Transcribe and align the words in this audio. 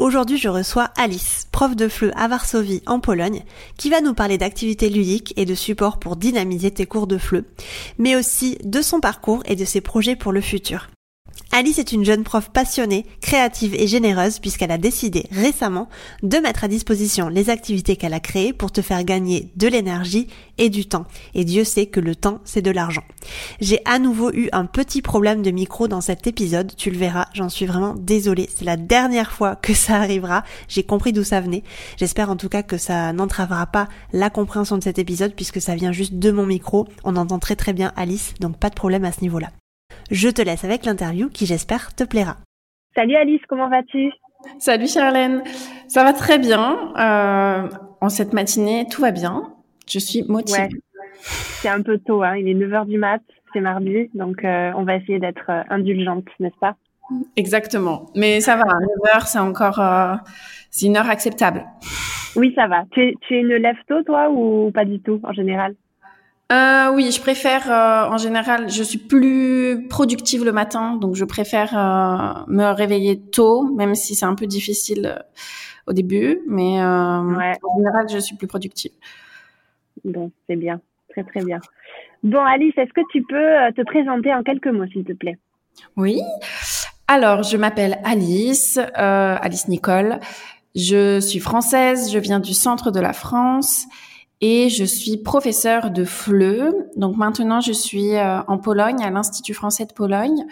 Aujourd'hui, 0.00 0.38
je 0.38 0.48
reçois 0.48 0.88
Alice, 0.96 1.46
prof 1.52 1.76
de 1.76 1.86
FLE 1.86 2.14
à 2.16 2.26
Varsovie 2.26 2.82
en 2.86 3.00
Pologne, 3.00 3.42
qui 3.76 3.90
va 3.90 4.00
nous 4.00 4.14
parler 4.14 4.38
d'activités 4.38 4.88
ludiques 4.88 5.34
et 5.36 5.44
de 5.44 5.54
support 5.54 5.98
pour 5.98 6.16
dynamiser 6.16 6.70
tes 6.70 6.86
cours 6.86 7.06
de 7.06 7.18
FLE, 7.18 7.44
mais 7.98 8.16
aussi 8.16 8.56
de 8.64 8.80
son 8.80 9.00
parcours 9.00 9.42
et 9.44 9.56
de 9.56 9.64
ses 9.66 9.82
projets 9.82 10.16
pour 10.16 10.32
le 10.32 10.40
futur. 10.40 10.88
Alice 11.52 11.80
est 11.80 11.90
une 11.90 12.04
jeune 12.04 12.22
prof 12.22 12.50
passionnée, 12.50 13.06
créative 13.20 13.74
et 13.74 13.88
généreuse 13.88 14.38
puisqu'elle 14.38 14.70
a 14.70 14.78
décidé 14.78 15.26
récemment 15.32 15.88
de 16.22 16.38
mettre 16.38 16.62
à 16.62 16.68
disposition 16.68 17.28
les 17.28 17.50
activités 17.50 17.96
qu'elle 17.96 18.14
a 18.14 18.20
créées 18.20 18.52
pour 18.52 18.70
te 18.70 18.82
faire 18.82 19.02
gagner 19.02 19.50
de 19.56 19.66
l'énergie 19.66 20.28
et 20.58 20.70
du 20.70 20.86
temps. 20.86 21.06
Et 21.34 21.44
Dieu 21.44 21.64
sait 21.64 21.86
que 21.86 21.98
le 21.98 22.14
temps, 22.14 22.40
c'est 22.44 22.62
de 22.62 22.70
l'argent. 22.70 23.02
J'ai 23.60 23.80
à 23.84 23.98
nouveau 23.98 24.30
eu 24.32 24.48
un 24.52 24.64
petit 24.64 25.02
problème 25.02 25.42
de 25.42 25.50
micro 25.50 25.88
dans 25.88 26.00
cet 26.00 26.28
épisode, 26.28 26.72
tu 26.76 26.88
le 26.88 26.98
verras, 26.98 27.26
j'en 27.34 27.48
suis 27.48 27.66
vraiment 27.66 27.94
désolée. 27.96 28.48
C'est 28.54 28.64
la 28.64 28.76
dernière 28.76 29.32
fois 29.32 29.56
que 29.56 29.74
ça 29.74 29.96
arrivera. 29.96 30.44
J'ai 30.68 30.84
compris 30.84 31.12
d'où 31.12 31.24
ça 31.24 31.40
venait. 31.40 31.64
J'espère 31.96 32.30
en 32.30 32.36
tout 32.36 32.48
cas 32.48 32.62
que 32.62 32.78
ça 32.78 33.12
n'entravera 33.12 33.66
pas 33.66 33.88
la 34.12 34.30
compréhension 34.30 34.78
de 34.78 34.84
cet 34.84 35.00
épisode 35.00 35.34
puisque 35.34 35.60
ça 35.60 35.74
vient 35.74 35.90
juste 35.90 36.14
de 36.14 36.30
mon 36.30 36.46
micro. 36.46 36.86
On 37.02 37.16
entend 37.16 37.40
très 37.40 37.56
très 37.56 37.72
bien 37.72 37.92
Alice, 37.96 38.34
donc 38.38 38.56
pas 38.56 38.70
de 38.70 38.76
problème 38.76 39.04
à 39.04 39.10
ce 39.10 39.22
niveau-là. 39.22 39.50
Je 40.10 40.28
te 40.28 40.42
laisse 40.42 40.64
avec 40.64 40.84
l'interview 40.84 41.28
qui 41.28 41.46
j'espère 41.46 41.94
te 41.94 42.04
plaira. 42.04 42.36
Salut 42.94 43.16
Alice, 43.16 43.40
comment 43.48 43.68
vas-tu? 43.68 44.10
Salut 44.58 44.88
Charlène, 44.88 45.42
ça 45.88 46.02
va 46.02 46.12
très 46.12 46.38
bien. 46.38 46.92
Euh, 46.96 47.68
en 48.00 48.08
cette 48.08 48.32
matinée, 48.32 48.86
tout 48.90 49.02
va 49.02 49.10
bien. 49.10 49.52
Je 49.88 49.98
suis 49.98 50.24
motivée. 50.24 50.68
C'est 51.22 51.68
un 51.68 51.82
peu 51.82 51.98
tôt, 51.98 52.22
hein. 52.22 52.36
il 52.36 52.48
est 52.48 52.54
9h 52.54 52.86
du 52.86 52.98
mat, 52.98 53.20
c'est 53.52 53.60
mardi, 53.60 54.10
donc 54.14 54.44
euh, 54.44 54.72
on 54.76 54.84
va 54.84 54.96
essayer 54.96 55.18
d'être 55.18 55.50
euh, 55.50 55.62
indulgente, 55.68 56.24
n'est-ce 56.38 56.58
pas? 56.58 56.76
Exactement, 57.36 58.06
mais 58.16 58.40
ça 58.40 58.56
va, 58.56 58.64
9h 58.64 59.26
c'est 59.26 59.38
encore 59.38 59.82
c'est 60.70 60.86
une 60.86 60.96
heure 60.96 61.10
acceptable. 61.10 61.64
Oui, 62.36 62.52
ça 62.54 62.68
va. 62.68 62.84
Tu 62.92 63.02
es, 63.02 63.14
tu 63.22 63.34
es 63.34 63.40
une 63.40 63.54
lève 63.56 63.76
tôt 63.88 64.02
toi 64.04 64.30
ou 64.30 64.70
pas 64.70 64.84
du 64.84 65.00
tout 65.00 65.20
en 65.24 65.32
général? 65.32 65.74
Euh, 66.50 66.90
oui, 66.92 67.12
je 67.12 67.20
préfère 67.20 67.70
euh, 67.70 68.12
en 68.12 68.18
général, 68.18 68.68
je 68.68 68.82
suis 68.82 68.98
plus 68.98 69.86
productive 69.88 70.44
le 70.44 70.52
matin, 70.52 70.96
donc 70.96 71.14
je 71.14 71.24
préfère 71.24 71.76
euh, 71.76 72.44
me 72.48 72.72
réveiller 72.72 73.20
tôt, 73.20 73.62
même 73.74 73.94
si 73.94 74.14
c'est 74.14 74.26
un 74.26 74.34
peu 74.34 74.46
difficile 74.46 75.16
euh, 75.16 75.22
au 75.86 75.92
début, 75.92 76.40
mais 76.48 76.82
en 76.82 77.76
général, 77.76 78.06
je 78.12 78.18
suis 78.18 78.36
plus 78.36 78.46
productive. 78.46 78.92
Bon, 80.04 80.32
c'est 80.48 80.56
bien, 80.56 80.80
très 81.10 81.24
très 81.24 81.44
bien. 81.44 81.60
Bon, 82.22 82.44
Alice, 82.44 82.74
est-ce 82.76 82.92
que 82.92 83.00
tu 83.12 83.22
peux 83.22 83.72
te 83.76 83.82
présenter 83.86 84.32
en 84.34 84.42
quelques 84.42 84.68
mots, 84.68 84.86
s'il 84.86 85.04
te 85.04 85.12
plaît? 85.12 85.38
Oui. 85.96 86.20
Alors, 87.08 87.42
je 87.42 87.56
m'appelle 87.56 87.98
Alice, 88.04 88.78
Alice 88.94 89.68
Nicole. 89.68 90.20
Je 90.74 91.18
suis 91.18 91.40
française, 91.40 92.12
je 92.12 92.18
viens 92.18 92.40
du 92.40 92.54
centre 92.54 92.90
de 92.90 93.00
la 93.00 93.12
France 93.12 93.86
et 94.40 94.68
je 94.70 94.84
suis 94.84 95.18
professeure 95.18 95.90
de 95.90 96.04
FLE. 96.04 96.72
Donc 96.96 97.16
maintenant, 97.16 97.60
je 97.60 97.72
suis 97.72 98.16
euh, 98.16 98.40
en 98.48 98.58
Pologne, 98.58 99.02
à 99.02 99.10
l'Institut 99.10 99.54
français 99.54 99.86
de 99.86 99.92
Pologne. 99.92 100.46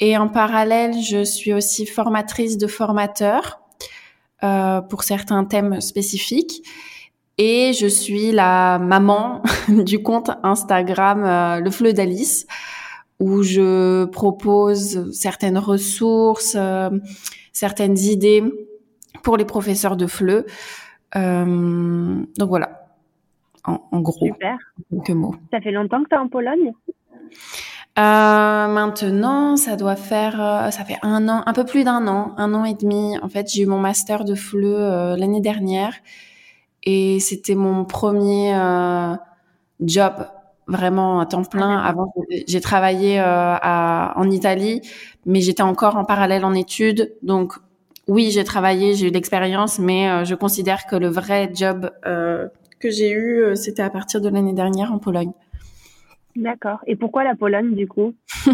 Et 0.00 0.16
en 0.16 0.28
parallèle, 0.28 1.00
je 1.00 1.22
suis 1.24 1.52
aussi 1.52 1.86
formatrice 1.86 2.58
de 2.58 2.66
formateurs 2.66 3.60
euh, 4.42 4.80
pour 4.80 5.04
certains 5.04 5.44
thèmes 5.44 5.80
spécifiques. 5.80 6.66
Et 7.38 7.72
je 7.72 7.86
suis 7.86 8.32
la 8.32 8.80
maman 8.80 9.42
du 9.68 10.02
compte 10.02 10.32
Instagram 10.42 11.24
euh, 11.24 11.60
Le 11.60 11.70
FLE 11.70 11.92
d'Alice, 11.92 12.48
où 13.20 13.44
je 13.44 14.04
propose 14.06 15.12
certaines 15.12 15.58
ressources, 15.58 16.56
euh, 16.58 16.90
certaines 17.52 17.96
idées 17.96 18.42
pour 19.22 19.36
les 19.36 19.44
professeurs 19.44 19.96
de 19.96 20.08
FLE. 20.08 20.44
donc 21.14 22.48
voilà 22.48 22.81
en, 23.64 24.00
gros. 24.00 24.26
Super. 24.26 24.58
Quelques 24.90 25.10
mots. 25.10 25.34
Ça 25.52 25.60
fait 25.60 25.70
longtemps 25.70 26.02
que 26.02 26.08
tu 26.08 26.14
es 26.14 26.18
en 26.18 26.28
Pologne? 26.28 26.72
Euh, 27.98 28.68
maintenant, 28.68 29.56
ça 29.58 29.76
doit 29.76 29.96
faire, 29.96 30.40
euh, 30.40 30.70
ça 30.70 30.82
fait 30.84 30.96
un 31.02 31.28
an, 31.28 31.42
un 31.44 31.52
peu 31.52 31.64
plus 31.64 31.84
d'un 31.84 32.06
an, 32.06 32.32
un 32.38 32.54
an 32.54 32.64
et 32.64 32.72
demi. 32.72 33.18
En 33.22 33.28
fait, 33.28 33.50
j'ai 33.52 33.62
eu 33.62 33.66
mon 33.66 33.78
master 33.78 34.24
de 34.24 34.34
FLE 34.34 34.64
euh, 34.64 35.16
l'année 35.16 35.42
dernière 35.42 35.94
et 36.84 37.20
c'était 37.20 37.54
mon 37.54 37.84
premier 37.84 38.54
euh, 38.54 39.14
job 39.80 40.14
vraiment 40.68 41.20
à 41.20 41.26
temps 41.26 41.44
plein. 41.44 41.78
Avant, 41.78 42.14
j'ai 42.46 42.60
travaillé 42.62 43.18
à, 43.18 44.14
en 44.16 44.30
Italie, 44.30 44.80
mais 45.26 45.42
j'étais 45.42 45.62
encore 45.62 45.96
en 45.96 46.04
parallèle 46.04 46.46
en 46.46 46.54
études. 46.54 47.14
Donc, 47.22 47.54
oui, 48.08 48.30
j'ai 48.30 48.44
travaillé, 48.44 48.94
j'ai 48.94 49.08
eu 49.08 49.10
de 49.10 49.14
l'expérience, 49.14 49.78
mais 49.78 50.24
je 50.24 50.34
considère 50.34 50.86
que 50.86 50.96
le 50.96 51.08
vrai 51.08 51.50
job 51.52 51.90
que 52.82 52.90
j'ai 52.90 53.10
eu, 53.10 53.42
euh, 53.42 53.54
c'était 53.54 53.82
à 53.82 53.90
partir 53.90 54.20
de 54.20 54.28
l'année 54.28 54.52
dernière 54.52 54.92
en 54.92 54.98
Pologne. 54.98 55.32
D'accord. 56.34 56.80
Et 56.86 56.96
pourquoi 56.96 57.24
la 57.24 57.34
Pologne, 57.34 57.74
du 57.74 57.86
coup 57.86 58.14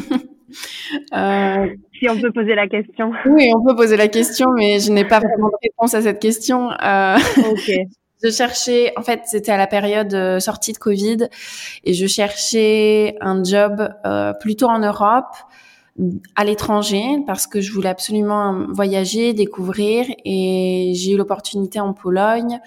euh... 1.14 1.66
Si 1.98 2.08
on 2.08 2.20
peut 2.20 2.32
poser 2.32 2.54
la 2.54 2.68
question. 2.68 3.12
Oui, 3.26 3.48
on 3.56 3.64
peut 3.64 3.74
poser 3.74 3.96
la 3.96 4.08
question, 4.08 4.46
mais 4.56 4.78
je 4.80 4.92
n'ai 4.92 5.04
pas 5.04 5.20
vraiment 5.20 5.48
de 5.48 5.58
réponse 5.62 5.94
à 5.94 6.02
cette 6.02 6.20
question. 6.20 6.70
Euh... 6.72 7.16
Ok. 7.50 7.70
je 8.22 8.30
cherchais, 8.30 8.92
en 8.96 9.02
fait, 9.02 9.22
c'était 9.26 9.52
à 9.52 9.56
la 9.56 9.66
période 9.66 10.12
euh, 10.14 10.40
sortie 10.40 10.72
de 10.72 10.78
Covid, 10.78 11.28
et 11.84 11.94
je 11.94 12.06
cherchais 12.06 13.16
un 13.20 13.42
job 13.44 13.88
euh, 14.04 14.32
plutôt 14.40 14.66
en 14.66 14.80
Europe, 14.80 15.36
à 16.36 16.44
l'étranger, 16.44 17.04
parce 17.26 17.46
que 17.46 17.60
je 17.60 17.72
voulais 17.72 17.88
absolument 17.88 18.66
voyager, 18.70 19.32
découvrir, 19.32 20.06
et 20.24 20.92
j'ai 20.94 21.12
eu 21.12 21.16
l'opportunité 21.16 21.80
en 21.80 21.92
Pologne. 21.92 22.60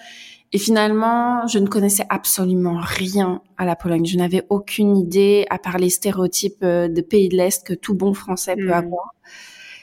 Et 0.54 0.58
finalement, 0.58 1.46
je 1.46 1.58
ne 1.58 1.66
connaissais 1.66 2.04
absolument 2.10 2.78
rien 2.78 3.40
à 3.56 3.64
la 3.64 3.74
Pologne. 3.74 4.04
Je 4.04 4.18
n'avais 4.18 4.44
aucune 4.50 4.96
idée, 4.96 5.46
à 5.48 5.58
part 5.58 5.78
les 5.78 5.88
stéréotypes 5.88 6.62
euh, 6.62 6.88
de 6.88 7.00
pays 7.00 7.30
de 7.30 7.36
l'Est 7.36 7.66
que 7.66 7.72
tout 7.72 7.94
bon 7.94 8.12
Français 8.12 8.54
peut 8.56 8.68
mmh. 8.68 8.72
avoir. 8.72 9.14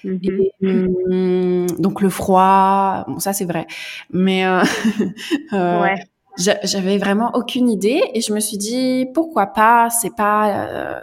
Mmh 0.03 0.17
hum, 0.63 1.65
donc 1.77 2.01
le 2.01 2.09
froid, 2.09 3.03
bon 3.07 3.19
ça 3.19 3.33
c'est 3.33 3.43
vrai, 3.43 3.67
mais 4.11 4.45
euh, 4.45 4.61
euh, 5.53 5.81
ouais. 5.81 5.95
j'avais 6.37 6.97
vraiment 6.97 7.31
aucune 7.33 7.69
idée 7.69 8.01
et 8.13 8.21
je 8.21 8.31
me 8.31 8.39
suis 8.39 8.57
dit 8.57 9.07
pourquoi 9.13 9.47
pas, 9.47 9.89
c'est 9.89 10.15
pas 10.15 10.67
euh, 10.67 10.99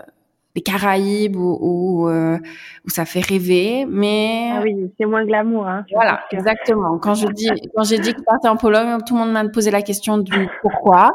les 0.57 0.63
Caraïbes 0.63 1.37
où, 1.37 2.09
euh, 2.09 2.39
où, 2.87 2.91
ça 2.91 3.05
fait 3.05 3.21
rêver, 3.21 3.87
mais 3.87 4.51
ah 4.55 4.61
oui, 4.63 4.75
c'est 4.99 5.05
moins 5.05 5.25
glamour. 5.25 5.69
Hein, 5.69 5.85
voilà, 5.93 6.25
exactement. 6.31 6.99
Quand 6.99 7.15
je 7.15 7.27
dis, 7.29 7.49
quand 7.77 7.85
j'ai 7.85 7.99
dit 7.99 8.15
que 8.15 8.23
partais 8.23 8.49
en 8.49 8.57
Pologne, 8.57 8.97
tout 9.07 9.15
le 9.15 9.21
monde 9.21 9.33
m'a 9.33 9.47
posé 9.49 9.71
la 9.71 9.83
question 9.83 10.17
du 10.17 10.49
pourquoi. 10.63 11.13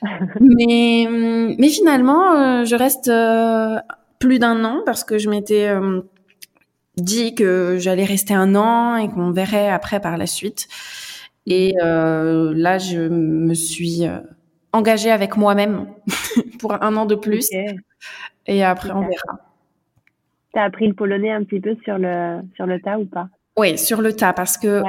mais, 0.40 1.08
mais 1.58 1.68
finalement, 1.68 2.34
euh, 2.34 2.64
je 2.64 2.76
reste 2.76 3.08
euh, 3.08 3.78
plus 4.20 4.38
d'un 4.38 4.64
an 4.64 4.82
parce 4.86 5.02
que 5.02 5.18
je 5.18 5.28
m'étais 5.28 5.68
dit 6.96 7.34
que 7.34 7.76
j'allais 7.78 8.04
rester 8.04 8.32
un 8.32 8.54
an 8.54 8.96
et 8.96 9.08
qu'on 9.08 9.32
verrait 9.32 9.68
après 9.68 9.98
par 9.98 10.16
la 10.16 10.26
suite. 10.26 10.68
Et 11.46 11.74
là, 11.80 12.78
je 12.78 13.08
me 13.08 13.54
suis 13.54 14.04
engagée 14.76 15.10
avec 15.10 15.36
moi-même 15.36 15.86
pour 16.60 16.72
un 16.82 16.96
an 16.96 17.06
de 17.06 17.14
plus. 17.14 17.48
Et 18.46 18.64
après, 18.64 18.90
on 18.92 19.00
verra. 19.00 19.40
Tu 20.52 20.60
as 20.60 20.64
appris 20.64 20.86
le 20.86 20.94
polonais 20.94 21.32
un 21.32 21.44
petit 21.44 21.60
peu 21.60 21.76
sur 21.84 21.98
le, 21.98 22.40
sur 22.54 22.66
le 22.66 22.80
tas 22.80 22.98
ou 22.98 23.06
pas? 23.06 23.28
Oui, 23.56 23.78
sur 23.78 24.00
le 24.00 24.12
tas, 24.12 24.32
parce 24.32 24.56
que 24.56 24.82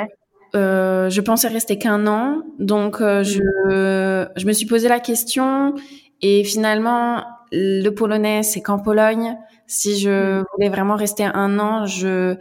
euh, 0.56 1.10
je 1.10 1.22
pensais 1.22 1.48
rester 1.48 1.78
qu'un 1.78 2.08
an. 2.08 2.44
Donc, 2.60 3.02
euh, 3.02 3.24
je, 3.24 3.40
mm. 3.42 4.30
je 4.36 4.46
me 4.46 4.54
suis 4.54 4.66
posé 4.66 4.88
la 4.88 5.00
question. 5.00 5.74
Et 6.22 6.44
finalement, 6.44 7.24
le 7.52 7.90
polonais, 7.90 8.44
c'est 8.44 8.62
qu'en 8.62 8.80
Pologne. 8.80 9.38
Si 9.68 10.00
je 10.00 10.42
mm. 10.42 10.46
voulais 10.54 10.70
vraiment 10.70 10.96
rester 10.96 11.26
un 11.26 11.60
an, 11.60 11.86
je, 11.86 12.36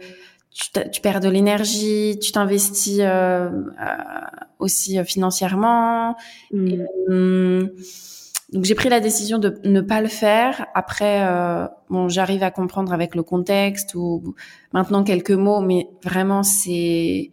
tu, 0.51 0.69
tu 0.91 1.01
perds 1.01 1.19
de 1.19 1.29
l'énergie, 1.29 2.19
tu 2.21 2.31
t'investis 2.31 2.99
euh, 2.99 3.49
euh 3.49 4.46
aussi 4.59 5.03
financièrement. 5.05 6.15
Mm. 6.51 6.67
Et, 6.67 6.85
hum, 7.07 7.69
donc 8.53 8.63
j'ai 8.63 8.75
pris 8.75 8.87
la 8.87 9.01
décision 9.01 9.39
de 9.39 9.55
ne 9.65 9.81
pas 9.81 10.01
le 10.01 10.07
faire. 10.07 10.67
Après, 10.73 11.25
euh, 11.25 11.67
bon, 11.89 12.07
j'arrive 12.07 12.43
à 12.43 12.51
comprendre 12.51 12.93
avec 12.93 13.13
le 13.13 13.23
contexte 13.23 13.93
ou 13.93 14.35
maintenant 14.73 15.03
quelques 15.03 15.31
mots, 15.31 15.59
mais 15.59 15.87
vraiment 16.03 16.43
c'est 16.43 17.31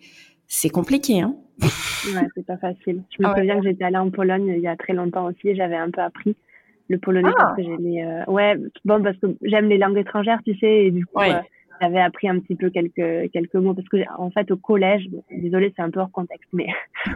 c'est 0.49 0.71
compliqué. 0.71 1.21
Hein 1.21 1.37
ouais, 1.63 2.29
c'est 2.35 2.47
pas 2.47 2.57
facile. 2.57 3.03
Je 3.17 3.23
me 3.23 3.29
ah 3.29 3.35
souviens 3.37 3.61
que 3.61 3.65
j'étais 3.65 3.85
allée 3.85 3.97
en 3.97 4.11
Pologne 4.11 4.55
il 4.57 4.63
y 4.63 4.67
a 4.67 4.77
très 4.77 4.93
longtemps 4.93 5.27
aussi 5.27 5.51
et 5.51 5.55
j'avais 5.55 5.77
un 5.77 5.91
peu 5.91 6.01
appris. 6.01 6.37
le 6.89 6.99
polonais 6.99 7.31
parce 7.37 7.53
ah. 7.53 7.57
que 7.57 7.63
j'aimais. 7.63 8.05
Euh, 8.05 8.25
ouais, 8.33 8.57
bon 8.85 9.01
parce 9.01 9.17
que 9.19 9.29
j'aime 9.43 9.69
les 9.69 9.79
langues 9.79 9.99
étrangères, 9.99 10.41
tu 10.45 10.57
sais, 10.59 10.87
et 10.87 10.91
du 10.91 11.07
coup. 11.07 11.21
Euh, 11.21 11.41
j'avais 11.81 12.01
appris 12.01 12.29
un 12.29 12.39
petit 12.39 12.55
peu 12.55 12.71
quelques 12.71 13.31
quelques 13.33 13.55
mots 13.55 13.75
parce 13.75 13.89
que 13.89 13.99
en 14.19 14.31
fait 14.31 14.51
au 14.51 14.57
collège 14.57 15.09
désolé 15.31 15.73
c'est 15.77 15.83
un 15.83 15.91
peu 15.91 16.01
hors 16.01 16.11
contexte 16.11 16.49
mais 16.53 16.67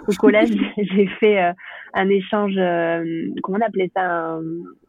au 0.07 0.13
collège 0.19 0.51
j'ai 0.77 1.07
fait 1.07 1.43
euh, 1.43 1.53
un 1.95 2.09
échange 2.09 2.55
comment 3.43 3.59
on 3.59 3.67
appelait 3.67 3.91
ça 3.95 4.39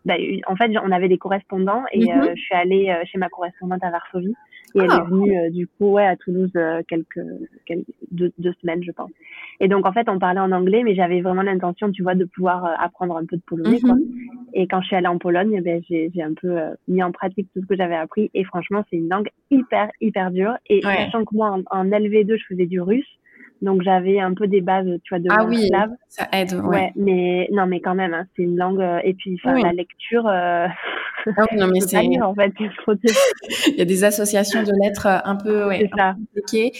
bah, 0.05 0.15
en 0.47 0.55
fait 0.55 0.71
on 0.83 0.91
avait 0.91 1.07
des 1.07 1.17
correspondants 1.17 1.83
et 1.91 2.05
mm-hmm. 2.05 2.35
je 2.35 2.41
suis 2.41 2.55
allée 2.55 2.95
chez 3.05 3.17
ma 3.17 3.29
correspondante 3.29 3.83
à 3.83 3.91
Varsovie 3.91 4.35
et 4.75 4.79
elle 4.79 4.85
est 4.85 4.89
ah. 4.91 5.05
venue 5.09 5.51
du 5.51 5.67
coup 5.67 5.91
ouais 5.91 6.05
à 6.05 6.15
Toulouse 6.15 6.51
quelques, 6.87 7.21
quelques 7.65 7.85
deux, 8.11 8.31
deux, 8.37 8.53
semaines 8.61 8.83
je 8.83 8.91
pense 8.91 9.11
et 9.61 9.67
donc, 9.67 9.85
en 9.85 9.91
fait, 9.91 10.07
on 10.07 10.19
parlait 10.19 10.39
en 10.39 10.51
anglais, 10.51 10.83
mais 10.83 10.95
j'avais 10.95 11.21
vraiment 11.21 11.41
l'intention, 11.41 11.91
tu 11.91 12.01
vois, 12.01 12.15
de 12.15 12.23
pouvoir 12.23 12.65
euh, 12.65 12.73
apprendre 12.77 13.17
un 13.17 13.25
peu 13.25 13.35
de 13.35 13.41
polonais, 13.41 13.79
quoi. 13.81 13.95
Mhm. 13.95 14.05
Et 14.53 14.67
quand 14.67 14.81
je 14.81 14.87
suis 14.87 14.95
allée 14.95 15.07
en 15.07 15.17
Pologne, 15.17 15.53
eh 15.57 15.61
ben, 15.61 15.81
j'ai, 15.89 16.09
j'ai 16.15 16.23
un 16.23 16.33
peu 16.33 16.57
euh, 16.57 16.73
mis 16.87 17.03
en 17.03 17.11
pratique 17.11 17.49
tout 17.53 17.61
ce 17.61 17.65
que 17.65 17.75
j'avais 17.75 17.95
appris. 17.95 18.31
Et 18.33 18.45
franchement, 18.45 18.85
c'est 18.89 18.95
une 18.95 19.09
langue 19.09 19.29
hyper, 19.51 19.89
hyper 19.99 20.31
dure. 20.31 20.55
Et 20.67 20.81
sachant 20.81 21.25
que 21.25 21.35
moi, 21.35 21.57
en, 21.69 21.85
LV2, 21.85 22.37
je 22.37 22.45
faisais 22.45 22.65
du 22.67 22.79
russe. 22.79 23.07
Donc, 23.61 23.81
j'avais 23.83 24.19
un 24.19 24.33
peu 24.33 24.47
des 24.47 24.61
bases, 24.61 24.87
tu 25.03 25.13
vois, 25.13 25.19
de 25.19 25.27
ah 25.29 25.45
oui, 25.45 25.69
ça 26.07 26.27
aide, 26.31 26.53
ouais. 26.63 26.91
mais 26.95 27.47
non, 27.51 27.65
mais 27.65 27.81
quand 27.81 27.95
même, 27.95 28.13
hein, 28.13 28.25
c'est 28.35 28.43
une 28.43 28.57
langue. 28.57 28.81
Euh, 28.81 28.99
et 29.03 29.13
puis, 29.13 29.39
enfin, 29.43 29.59
la 29.59 29.73
lecture. 29.73 30.27
Euh, 30.27 30.67
ah 31.25 31.45
non, 31.55 31.67
mais 31.73 31.81
c'est. 31.81 31.97
en 32.21 32.33
fait, 32.35 32.53
Il 33.67 33.75
y 33.75 33.81
a 33.81 33.85
des 33.85 34.03
associations 34.03 34.63
de 34.63 34.71
lettres 34.81 35.07
un 35.07 35.35
peu, 35.35 35.65
ouais, 35.67 35.89
compliquées. 35.89 36.71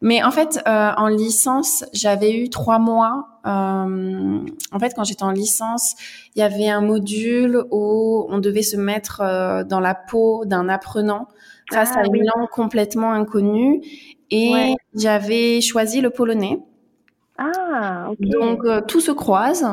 Mais 0.00 0.22
en 0.22 0.30
fait, 0.30 0.60
euh, 0.68 0.90
en 0.96 1.08
licence, 1.08 1.84
j'avais 1.92 2.32
eu 2.32 2.50
trois 2.50 2.78
mois. 2.78 3.40
Euh, 3.46 4.40
en 4.72 4.78
fait, 4.78 4.92
quand 4.94 5.02
j'étais 5.02 5.24
en 5.24 5.32
licence, 5.32 5.96
il 6.36 6.38
y 6.38 6.42
avait 6.42 6.68
un 6.68 6.80
module 6.80 7.64
où 7.72 8.26
on 8.28 8.38
devait 8.38 8.62
se 8.62 8.76
mettre 8.76 9.22
euh, 9.22 9.64
dans 9.64 9.80
la 9.80 9.94
peau 9.96 10.44
d'un 10.44 10.68
apprenant 10.68 11.26
face 11.72 11.96
à 11.96 12.00
ah 12.00 12.08
une 12.12 12.24
langue 12.24 12.48
complètement 12.50 13.12
inconnue. 13.12 13.82
Et 14.30 14.74
j'avais 14.94 15.60
choisi 15.60 16.00
le 16.00 16.10
polonais. 16.10 16.58
Ah, 17.38 18.08
ok. 18.10 18.18
Donc, 18.20 18.86
tout 18.86 19.00
se 19.00 19.12
croise. 19.12 19.64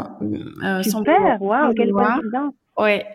Super, 0.83 1.41
waouh, 1.41 1.73
quelle 1.73 1.91
coïncidence. 1.91 2.53
Ouais. 2.77 3.05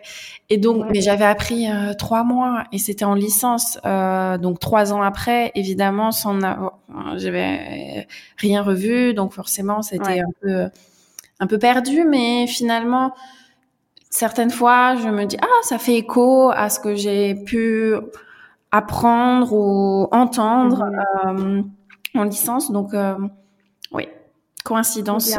Et 0.49 0.57
donc, 0.57 0.85
mais 0.91 1.01
j'avais 1.01 1.25
appris 1.25 1.69
euh, 1.69 1.93
trois 1.93 2.23
mois 2.23 2.63
et 2.71 2.79
c'était 2.79 3.05
en 3.05 3.13
licence. 3.13 3.77
Euh, 3.85 4.37
donc 4.37 4.59
trois 4.59 4.91
ans 4.91 5.03
après, 5.03 5.51
évidemment, 5.55 6.11
sans 6.11 6.41
avoir, 6.41 6.79
j'avais 7.15 8.07
rien 8.37 8.63
revu. 8.63 9.13
Donc 9.13 9.33
forcément, 9.33 9.81
c'était 9.81 10.19
un 10.19 10.31
peu, 10.41 10.69
un 11.39 11.47
peu 11.47 11.59
perdu. 11.59 12.03
Mais 12.05 12.47
finalement, 12.47 13.13
certaines 14.09 14.51
fois, 14.51 14.95
je 14.95 15.09
me 15.09 15.25
dis 15.25 15.37
ah, 15.41 15.61
ça 15.61 15.77
fait 15.77 15.95
écho 15.95 16.49
à 16.51 16.69
ce 16.69 16.79
que 16.79 16.95
j'ai 16.95 17.35
pu 17.35 17.95
apprendre 18.71 19.53
ou 19.53 20.07
entendre 20.11 20.83
euh, 21.25 21.61
en 22.15 22.23
licence. 22.23 22.71
Donc 22.71 22.91
oui, 23.91 24.07
coïncidence. 24.63 25.37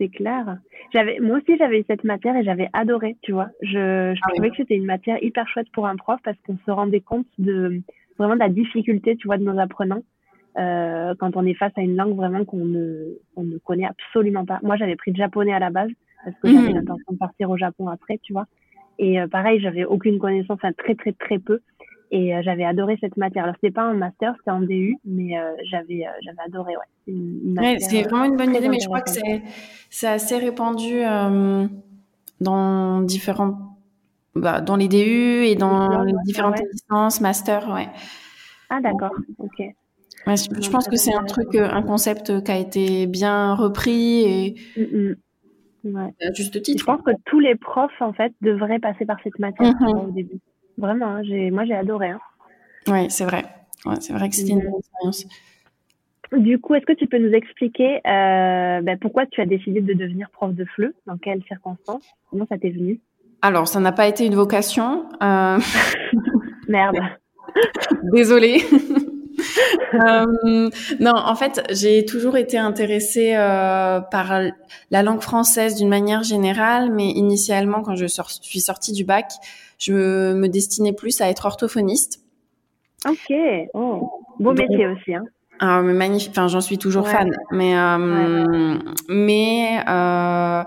C'est 0.00 0.08
clair. 0.08 0.58
J'avais 0.92 1.18
moi 1.20 1.38
aussi 1.38 1.56
j'avais 1.56 1.80
eu 1.80 1.84
cette 1.86 2.04
matière 2.04 2.36
et 2.36 2.44
j'avais 2.44 2.68
adoré 2.72 3.16
tu 3.22 3.32
vois. 3.32 3.48
Je, 3.62 4.12
je 4.14 4.20
ah 4.22 4.30
trouvais 4.30 4.50
que 4.50 4.56
c'était 4.56 4.76
une 4.76 4.86
matière 4.86 5.22
hyper 5.22 5.48
chouette 5.48 5.70
pour 5.72 5.86
un 5.86 5.96
prof 5.96 6.20
parce 6.24 6.36
qu'on 6.46 6.58
se 6.64 6.70
rendait 6.70 7.00
compte 7.00 7.26
de 7.38 7.80
vraiment 8.18 8.34
de 8.34 8.40
la 8.40 8.48
difficulté 8.48 9.16
tu 9.16 9.28
vois 9.28 9.38
de 9.38 9.44
nos 9.44 9.58
apprenants 9.58 10.02
euh, 10.58 11.14
quand 11.18 11.36
on 11.36 11.46
est 11.46 11.54
face 11.54 11.72
à 11.76 11.82
une 11.82 11.96
langue 11.96 12.16
vraiment 12.16 12.44
qu'on 12.44 12.64
ne 12.64 13.18
on 13.36 13.44
ne 13.44 13.58
connaît 13.58 13.86
absolument 13.86 14.44
pas. 14.44 14.58
Moi 14.62 14.76
j'avais 14.76 14.96
pris 14.96 15.12
le 15.12 15.16
japonais 15.16 15.52
à 15.52 15.58
la 15.58 15.70
base 15.70 15.90
parce 16.24 16.36
que 16.38 16.48
j'avais 16.48 16.70
mmh. 16.70 16.74
l'intention 16.74 17.12
de 17.12 17.18
partir 17.18 17.50
au 17.50 17.56
Japon 17.56 17.88
après 17.88 18.18
tu 18.22 18.32
vois. 18.32 18.46
Et 18.98 19.20
euh, 19.20 19.28
pareil 19.28 19.60
j'avais 19.60 19.84
aucune 19.84 20.18
connaissance 20.18 20.58
enfin 20.58 20.72
très 20.72 20.94
très 20.94 21.12
très 21.12 21.38
peu 21.38 21.60
et 22.14 22.32
euh, 22.32 22.42
j'avais 22.42 22.64
adoré 22.64 22.96
cette 23.00 23.16
matière. 23.16 23.42
Alors 23.42 23.56
c'était 23.60 23.74
pas 23.74 23.82
un 23.82 23.94
master, 23.94 24.34
c'était 24.38 24.52
en 24.52 24.60
DU, 24.60 24.96
mais 25.04 25.36
euh, 25.36 25.52
j'avais 25.68 26.06
euh, 26.06 26.10
j'avais 26.24 26.40
adoré. 26.46 26.74
Ouais, 27.08 27.78
c'est 27.80 28.02
vraiment 28.02 28.24
une 28.24 28.36
bonne 28.36 28.54
idée, 28.54 28.68
mais 28.68 28.78
je 28.78 28.86
crois 28.86 29.00
que 29.00 29.10
c'est 29.10 29.42
c'est 29.90 30.06
assez 30.06 30.38
répandu 30.38 31.02
dans 32.40 33.00
différents 33.00 33.76
bah, 34.36 34.60
dans 34.60 34.76
les 34.76 34.88
DU 34.88 35.44
et 35.44 35.56
dans 35.56 36.02
les 36.02 36.12
différentes 36.24 36.60
licences, 36.72 37.20
master, 37.20 37.68
ouais. 37.68 37.88
Ah 38.70 38.80
d'accord, 38.80 39.12
ok. 39.38 39.62
je, 40.26 40.70
pense 40.70 40.88
que 40.88 40.96
c'est 40.96 41.14
un 41.14 41.24
truc, 41.24 41.54
un 41.54 41.82
concept 41.82 42.42
qui 42.44 42.50
a 42.50 42.58
été 42.58 43.06
bien 43.06 43.54
repris 43.54 44.22
et 44.22 44.54
mm, 44.76 44.82
mm. 44.82 45.16
Ouais. 45.84 46.14
juste 46.34 46.62
titre. 46.62 46.80
Je 46.80 46.84
pense 46.84 47.02
que 47.02 47.10
tous 47.26 47.40
les 47.40 47.56
profs 47.56 48.00
en 48.00 48.12
fait 48.12 48.32
devraient 48.40 48.78
passer 48.78 49.04
par 49.04 49.18
cette 49.22 49.38
matière 49.38 49.72
mm-hmm. 49.72 50.08
au 50.08 50.10
début. 50.10 50.40
Vraiment, 50.78 51.16
hein, 51.16 51.22
moi 51.52 51.64
j'ai 51.64 51.74
adoré. 51.74 52.10
Hein. 52.10 52.20
Oui, 52.88 53.10
c'est 53.10 53.24
vrai. 53.24 53.44
c'est 54.00 54.12
vrai 54.12 54.28
que 54.28 54.34
c'était 54.34 54.52
une 54.52 54.60
bonne 54.60 54.78
expérience. 54.78 55.26
Du 56.32 56.58
coup, 56.58 56.74
est-ce 56.74 56.86
que 56.86 56.92
tu 56.92 57.06
peux 57.06 57.18
nous 57.18 57.32
expliquer 57.32 57.96
euh, 58.06 58.80
ben, 58.80 58.98
pourquoi 59.00 59.26
tu 59.26 59.40
as 59.40 59.46
décidé 59.46 59.80
de 59.80 59.92
devenir 59.92 60.30
prof 60.30 60.52
de 60.52 60.64
FLE 60.64 60.94
Dans 61.06 61.16
quelles 61.16 61.42
circonstances? 61.44 62.04
Comment 62.30 62.46
ça 62.48 62.58
t'est 62.58 62.70
venu? 62.70 63.00
Alors, 63.42 63.68
ça 63.68 63.78
n'a 63.78 63.92
pas 63.92 64.08
été 64.08 64.26
une 64.26 64.34
vocation. 64.34 65.08
Euh... 65.22 65.58
Merde. 66.68 66.96
Désolée. 68.12 68.62
Euh, 69.94 70.70
non, 71.00 71.12
en 71.14 71.34
fait, 71.34 71.62
j'ai 71.70 72.04
toujours 72.04 72.36
été 72.36 72.58
intéressée 72.58 73.34
euh, 73.34 74.00
par 74.00 74.32
la 74.90 75.02
langue 75.02 75.20
française 75.20 75.76
d'une 75.76 75.88
manière 75.88 76.22
générale, 76.22 76.90
mais 76.92 77.08
initialement, 77.08 77.82
quand 77.82 77.96
je 77.96 78.06
suis 78.06 78.60
sortie 78.60 78.92
du 78.92 79.04
bac, 79.04 79.32
je 79.78 80.32
me 80.32 80.48
destinais 80.48 80.92
plus 80.92 81.20
à 81.20 81.28
être 81.28 81.46
orthophoniste. 81.46 82.20
Ok, 83.06 83.36
oh. 83.74 84.10
beau 84.38 84.52
métier 84.52 84.86
aussi. 84.86 85.14
Hein. 85.14 85.24
Ah, 85.60 85.82
magnifique. 85.82 86.30
Enfin, 86.30 86.48
j'en 86.48 86.60
suis 86.60 86.78
toujours 86.78 87.08
fan. 87.08 87.30
Mais, 87.50 87.76
euh, 87.76 88.78
mais 89.08 89.80
euh, 89.88 90.62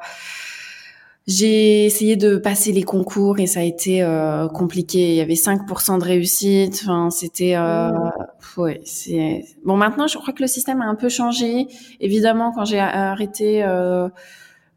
j'ai 1.27 1.85
essayé 1.85 2.15
de 2.15 2.37
passer 2.37 2.71
les 2.71 2.83
concours 2.83 3.39
et 3.39 3.47
ça 3.47 3.59
a 3.59 3.63
été 3.63 4.01
euh, 4.01 4.47
compliqué. 4.47 5.09
Il 5.09 5.15
y 5.15 5.21
avait 5.21 5.33
5% 5.33 5.99
de 5.99 6.03
réussite. 6.03 6.79
Enfin, 6.83 7.09
c'était 7.09 7.55
euh, 7.55 7.91
mmh. 7.91 8.61
ouais. 8.61 8.81
C'est 8.85 9.43
bon. 9.65 9.75
Maintenant, 9.75 10.07
je 10.07 10.17
crois 10.17 10.33
que 10.33 10.41
le 10.41 10.47
système 10.47 10.81
a 10.81 10.85
un 10.85 10.95
peu 10.95 11.09
changé. 11.09 11.67
Évidemment, 11.99 12.53
quand 12.53 12.65
j'ai 12.65 12.79
arrêté. 12.79 13.63
Euh, 13.63 14.07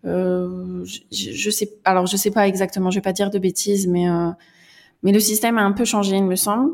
euh, 0.06 0.82
je, 0.86 1.30
je, 1.32 1.50
sais, 1.50 1.70
alors 1.84 2.06
je 2.06 2.16
sais 2.16 2.30
pas 2.30 2.48
exactement, 2.48 2.90
je 2.90 2.96
vais 2.96 3.02
pas 3.02 3.12
dire 3.12 3.30
de 3.30 3.38
bêtises, 3.38 3.86
mais 3.86 4.08
euh, 4.08 4.30
mais 5.02 5.12
le 5.12 5.20
système 5.20 5.58
a 5.58 5.62
un 5.62 5.72
peu 5.72 5.84
changé, 5.84 6.16
il 6.16 6.24
me 6.24 6.36
semble. 6.36 6.72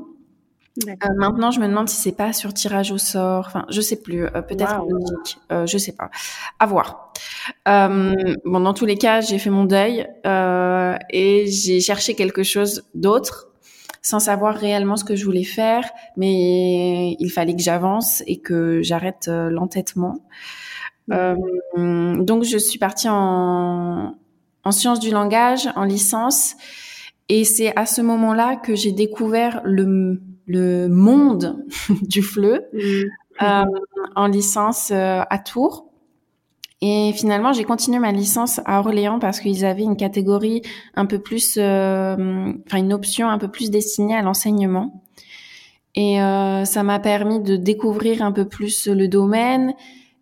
Euh, 0.89 0.95
maintenant, 1.17 1.51
je 1.51 1.61
me 1.61 1.67
demande 1.67 1.89
si 1.89 1.97
c'est 1.97 2.17
pas 2.17 2.33
sur 2.33 2.53
tirage 2.53 2.93
au 2.93 2.99
sort. 2.99 3.47
Enfin, 3.47 3.65
je 3.71 3.81
sais 3.81 3.97
plus. 3.97 4.27
Euh, 4.27 4.43
peut-être 4.43 4.81
en 4.81 4.85
logique. 4.85 5.39
Euh, 5.51 5.67
je 5.67 5.79
sais 5.79 5.93
pas. 5.93 6.11
À 6.59 6.67
voir. 6.67 7.06
Bon, 7.67 8.61
dans 8.61 8.75
tous 8.75 8.87
les 8.87 8.97
cas, 8.97 9.21
j'ai 9.21 9.39
fait 9.39 9.51
mon 9.51 9.65
deuil 9.65 10.07
et 11.11 11.47
j'ai 11.47 11.81
cherché 11.81 12.15
quelque 12.15 12.43
chose 12.43 12.85
d'autre 12.95 13.49
sans 14.03 14.21
savoir 14.21 14.55
réellement 14.55 14.97
ce 14.97 15.03
que 15.03 15.17
je 15.17 15.25
voulais 15.25 15.43
faire, 15.43 15.83
mais 16.17 17.17
il 17.19 17.29
fallait 17.29 17.57
que 17.57 17.63
j'avance 17.63 18.23
et 18.29 18.39
que 18.39 18.81
j'arrête 18.81 19.29
l'entêtement. 19.29 20.21
Euh, 21.13 21.37
donc, 22.23 22.45
je 22.45 22.59
suis 22.59 22.79
partie 22.79 23.09
en, 23.09 24.15
en 24.65 24.73
sciences 24.73 25.01
du 25.01 25.11
langage, 25.11 25.69
en 25.77 25.85
licence. 25.85 26.57
Et 27.29 27.45
c'est 27.45 27.77
à 27.77 27.87
ce 27.87 28.03
moment-là 28.03 28.57
que 28.57 28.75
j'ai 28.75 28.93
découvert 28.93 29.61
le, 29.65 30.21
le 30.47 30.89
monde 30.89 31.65
du 32.03 32.23
FLE 32.23 32.63
mmh. 32.73 33.43
euh, 33.43 33.65
en 34.15 34.27
licence 34.27 34.91
euh, 34.91 35.23
à 35.29 35.39
Tours. 35.39 35.86
Et 36.83 37.13
finalement, 37.15 37.53
j'ai 37.53 37.65
continué 37.65 37.99
ma 37.99 38.13
licence 38.13 38.61
à 38.67 38.81
Orléans 38.81 39.19
parce 39.19 39.41
qu'ils 39.41 39.65
avaient 39.65 39.83
une 39.83 39.97
catégorie 39.97 40.63
un 40.95 41.07
peu 41.07 41.19
plus, 41.19 41.57
euh, 41.57 42.53
enfin 42.67 42.79
une 42.79 42.93
option 42.93 43.29
un 43.29 43.39
peu 43.39 43.49
plus 43.49 43.71
destinée 43.71 44.15
à 44.15 44.23
l'enseignement. 44.23 45.03
Et 45.95 46.21
euh, 46.21 46.67
ça 46.67 46.83
m'a 46.83 46.99
permis 46.99 47.41
de 47.41 47.57
découvrir 47.57 48.21
un 48.21 48.33
peu 48.33 48.47
plus 48.47 48.87
le 48.87 49.09
domaine 49.09 49.75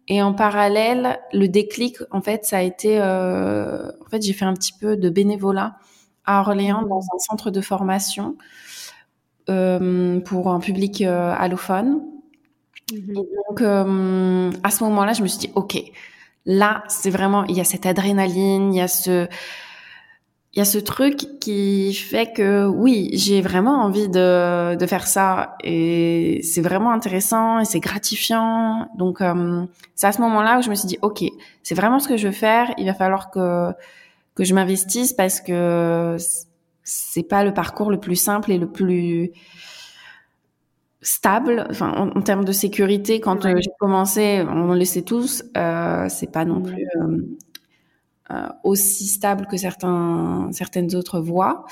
et 0.08 0.22
en 0.22 0.34
parallèle, 0.34 1.18
le 1.32 1.48
déclic, 1.48 1.96
en 2.10 2.20
fait, 2.20 2.44
ça 2.44 2.58
a 2.58 2.62
été, 2.62 2.98
euh, 3.00 3.90
en 4.04 4.08
fait, 4.10 4.22
j'ai 4.22 4.34
fait 4.34 4.44
un 4.44 4.52
petit 4.52 4.72
peu 4.78 4.96
de 4.96 5.08
bénévolat 5.08 5.76
à 6.26 6.40
Orléans 6.40 6.82
dans 6.82 7.00
un 7.00 7.18
centre 7.18 7.50
de 7.50 7.60
formation 7.60 8.36
euh, 9.48 10.20
pour 10.20 10.50
un 10.50 10.60
public 10.60 11.00
euh, 11.00 11.34
allophone. 11.36 12.02
Mhm. 12.92 13.10
Et 13.10 13.14
donc, 13.14 13.62
euh, 13.62 14.50
à 14.62 14.70
ce 14.70 14.84
moment-là, 14.84 15.14
je 15.14 15.22
me 15.22 15.26
suis 15.26 15.38
dit, 15.38 15.50
ok, 15.54 15.82
là, 16.46 16.84
c'est 16.88 17.10
vraiment, 17.10 17.44
il 17.44 17.56
y 17.56 17.60
a 17.60 17.64
cette 17.64 17.86
adrénaline, 17.86 18.72
il 18.72 18.78
y 18.78 18.80
a 18.80 18.88
ce, 18.88 19.26
il 20.54 20.58
y 20.58 20.62
a 20.62 20.64
ce 20.64 20.78
truc 20.78 21.16
qui 21.40 21.92
fait 21.94 22.32
que 22.32 22.66
oui, 22.66 23.10
j'ai 23.12 23.40
vraiment 23.40 23.82
envie 23.82 24.08
de, 24.08 24.76
de 24.76 24.86
faire 24.86 25.06
ça 25.08 25.56
et 25.64 26.40
c'est 26.44 26.60
vraiment 26.60 26.92
intéressant 26.92 27.58
et 27.58 27.64
c'est 27.64 27.80
gratifiant. 27.80 28.88
Donc 28.96 29.20
euh, 29.20 29.64
c'est 29.96 30.06
à 30.06 30.12
ce 30.12 30.20
moment-là 30.20 30.58
où 30.58 30.62
je 30.62 30.70
me 30.70 30.76
suis 30.76 30.86
dit 30.86 30.98
ok, 31.02 31.24
c'est 31.64 31.74
vraiment 31.74 31.98
ce 31.98 32.06
que 32.06 32.16
je 32.16 32.28
veux 32.28 32.32
faire. 32.32 32.72
Il 32.78 32.86
va 32.86 32.94
falloir 32.94 33.30
que 33.30 33.72
que 34.36 34.44
je 34.44 34.54
m'investisse 34.54 35.12
parce 35.12 35.40
que 35.40 36.16
c'est 36.84 37.22
pas 37.22 37.44
le 37.44 37.52
parcours 37.52 37.90
le 37.90 37.98
plus 37.98 38.16
simple 38.16 38.52
et 38.52 38.58
le 38.58 38.68
plus 38.68 39.32
stable, 41.04 41.66
enfin 41.70 42.10
en, 42.14 42.20
termes 42.22 42.44
de 42.44 42.52
sécurité. 42.52 43.20
Quand 43.20 43.44
euh, 43.44 43.54
j'ai 43.60 43.70
commencé, 43.78 44.44
on 44.48 44.72
le 44.74 44.84
sait 44.84 45.02
tous, 45.02 45.44
euh, 45.56 46.06
c'est 46.08 46.32
pas 46.32 46.44
non 46.44 46.62
plus 46.62 46.88
euh, 46.96 47.18
euh, 48.30 48.48
aussi 48.64 49.06
stable 49.06 49.46
que 49.46 49.56
certains 49.56 50.48
certaines 50.50 50.94
autres 50.96 51.20
voies. 51.20 51.66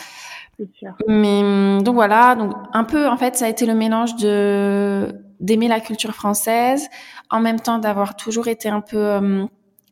Sûr. 0.74 0.92
Mais 1.08 1.82
donc 1.82 1.94
voilà, 1.94 2.36
donc 2.36 2.52
un 2.72 2.84
peu 2.84 3.08
en 3.08 3.16
fait 3.16 3.34
ça 3.36 3.46
a 3.46 3.48
été 3.48 3.66
le 3.66 3.74
mélange 3.74 4.14
de 4.16 5.12
d'aimer 5.40 5.66
la 5.66 5.80
culture 5.80 6.14
française, 6.14 6.88
en 7.30 7.40
même 7.40 7.58
temps 7.58 7.78
d'avoir 7.78 8.14
toujours 8.14 8.46
été 8.46 8.68
un 8.68 8.82
peu 8.82 8.98
euh, 8.98 9.46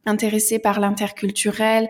intéressée 0.07 0.59
par 0.59 0.79
l'interculturel, 0.79 1.89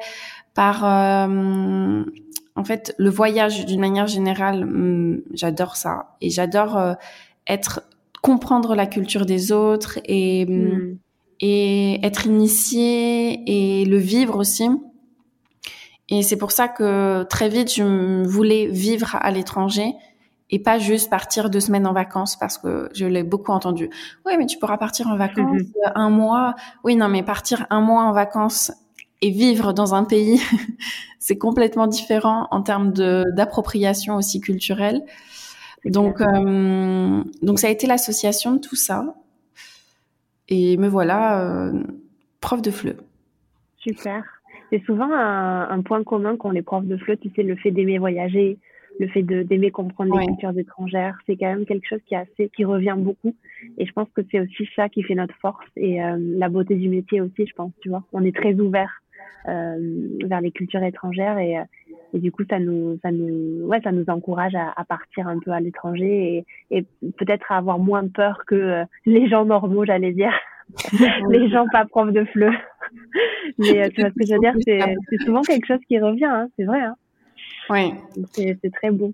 par 0.54 0.84
en 0.84 2.64
fait 2.64 2.94
le 2.96 3.10
voyage 3.10 3.66
d'une 3.66 3.80
manière 3.80 4.06
générale, 4.06 4.62
hum, 4.62 5.20
j'adore 5.34 5.76
ça 5.76 6.16
et 6.20 6.30
j'adore 6.30 6.96
être 7.50 7.82
comprendre 8.22 8.74
la 8.74 8.86
culture 8.86 9.26
des 9.26 9.52
autres 9.52 9.98
et 10.04 10.46
mm. 10.46 10.98
et 11.40 12.06
être 12.06 12.26
initié 12.26 13.80
et 13.80 13.84
le 13.84 13.96
vivre 13.98 14.36
aussi. 14.36 14.68
Et 16.08 16.22
c'est 16.22 16.36
pour 16.36 16.52
ça 16.52 16.68
que 16.68 17.22
très 17.24 17.48
vite 17.48 17.72
je 17.72 18.26
voulais 18.26 18.66
vivre 18.66 19.16
à 19.20 19.30
l'étranger 19.30 19.94
et 20.50 20.58
pas 20.58 20.78
juste 20.78 21.08
partir 21.10 21.48
deux 21.48 21.60
semaines 21.60 21.86
en 21.86 21.92
vacances 21.92 22.36
parce 22.36 22.58
que 22.58 22.90
je 22.92 23.06
l'ai 23.06 23.22
beaucoup 23.22 23.52
entendu. 23.52 23.88
Oui, 24.26 24.32
mais 24.36 24.46
tu 24.46 24.58
pourras 24.58 24.78
partir 24.78 25.06
en 25.06 25.16
vacances 25.16 25.62
mm-hmm. 25.62 25.92
un 25.94 26.10
mois. 26.10 26.54
Oui, 26.84 26.96
non, 26.96 27.08
mais 27.08 27.22
partir 27.22 27.66
un 27.70 27.80
mois 27.80 28.02
en 28.02 28.12
vacances 28.12 28.72
et 29.22 29.30
vivre 29.30 29.72
dans 29.72 29.94
un 29.94 30.04
pays, 30.04 30.40
c'est 31.18 31.38
complètement 31.38 31.86
différent 31.86 32.48
en 32.50 32.62
termes 32.62 32.92
d'appropriation 32.92 34.16
aussi 34.16 34.40
culturelle. 34.40 35.02
Donc, 35.84 36.20
euh, 36.20 37.22
donc 37.42 37.58
ça 37.58 37.68
a 37.68 37.70
été 37.70 37.86
l'association 37.86 38.52
de 38.54 38.60
tout 38.60 38.76
ça. 38.76 39.14
Et 40.48 40.76
me 40.76 40.88
voilà 40.88 41.68
euh, 41.68 41.82
prof 42.40 42.60
de 42.60 42.70
FLE. 42.70 42.96
Super. 43.78 44.24
C'est 44.70 44.82
souvent 44.84 45.10
un, 45.12 45.82
point 45.82 46.04
commun 46.04 46.36
qu'ont 46.36 46.50
les 46.50 46.62
profs 46.62 46.84
de 46.84 46.96
FLE, 46.96 47.18
tu 47.18 47.30
sais, 47.34 47.42
le 47.42 47.56
fait 47.56 47.70
d'aimer 47.70 47.98
voyager, 47.98 48.58
le 49.00 49.08
fait 49.08 49.22
d'aimer 49.22 49.70
comprendre 49.70 50.16
les 50.18 50.26
cultures 50.26 50.56
étrangères. 50.56 51.18
C'est 51.26 51.36
quand 51.36 51.46
même 51.46 51.66
quelque 51.66 51.88
chose 51.88 52.00
qui, 52.06 52.14
assez, 52.14 52.50
qui 52.54 52.64
revient 52.64 52.94
beaucoup. 52.96 53.34
Et 53.78 53.86
je 53.86 53.92
pense 53.92 54.08
que 54.14 54.22
c'est 54.30 54.40
aussi 54.40 54.68
ça 54.76 54.88
qui 54.88 55.02
fait 55.02 55.14
notre 55.14 55.34
force 55.36 55.66
et 55.76 56.02
euh, 56.02 56.16
la 56.18 56.48
beauté 56.48 56.76
du 56.76 56.88
métier 56.88 57.20
aussi, 57.20 57.46
je 57.46 57.54
pense, 57.54 57.72
tu 57.80 57.88
vois. 57.88 58.04
On 58.12 58.24
est 58.24 58.36
très 58.36 58.54
ouvert 58.54 59.02
vers 59.46 60.40
les 60.42 60.50
cultures 60.50 60.82
étrangères 60.82 61.38
et, 61.38 61.56
et 62.12 62.18
du 62.18 62.32
coup 62.32 62.42
ça 62.48 62.58
nous 62.58 62.98
ça 63.02 63.10
nous 63.10 63.66
ouais 63.66 63.80
ça 63.82 63.92
nous 63.92 64.04
encourage 64.08 64.54
à, 64.54 64.72
à 64.76 64.84
partir 64.84 65.28
un 65.28 65.38
peu 65.38 65.50
à 65.50 65.60
l'étranger 65.60 66.44
et, 66.70 66.78
et 66.78 66.86
peut-être 67.18 67.50
à 67.50 67.56
avoir 67.56 67.78
moins 67.78 68.06
peur 68.08 68.42
que 68.46 68.54
euh, 68.54 68.84
les 69.06 69.28
gens 69.28 69.44
normaux 69.44 69.84
j'allais 69.84 70.12
dire. 70.12 70.32
Les 71.30 71.50
gens 71.50 71.66
pas 71.72 71.84
profs 71.84 72.12
de 72.12 72.24
fleu 72.26 72.52
mais 73.58 73.90
tu 73.90 74.02
vois 74.02 74.10
ce 74.10 74.14
que 74.14 74.24
je 74.24 74.34
veux 74.34 74.38
dire? 74.38 74.54
C'est 75.08 75.24
souvent 75.24 75.42
quelque 75.42 75.66
chose 75.66 75.80
qui 75.88 75.98
revient 75.98 76.26
hein, 76.26 76.48
c'est 76.56 76.64
vrai 76.64 76.80
hein. 76.80 76.94
oui 77.70 77.92
c'est 78.34 78.72
très 78.72 78.92
beau 78.92 79.12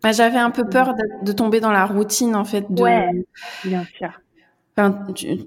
bah, 0.00 0.12
j'avais 0.12 0.38
un 0.38 0.50
peu 0.50 0.64
peur 0.68 0.94
de, 1.24 1.32
tomber 1.32 1.58
dans 1.58 1.72
la 1.72 1.86
routine 1.86 2.36
en 2.36 2.44
fait 2.44 2.72
de 2.72 2.80
ouais 2.80 3.10
bien 3.64 3.84
sûr. 3.98 4.10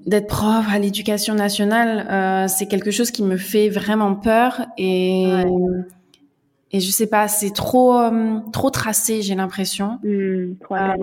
D'être 0.06 0.28
prof 0.28 0.66
à 0.70 0.78
l'éducation 0.78 1.34
nationale, 1.34 2.08
euh, 2.10 2.48
c'est 2.48 2.68
quelque 2.68 2.92
chose 2.92 3.10
qui 3.10 3.24
me 3.24 3.38
fait 3.38 3.70
vraiment 3.70 4.14
peur 4.14 4.62
et 4.78 5.26
et 6.74 6.80
je 6.80 6.92
sais 6.92 7.08
pas, 7.08 7.28
c'est 7.28 7.54
trop 7.54 7.98
euh, 7.98 8.40
trop 8.52 8.70
tracé, 8.70 9.22
j'ai 9.22 9.36
l'impression. 9.36 10.00
Mmh, 10.04 10.56
euh, 10.72 10.94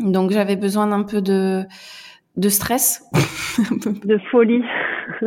donc 0.00 0.32
j'avais 0.32 0.56
besoin 0.56 0.86
d'un 0.88 1.04
peu 1.04 1.22
de 1.22 1.64
de 2.36 2.48
stress, 2.48 3.04
de 4.04 4.18
folie. 4.30 4.62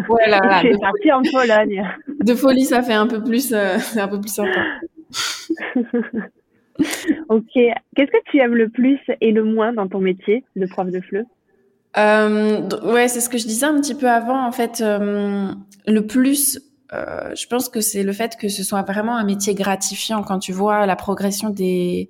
Voilà, 0.08 0.40
de 0.64 0.80
parti 0.80 1.12
en 1.12 1.22
Pologne. 1.24 1.84
De 2.24 2.36
folie, 2.36 2.64
ça 2.64 2.82
fait 2.82 2.94
un 2.94 3.08
peu 3.08 3.22
plus, 3.22 3.50
c'est 3.50 4.00
un 4.00 4.08
peu 4.08 4.22
plus 4.22 4.34
sympa. 4.34 4.62
ok. 7.28 7.52
Qu'est-ce 7.54 8.12
que 8.12 8.24
tu 8.32 8.38
aimes 8.38 8.56
le 8.56 8.70
plus 8.70 9.00
et 9.20 9.34
le 9.34 9.44
moins 9.44 9.74
dans 9.74 9.88
ton 9.90 10.00
métier 10.00 10.46
de 10.56 10.66
prof 10.66 10.90
de 10.90 11.02
FLE 11.02 11.26
euh, 11.98 12.68
ouais, 12.84 13.08
c'est 13.08 13.22
ce 13.22 13.30
que 13.30 13.38
je 13.38 13.46
disais 13.46 13.66
un 13.66 13.80
petit 13.80 13.96
peu 13.96 14.10
avant. 14.10 14.46
En 14.46 14.52
fait, 14.52 14.82
euh, 14.82 15.52
le 15.86 16.08
plus, 16.08 16.60
euh, 16.94 17.34
je 17.36 17.48
pense 17.48 17.70
que 17.70 17.82
c'est 17.82 18.04
le 18.04 18.14
fait 18.14 18.38
que 18.38 18.48
ce 18.48 18.64
soit 18.64 18.84
vraiment 18.84 19.16
un 19.16 19.24
métier 19.24 19.56
gratifiant 19.56 20.24
quand 20.24 20.40
tu 20.40 20.52
vois 20.52 20.86
la 20.86 20.96
progression 20.96 21.50
des 21.50 22.10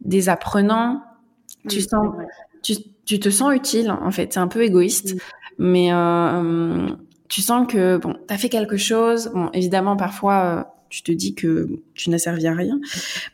des 0.00 0.28
apprenants. 0.28 1.02
Tu 1.68 1.80
sens, 1.80 2.14
tu, 2.62 2.74
tu 3.06 3.18
te 3.18 3.30
sens 3.30 3.54
utile. 3.54 3.90
En 3.90 4.10
fait, 4.10 4.32
c'est 4.32 4.40
un 4.40 4.48
peu 4.48 4.62
égoïste, 4.62 5.16
mais 5.58 5.92
euh, 5.92 6.88
tu 7.28 7.42
sens 7.42 7.66
que 7.66 7.96
bon, 7.96 8.16
t'as 8.26 8.36
fait 8.36 8.48
quelque 8.48 8.76
chose. 8.76 9.30
Bon, 9.34 9.50
évidemment, 9.52 9.96
parfois 9.96 10.44
euh, 10.44 10.62
tu 10.88 11.02
te 11.02 11.12
dis 11.12 11.34
que 11.34 11.68
tu 11.94 12.10
n'as 12.10 12.18
servi 12.18 12.46
à 12.46 12.54
rien. 12.54 12.78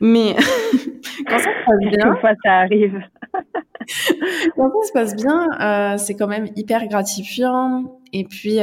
Mais 0.01 0.37
quand 1.27 1.39
ça 1.39 1.45
se 1.45 1.67
passe 1.67 1.99
bien, 1.99 2.17
fois 2.17 2.33
ça 2.45 2.53
arrive. 2.53 3.01
quand 4.57 4.71
ça 4.83 4.87
se 4.87 4.93
passe 4.93 5.17
bien, 5.17 5.49
euh, 5.61 5.99
c'est 5.99 6.15
quand 6.15 6.29
même 6.29 6.49
hyper 6.57 6.87
gratifiant. 6.89 8.01
Et 8.13 8.25
puis, 8.25 8.59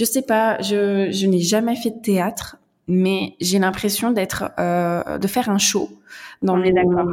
je 0.00 0.06
sais 0.06 0.22
pas, 0.22 0.58
je, 0.62 1.10
je 1.10 1.26
n'ai 1.26 1.40
jamais 1.40 1.76
fait 1.76 1.90
de 1.90 2.00
théâtre, 2.00 2.56
mais 2.88 3.34
j'ai 3.38 3.58
l'impression 3.58 4.12
d'être, 4.12 4.50
euh, 4.58 5.18
de 5.18 5.26
faire 5.26 5.50
un 5.50 5.58
show. 5.58 5.90
Dans 6.40 6.58
On 6.58 6.62
est 6.62 6.72
d'accord. 6.72 7.06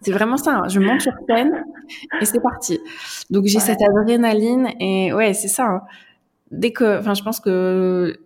C'est 0.00 0.12
vraiment 0.12 0.38
ça. 0.38 0.56
Hein. 0.56 0.68
Je 0.68 0.80
monte 0.80 1.02
sur 1.02 1.12
scène 1.28 1.52
et 2.22 2.24
c'est 2.24 2.40
parti. 2.40 2.80
Donc 3.28 3.44
j'ai 3.44 3.60
cette 3.60 3.82
adrénaline 3.82 4.70
et 4.80 5.12
ouais, 5.12 5.34
c'est 5.34 5.48
ça. 5.48 5.66
Hein. 5.66 5.82
Dès 6.50 6.72
que, 6.72 6.98
enfin, 6.98 7.12
je 7.12 7.22
pense 7.22 7.38
que 7.38 8.18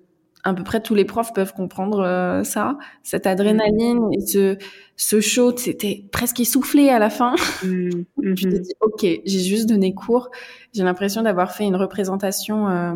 à 0.45 0.55
peu 0.55 0.63
près 0.63 0.81
tous 0.81 0.95
les 0.95 1.05
profs 1.05 1.33
peuvent 1.33 1.53
comprendre 1.53 2.01
euh, 2.01 2.45
ça, 2.45 2.79
cette 3.03 3.27
adrénaline 3.27 4.09
et 4.13 4.21
ce, 4.21 4.57
ce 4.97 5.21
show, 5.21 5.57
c'était 5.57 6.05
presque 6.13 6.39
essoufflé 6.39 6.91
à 6.91 7.01
la 7.01 7.11
fin. 7.11 7.35
Mm, 7.65 8.05
je 8.37 8.49
te 8.49 8.57
dis, 8.57 8.73
ok, 8.81 9.01
j'ai 9.03 9.41
juste 9.41 9.69
donné 9.69 9.95
cours. 9.95 10.31
J'ai 10.75 10.85
l'impression 10.85 11.23
d'avoir 11.23 11.53
fait 11.53 11.65
une 11.65 11.77
représentation 11.77 12.69
euh, 12.69 12.95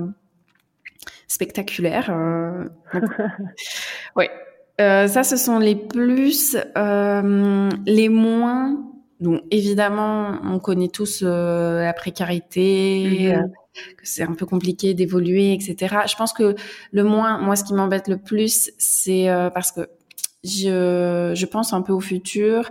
spectaculaire. 1.35 2.11
Euh, 2.11 2.64
ouais, 4.17 4.31
ça, 4.79 5.25
ce 5.25 5.37
sont 5.37 5.59
les 5.59 5.76
plus, 5.76 6.57
les 6.76 8.09
moins. 8.09 8.91
Donc 9.21 9.43
évidemment, 9.50 10.38
on 10.45 10.59
connaît 10.59 10.88
tous 10.88 11.23
la 11.23 11.93
précarité. 11.93 13.33
Mm-hmm 13.35 13.50
que 13.97 14.07
c'est 14.07 14.23
un 14.23 14.35
peu 14.35 14.47
compliqué 14.47 14.95
d'évoluer, 14.95 15.53
etc. 15.53 15.97
Je 16.09 16.14
pense 16.17 16.33
que 16.33 16.55
le 16.93 17.05
moins, 17.05 17.38
moi, 17.38 17.57
ce 17.57 17.64
qui 17.64 17.75
m'embête 17.75 18.09
le 18.09 18.19
plus, 18.19 18.71
c'est 18.79 19.29
euh, 19.29 19.50
parce 19.50 19.73
que 19.73 19.88
je, 20.45 21.33
je 21.35 21.47
pense 21.47 21.73
un 21.73 21.83
peu 21.83 21.93
au 21.93 22.00
futur 22.00 22.71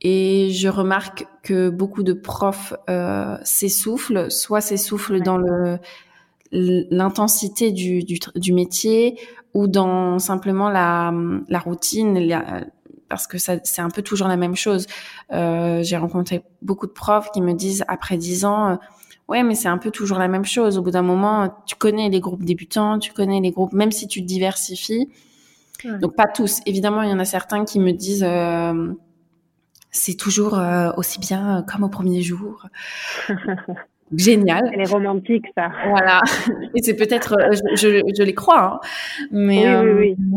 et 0.00 0.50
je 0.50 0.68
remarque 0.68 1.26
que 1.42 1.70
beaucoup 1.70 2.02
de 2.02 2.12
profs 2.12 2.74
euh, 2.90 3.38
s'essoufflent, 3.42 4.30
soit 4.30 4.60
s'essoufflent 4.60 5.22
dans 5.22 5.38
le 5.38 5.78
l'intensité 6.54 7.72
du, 7.72 8.02
du, 8.04 8.18
du, 8.36 8.52
métier 8.52 9.18
ou 9.52 9.66
dans 9.66 10.18
simplement 10.18 10.70
la, 10.70 11.12
la 11.48 11.58
routine, 11.58 12.18
parce 13.08 13.26
que 13.26 13.38
c'est 13.38 13.82
un 13.82 13.90
peu 13.90 14.02
toujours 14.02 14.28
la 14.28 14.36
même 14.36 14.56
chose. 14.56 14.86
Euh, 15.32 15.82
J'ai 15.82 15.96
rencontré 15.96 16.42
beaucoup 16.62 16.86
de 16.86 16.92
profs 16.92 17.30
qui 17.32 17.42
me 17.42 17.52
disent 17.52 17.84
après 17.88 18.16
dix 18.16 18.44
ans, 18.44 18.78
Ouais, 19.26 19.42
mais 19.42 19.54
c'est 19.54 19.68
un 19.68 19.78
peu 19.78 19.90
toujours 19.90 20.18
la 20.18 20.28
même 20.28 20.44
chose. 20.44 20.76
Au 20.76 20.82
bout 20.82 20.90
d'un 20.90 21.02
moment, 21.02 21.54
tu 21.66 21.76
connais 21.76 22.10
les 22.10 22.20
groupes 22.20 22.44
débutants, 22.44 22.98
tu 22.98 23.12
connais 23.12 23.40
les 23.40 23.52
groupes, 23.52 23.72
même 23.72 23.90
si 23.90 24.06
tu 24.06 24.20
diversifies. 24.20 25.08
Donc 26.00 26.14
pas 26.14 26.26
tous. 26.26 26.60
Évidemment, 26.66 27.02
il 27.02 27.10
y 27.10 27.12
en 27.12 27.18
a 27.18 27.24
certains 27.24 27.64
qui 27.64 27.80
me 27.80 27.92
disent 27.92 28.24
euh, 28.26 28.92
c'est 29.90 30.14
toujours 30.14 30.58
euh, 30.58 30.90
aussi 30.96 31.18
bien 31.18 31.64
comme 31.70 31.84
au 31.84 31.88
premier 31.88 32.22
jour. 32.22 32.66
Génial. 34.14 34.70
Elle 34.72 34.82
est 34.82 34.90
romantique, 34.90 35.46
ça. 35.56 35.70
Voilà. 35.88 36.20
Et 36.74 36.82
c'est 36.82 36.94
peut-être, 36.94 37.34
euh, 37.38 37.52
je, 37.74 38.02
je, 38.16 38.22
les 38.22 38.34
crois, 38.34 38.80
hein. 38.82 38.88
mais 39.30 39.76
oui, 39.76 39.90
oui, 39.90 40.16
oui. 40.18 40.34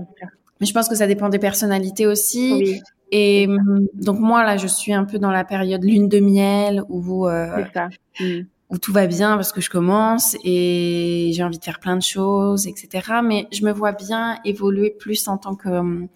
mais 0.60 0.66
je 0.66 0.74
pense 0.74 0.88
que 0.88 0.96
ça 0.96 1.08
dépend 1.08 1.30
des 1.30 1.40
personnalités 1.40 2.06
aussi. 2.06 2.54
Oui. 2.54 2.82
Et 3.12 3.48
donc 3.94 4.20
moi 4.20 4.44
là, 4.44 4.58
je 4.58 4.68
suis 4.68 4.94
un 4.94 5.06
peu 5.06 5.18
dans 5.18 5.32
la 5.32 5.46
période 5.46 5.84
lune 5.84 6.10
de 6.10 6.20
miel 6.20 6.84
où 6.90 7.28
ça. 7.74 7.88
Mm 8.20 8.42
où 8.70 8.78
tout 8.78 8.92
va 8.92 9.08
bien 9.08 9.36
parce 9.36 9.52
que 9.52 9.62
je 9.62 9.70
commence 9.70 10.36
et 10.44 11.32
j'ai 11.34 11.44
envie 11.44 11.58
de 11.58 11.64
faire 11.64 11.80
plein 11.80 11.96
de 11.96 12.02
choses, 12.02 12.68
etc. 12.68 13.20
Mais 13.24 13.48
je 13.52 13.64
me 13.64 13.72
vois 13.72 13.94
bien 13.94 14.40
évoluer 14.44 14.92
plus 14.92 15.28
en 15.28 15.38
tant 15.38 15.56
que, 15.56 16.08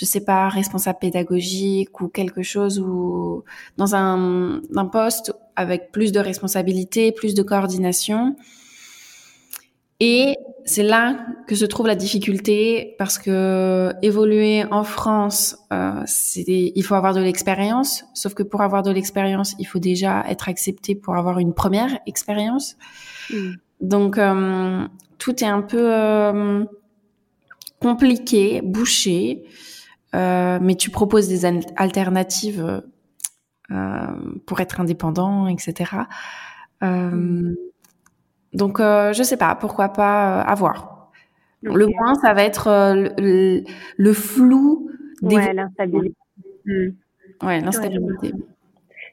je 0.00 0.06
sais 0.06 0.24
pas, 0.24 0.48
responsable 0.48 0.98
pédagogique 0.98 2.00
ou 2.00 2.08
quelque 2.08 2.42
chose 2.42 2.80
ou 2.80 3.44
dans 3.76 3.94
un, 3.94 4.62
un 4.74 4.86
poste 4.86 5.34
avec 5.56 5.92
plus 5.92 6.10
de 6.10 6.20
responsabilités, 6.20 7.12
plus 7.12 7.34
de 7.34 7.42
coordination. 7.42 8.34
Et 10.02 10.38
c'est 10.64 10.82
là 10.82 11.26
que 11.46 11.54
se 11.54 11.66
trouve 11.66 11.86
la 11.86 11.96
difficulté 11.96 12.94
parce 12.98 13.18
que 13.18 13.92
évoluer 14.00 14.64
en 14.70 14.84
France, 14.84 15.58
euh, 15.70 16.02
il 16.46 16.82
faut 16.82 16.94
avoir 16.94 17.12
de 17.12 17.20
l'expérience. 17.20 18.04
Sauf 18.14 18.32
que 18.32 18.42
pour 18.42 18.62
avoir 18.62 18.82
de 18.82 18.90
l'expérience, 18.90 19.54
il 19.58 19.66
faut 19.66 19.80
déjà 19.80 20.24
être 20.30 20.48
accepté 20.48 20.94
pour 20.94 21.14
avoir 21.16 21.40
une 21.40 21.52
première 21.52 21.98
expérience. 22.06 22.78
Mm. 23.30 23.50
Donc 23.82 24.16
euh, 24.16 24.88
tout 25.18 25.44
est 25.44 25.48
un 25.48 25.60
peu 25.60 25.92
euh, 25.92 26.64
compliqué, 27.80 28.62
bouché, 28.62 29.44
mais 30.12 30.74
tu 30.76 30.90
proposes 30.90 31.28
des 31.28 31.44
alternatives 31.76 32.82
euh, 33.70 34.06
pour 34.46 34.60
être 34.60 34.80
indépendant, 34.80 35.46
etc. 35.46 35.92
Mm. 36.82 37.54
Donc, 38.52 38.80
euh, 38.80 39.12
je 39.12 39.22
sais 39.22 39.36
pas, 39.36 39.54
pourquoi 39.54 39.90
pas 39.90 40.40
euh, 40.40 40.44
avoir. 40.44 41.10
Le 41.62 41.86
moins, 41.86 42.14
ça 42.16 42.32
va 42.32 42.42
être 42.42 42.68
euh, 42.68 43.08
le, 43.96 44.12
flou 44.12 44.90
des... 45.22 45.36
Ouais, 45.36 45.52
l'instabilité. 45.52 46.16
Ouais, 47.42 47.60
l'instabilité. 47.60 48.32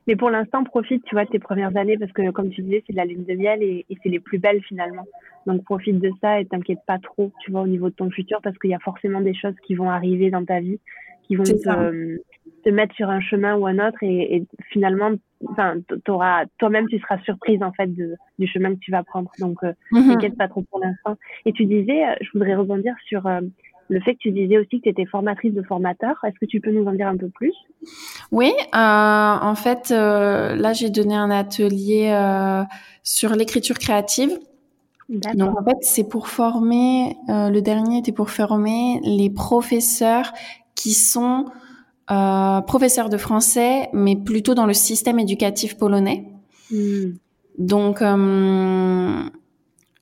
Mais 0.08 0.16
pour 0.16 0.30
l'instant, 0.30 0.64
profite, 0.64 1.04
tu 1.04 1.16
vois, 1.16 1.26
de 1.26 1.30
tes 1.30 1.40
premières 1.40 1.76
années 1.76 1.98
parce 1.98 2.12
que, 2.12 2.32
comme 2.32 2.50
tu 2.50 2.62
disais, 2.62 2.84
c'est 2.88 2.94
de 2.94 2.98
la 2.98 3.06
lune 3.06 3.26
de 3.26 3.34
miel 3.34 3.62
et, 3.62 3.86
et 3.90 3.98
c'est 4.02 4.10
les 4.10 4.20
plus 4.20 4.40
belles 4.40 4.64
finalement. 4.64 5.04
Donc, 5.46 5.64
profite 5.64 6.00
de 6.00 6.12
ça 6.22 6.40
et 6.40 6.46
t'inquiète 6.46 6.80
pas 6.88 6.98
trop, 7.00 7.32
tu 7.42 7.52
vois, 7.52 7.62
au 7.62 7.68
niveau 7.68 7.90
de 7.90 7.96
ton 7.96 8.10
futur 8.10 8.40
parce 8.42 8.58
qu'il 8.58 8.70
y 8.70 8.76
a 8.76 8.80
forcément 8.80 9.22
des 9.22 9.34
choses 9.34 9.56
qui 9.66 9.76
vont 9.76 9.90
arriver 9.90 10.30
dans 10.32 10.46
ta 10.46 10.60
vie 10.60 10.80
qui 11.28 11.36
vont 11.36 11.44
te, 11.44 12.18
te, 12.64 12.70
mettre 12.70 12.96
sur 12.96 13.10
un 13.10 13.20
chemin 13.20 13.56
ou 13.56 13.68
un 13.68 13.86
autre 13.86 13.98
et, 14.02 14.38
et 14.38 14.48
finalement, 14.72 15.12
enfin, 15.46 15.76
t'auras, 16.06 16.46
toi-même, 16.58 16.88
tu 16.88 17.00
seras 17.00 17.20
surprise 17.20 17.62
en 17.62 17.72
fait 17.74 17.94
de, 17.94 18.16
du 18.40 18.48
chemin 18.48 18.74
que 18.74 18.80
tu 18.80 18.92
vas 18.92 19.04
prendre. 19.04 19.30
Donc, 19.40 19.58
euh, 19.64 19.74
mhm. 19.92 20.08
t'inquiète 20.08 20.38
pas 20.38 20.48
trop 20.48 20.64
pour 20.64 20.80
l'instant. 20.80 21.18
Et 21.46 21.52
tu 21.52 21.66
disais, 21.66 22.06
euh, 22.06 22.16
je 22.22 22.30
voudrais 22.34 22.56
rebondir 22.56 22.96
sur 23.06 23.28
euh, 23.28 23.42
le 23.90 24.00
fait 24.02 24.14
que 24.14 24.20
tu 24.20 24.32
disais 24.32 24.58
aussi 24.58 24.80
que 24.80 24.84
tu 24.84 24.90
étais 24.90 25.06
formatrice 25.06 25.54
de 25.54 25.62
formateurs. 25.64 26.16
Est-ce 26.26 26.38
que 26.40 26.46
tu 26.46 26.60
peux 26.60 26.72
nous 26.72 26.86
en 26.88 26.94
dire 26.94 27.08
un 27.08 27.18
peu 27.18 27.30
plus? 27.30 27.54
Oui, 28.32 28.52
en 28.74 29.56
fait, 29.56 29.90
là, 29.90 30.74
j'ai 30.74 30.90
donné 30.90 31.16
un 31.16 31.32
atelier 31.32 32.12
sur 33.04 33.36
l'écriture 33.36 33.78
créative. 33.78 34.38
Donc 35.10 35.58
en 35.58 35.64
fait, 35.64 35.78
c'est 35.82 36.08
pour 36.10 36.28
former, 36.28 37.16
le 37.28 37.60
dernier 37.62 38.00
était 38.00 38.12
pour 38.12 38.30
former 38.30 39.00
les 39.04 39.30
professeurs 39.30 40.34
qui 40.76 40.94
sont 40.94 41.46
euh, 42.10 42.62
professeurs 42.62 43.10
de 43.10 43.18
français, 43.18 43.90
mais 43.92 44.16
plutôt 44.16 44.56
dans 44.56 44.66
le 44.66 44.74
système 44.74 45.20
éducatif 45.20 45.78
polonais. 45.78 46.24
Hmm. 46.72 47.16
Donc, 47.58 48.02
euh, 48.02 49.24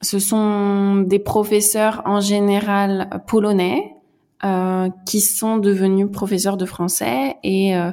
ce 0.06 0.20
sont 0.20 0.98
des 0.98 1.20
professeurs 1.20 2.04
en 2.06 2.20
général 2.20 3.10
polonais 3.28 3.96
euh, 4.44 4.90
qui 5.08 5.22
sont 5.22 5.58
devenus 5.58 6.08
professeurs 6.12 6.58
de 6.58 6.66
français 6.66 7.38
et 7.44 7.76
euh, 7.76 7.92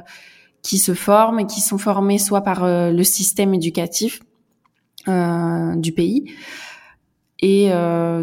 qui 0.61 0.77
se 0.77 0.93
forment 0.93 1.39
et 1.39 1.47
qui 1.47 1.61
sont 1.61 1.79
formés 1.79 2.19
soit 2.19 2.41
par 2.41 2.63
euh, 2.63 2.91
le 2.91 3.03
système 3.03 3.53
éducatif 3.53 4.21
du 5.05 5.91
pays, 5.91 6.31
et 7.41 7.69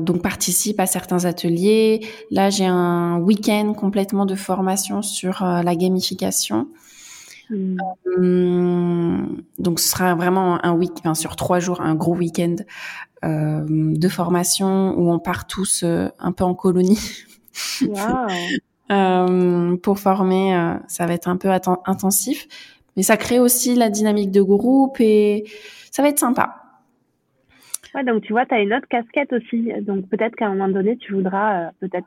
donc 0.01 0.23
participe 0.23 0.81
à 0.81 0.87
certains 0.87 1.27
ateliers. 1.27 2.01
Là, 2.31 2.49
j'ai 2.49 2.65
un 2.65 3.19
week-end 3.19 3.75
complètement 3.75 4.25
de 4.25 4.35
formation 4.35 5.03
sur 5.03 5.45
la 5.45 5.77
gamification. 5.77 6.69
Hmm. 7.51 9.37
Donc, 9.59 9.79
ce 9.79 9.91
sera 9.91 10.15
vraiment 10.15 10.65
un 10.65 10.73
week, 10.73 10.93
enfin, 11.01 11.15
sur 11.15 11.37
trois 11.37 11.59
jours, 11.59 11.83
un 11.83 11.95
gros 11.95 12.15
week-end 12.15 12.57
de 13.23 14.09
formation 14.09 14.99
où 14.99 15.11
on 15.13 15.19
part 15.19 15.47
tous 15.47 15.85
un 15.85 16.33
peu 16.33 16.45
en 16.45 16.55
colonie. 16.55 16.99
Wow. 17.83 18.29
pour 19.83 19.99
former, 19.99 20.79
ça 20.89 21.07
va 21.07 21.15
être 21.15 21.29
un 21.29 21.37
peu 21.37 21.49
intensif, 21.49 22.49
mais 22.97 23.03
ça 23.03 23.17
crée 23.17 23.39
aussi 23.39 23.75
la 23.75 23.91
dynamique 23.91 24.31
de 24.31 24.43
groupe 24.43 25.01
et 25.01 25.45
ça 25.91 26.03
va 26.03 26.09
être 26.09 26.19
sympa. 26.19 26.61
Ouais, 27.95 28.05
donc 28.05 28.23
tu 28.23 28.33
vois, 28.33 28.47
tu 28.47 28.55
as 28.55 28.61
une 28.61 28.73
autre 28.73 28.87
casquette 28.89 29.33
aussi. 29.33 29.73
Donc 29.83 30.09
peut-être 30.09 30.37
qu'à 30.37 30.47
un 30.47 30.51
moment 30.51 30.69
donné, 30.69 30.97
tu 30.97 31.15
voudras, 31.15 31.67
euh, 31.67 31.71
peut-être 31.81 32.07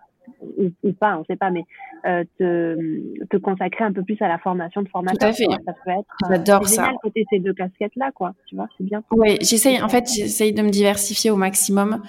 ou, 0.83 0.93
pas, 0.93 1.17
on 1.17 1.25
sait 1.25 1.35
pas, 1.35 1.49
mais 1.49 1.63
euh, 2.05 2.23
te, 2.37 3.25
te 3.25 3.37
consacrer 3.37 3.83
un 3.83 3.93
peu 3.93 4.03
plus 4.03 4.21
à 4.21 4.27
la 4.27 4.37
formation 4.37 4.81
de 4.81 4.89
formateur. 4.89 5.19
Tout 5.19 5.25
à 5.25 5.33
fait. 5.33 5.45
Ça 5.65 5.73
peut 5.85 5.91
être. 5.91 5.99
Euh, 5.99 6.27
J'adore 6.29 6.67
ça. 6.67 6.83
Génial 6.83 6.97
côté 7.01 7.25
ces 7.29 7.39
deux 7.39 7.53
casquettes-là, 7.53 8.11
quoi. 8.13 8.33
Tu 8.45 8.55
vois, 8.55 8.67
c'est 8.77 8.83
bien. 8.83 9.03
Oui, 9.11 9.37
j'essaye. 9.41 9.81
En 9.81 9.89
fait, 9.89 10.09
j'essaye 10.13 10.53
de 10.53 10.61
me 10.61 10.69
diversifier 10.69 11.31
au 11.31 11.35
maximum 11.35 12.01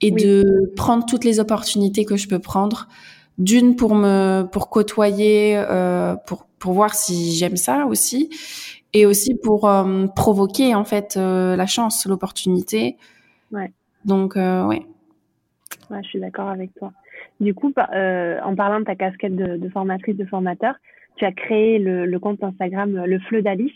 et 0.00 0.10
de 0.10 0.72
prendre 0.76 1.04
toutes 1.06 1.24
les 1.24 1.40
opportunités 1.40 2.04
que 2.04 2.16
je 2.16 2.28
peux 2.28 2.40
prendre. 2.40 2.88
D'une 3.38 3.76
pour 3.76 3.94
me 3.94 4.44
pour 4.50 4.70
côtoyer, 4.70 5.56
euh, 5.56 6.16
pour 6.26 6.46
pour 6.58 6.72
voir 6.72 6.94
si 6.94 7.32
j'aime 7.32 7.56
ça 7.56 7.84
aussi, 7.86 8.30
et 8.94 9.04
aussi 9.04 9.34
pour 9.34 9.68
euh, 9.68 10.06
provoquer 10.06 10.74
en 10.74 10.84
fait 10.84 11.16
la 11.16 11.66
chance, 11.66 12.06
l'opportunité 12.06 12.96
Ouais. 13.52 13.70
Donc. 14.04 14.36
Ouais, 15.90 16.02
je 16.02 16.08
suis 16.08 16.20
d'accord 16.20 16.48
avec 16.48 16.74
toi. 16.74 16.92
Du 17.40 17.54
coup, 17.54 17.72
euh, 17.94 18.40
en 18.42 18.54
parlant 18.54 18.80
de 18.80 18.84
ta 18.84 18.94
casquette 18.94 19.36
de, 19.36 19.56
de, 19.56 19.68
formatrice, 19.68 20.16
de 20.16 20.24
formateur, 20.24 20.74
tu 21.16 21.24
as 21.24 21.32
créé 21.32 21.78
le, 21.78 22.06
le 22.06 22.18
compte 22.18 22.42
Instagram 22.42 22.96
euh, 22.96 23.06
Le 23.06 23.18
Fleu 23.20 23.42
d'Alice, 23.42 23.72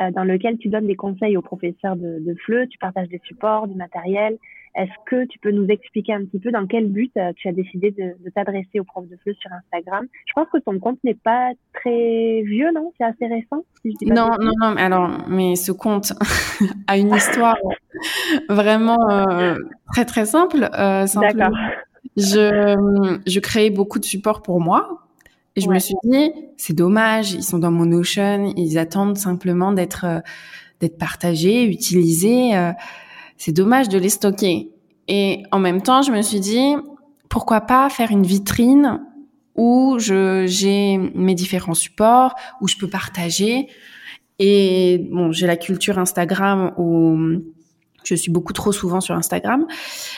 euh, 0.00 0.10
dans 0.10 0.24
lequel 0.24 0.58
tu 0.58 0.68
donnes 0.68 0.86
des 0.86 0.96
conseils 0.96 1.36
aux 1.36 1.42
professeurs 1.42 1.96
de, 1.96 2.18
de 2.20 2.34
FLE, 2.46 2.68
tu 2.68 2.78
partages 2.78 3.08
des 3.08 3.20
supports, 3.24 3.68
du 3.68 3.74
matériel, 3.74 4.38
est-ce 4.76 4.92
que 5.06 5.26
tu 5.26 5.38
peux 5.40 5.50
nous 5.50 5.66
expliquer 5.66 6.14
un 6.14 6.24
petit 6.24 6.38
peu 6.38 6.52
dans 6.52 6.66
quel 6.66 6.88
but 6.88 7.10
euh, 7.16 7.32
tu 7.36 7.48
as 7.48 7.52
décidé 7.52 7.90
de, 7.90 8.14
de 8.24 8.30
t'adresser 8.30 8.78
aux 8.78 8.84
profs 8.84 9.08
de 9.08 9.16
FLE 9.16 9.34
sur 9.34 9.50
Instagram? 9.52 10.06
Je 10.26 10.32
pense 10.32 10.46
que 10.52 10.58
ton 10.58 10.78
compte 10.78 10.98
n'est 11.02 11.14
pas 11.14 11.50
très 11.74 12.42
vieux, 12.42 12.70
non? 12.72 12.92
C'est 12.96 13.04
assez 13.04 13.26
récent 13.26 13.64
Non, 14.02 14.30
non, 14.40 14.52
non. 14.60 14.76
Alors, 14.76 15.10
mais 15.28 15.56
ce 15.56 15.72
compte 15.72 16.12
a 16.86 16.96
une 16.96 17.12
histoire 17.12 17.56
vraiment 18.48 19.10
euh, 19.10 19.56
très 19.92 20.04
très 20.04 20.24
simple. 20.24 20.68
Euh, 20.78 21.06
D'accord. 21.20 21.56
Je, 22.16 23.20
je 23.26 23.40
créais 23.40 23.70
beaucoup 23.70 23.98
de 23.98 24.04
supports 24.04 24.42
pour 24.42 24.60
moi. 24.60 25.06
Et 25.56 25.60
je 25.60 25.68
me 25.68 25.78
suis 25.78 25.94
dit, 26.04 26.32
c'est 26.56 26.76
dommage, 26.76 27.32
ils 27.32 27.42
sont 27.42 27.58
dans 27.58 27.72
mon 27.72 27.84
Notion, 27.84 28.52
ils 28.56 28.78
attendent 28.78 29.18
simplement 29.18 29.72
d'être 29.72 30.04
euh, 30.04 30.20
d'être 30.80 30.96
partagés, 30.96 31.64
utilisés 31.64 32.54
c'est 33.40 33.52
dommage 33.52 33.88
de 33.88 33.98
les 33.98 34.10
stocker. 34.10 34.70
Et 35.08 35.44
en 35.50 35.58
même 35.58 35.80
temps, 35.80 36.02
je 36.02 36.12
me 36.12 36.20
suis 36.20 36.40
dit, 36.40 36.74
pourquoi 37.30 37.62
pas 37.62 37.88
faire 37.88 38.10
une 38.10 38.22
vitrine 38.22 39.00
où 39.56 39.96
je 39.98 40.44
j'ai 40.46 40.98
mes 40.98 41.34
différents 41.34 41.74
supports, 41.74 42.34
où 42.60 42.68
je 42.68 42.76
peux 42.76 42.86
partager. 42.86 43.68
Et 44.38 45.08
bon, 45.10 45.32
j'ai 45.32 45.46
la 45.46 45.56
culture 45.56 45.98
Instagram 45.98 46.74
où 46.76 47.16
je 48.04 48.14
suis 48.14 48.30
beaucoup 48.30 48.52
trop 48.52 48.72
souvent 48.72 49.00
sur 49.00 49.14
Instagram. 49.14 49.66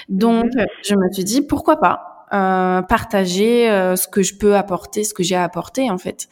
Donc, 0.09 0.45
mhm. 0.45 0.67
je 0.85 0.95
me 0.95 1.13
suis 1.13 1.25
dit, 1.25 1.43
pourquoi 1.43 1.79
pas 1.79 2.13
euh, 2.33 2.81
partager 2.81 3.71
euh, 3.71 3.95
ce 3.95 4.09
que 4.09 4.23
je 4.23 4.35
peux 4.35 4.57
apporter, 4.57 5.05
ce 5.05 5.13
que 5.13 5.23
j'ai 5.23 5.35
à 5.35 5.45
apporter 5.45 5.91
en 5.91 5.99
fait. 5.99 6.31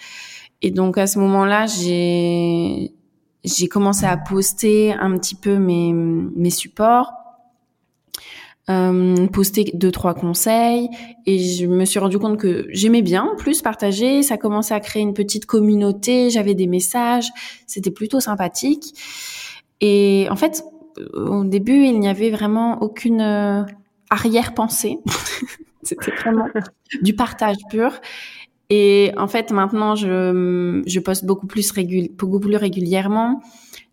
Et 0.63 0.71
donc, 0.71 0.97
à 0.97 1.07
ce 1.07 1.19
moment-là, 1.19 1.67
j'ai 1.67 2.95
j'ai 3.45 3.69
commencé 3.69 4.07
à 4.07 4.17
poster 4.17 4.95
un 4.95 5.19
petit 5.19 5.35
peu 5.35 5.59
mes, 5.59 5.93
mes 5.93 6.49
supports, 6.49 7.13
euh, 8.71 9.27
poster 9.27 9.73
deux 9.75 9.91
trois 9.91 10.15
conseils 10.15 10.89
et 11.27 11.39
je 11.39 11.67
me 11.67 11.85
suis 11.85 11.99
rendu 11.99 12.19
compte 12.19 12.39
que 12.39 12.67
j'aimais 12.71 13.03
bien 13.03 13.35
plus 13.37 13.61
partager. 13.61 14.23
Ça 14.23 14.39
commençait 14.39 14.75
à 14.75 14.81
créer 14.81 15.03
une 15.03 15.13
petite 15.13 15.45
communauté. 15.45 16.31
J'avais 16.31 16.55
des 16.55 16.67
messages, 16.67 17.29
c'était 17.67 17.91
plutôt 17.91 18.21
sympathique. 18.21 18.95
Et 19.83 20.29
en 20.31 20.37
fait, 20.37 20.65
au 21.13 21.45
début, 21.45 21.85
il 21.85 22.01
n'y 22.01 22.09
avait 22.09 22.31
vraiment 22.31 22.83
aucune 22.83 23.21
euh, 23.21 23.63
arrière-pensée. 24.11 24.99
c'était 25.83 26.11
vraiment 26.13 26.49
du 27.03 27.15
partage 27.15 27.57
pur. 27.71 27.93
Et 28.69 29.13
en 29.17 29.27
fait, 29.27 29.51
maintenant, 29.51 29.97
je, 29.97 30.83
je 30.87 31.01
poste 31.01 31.25
beaucoup 31.25 31.47
plus, 31.47 31.73
beaucoup 32.17 32.41
plus 32.41 32.57
régulièrement. 32.57 33.41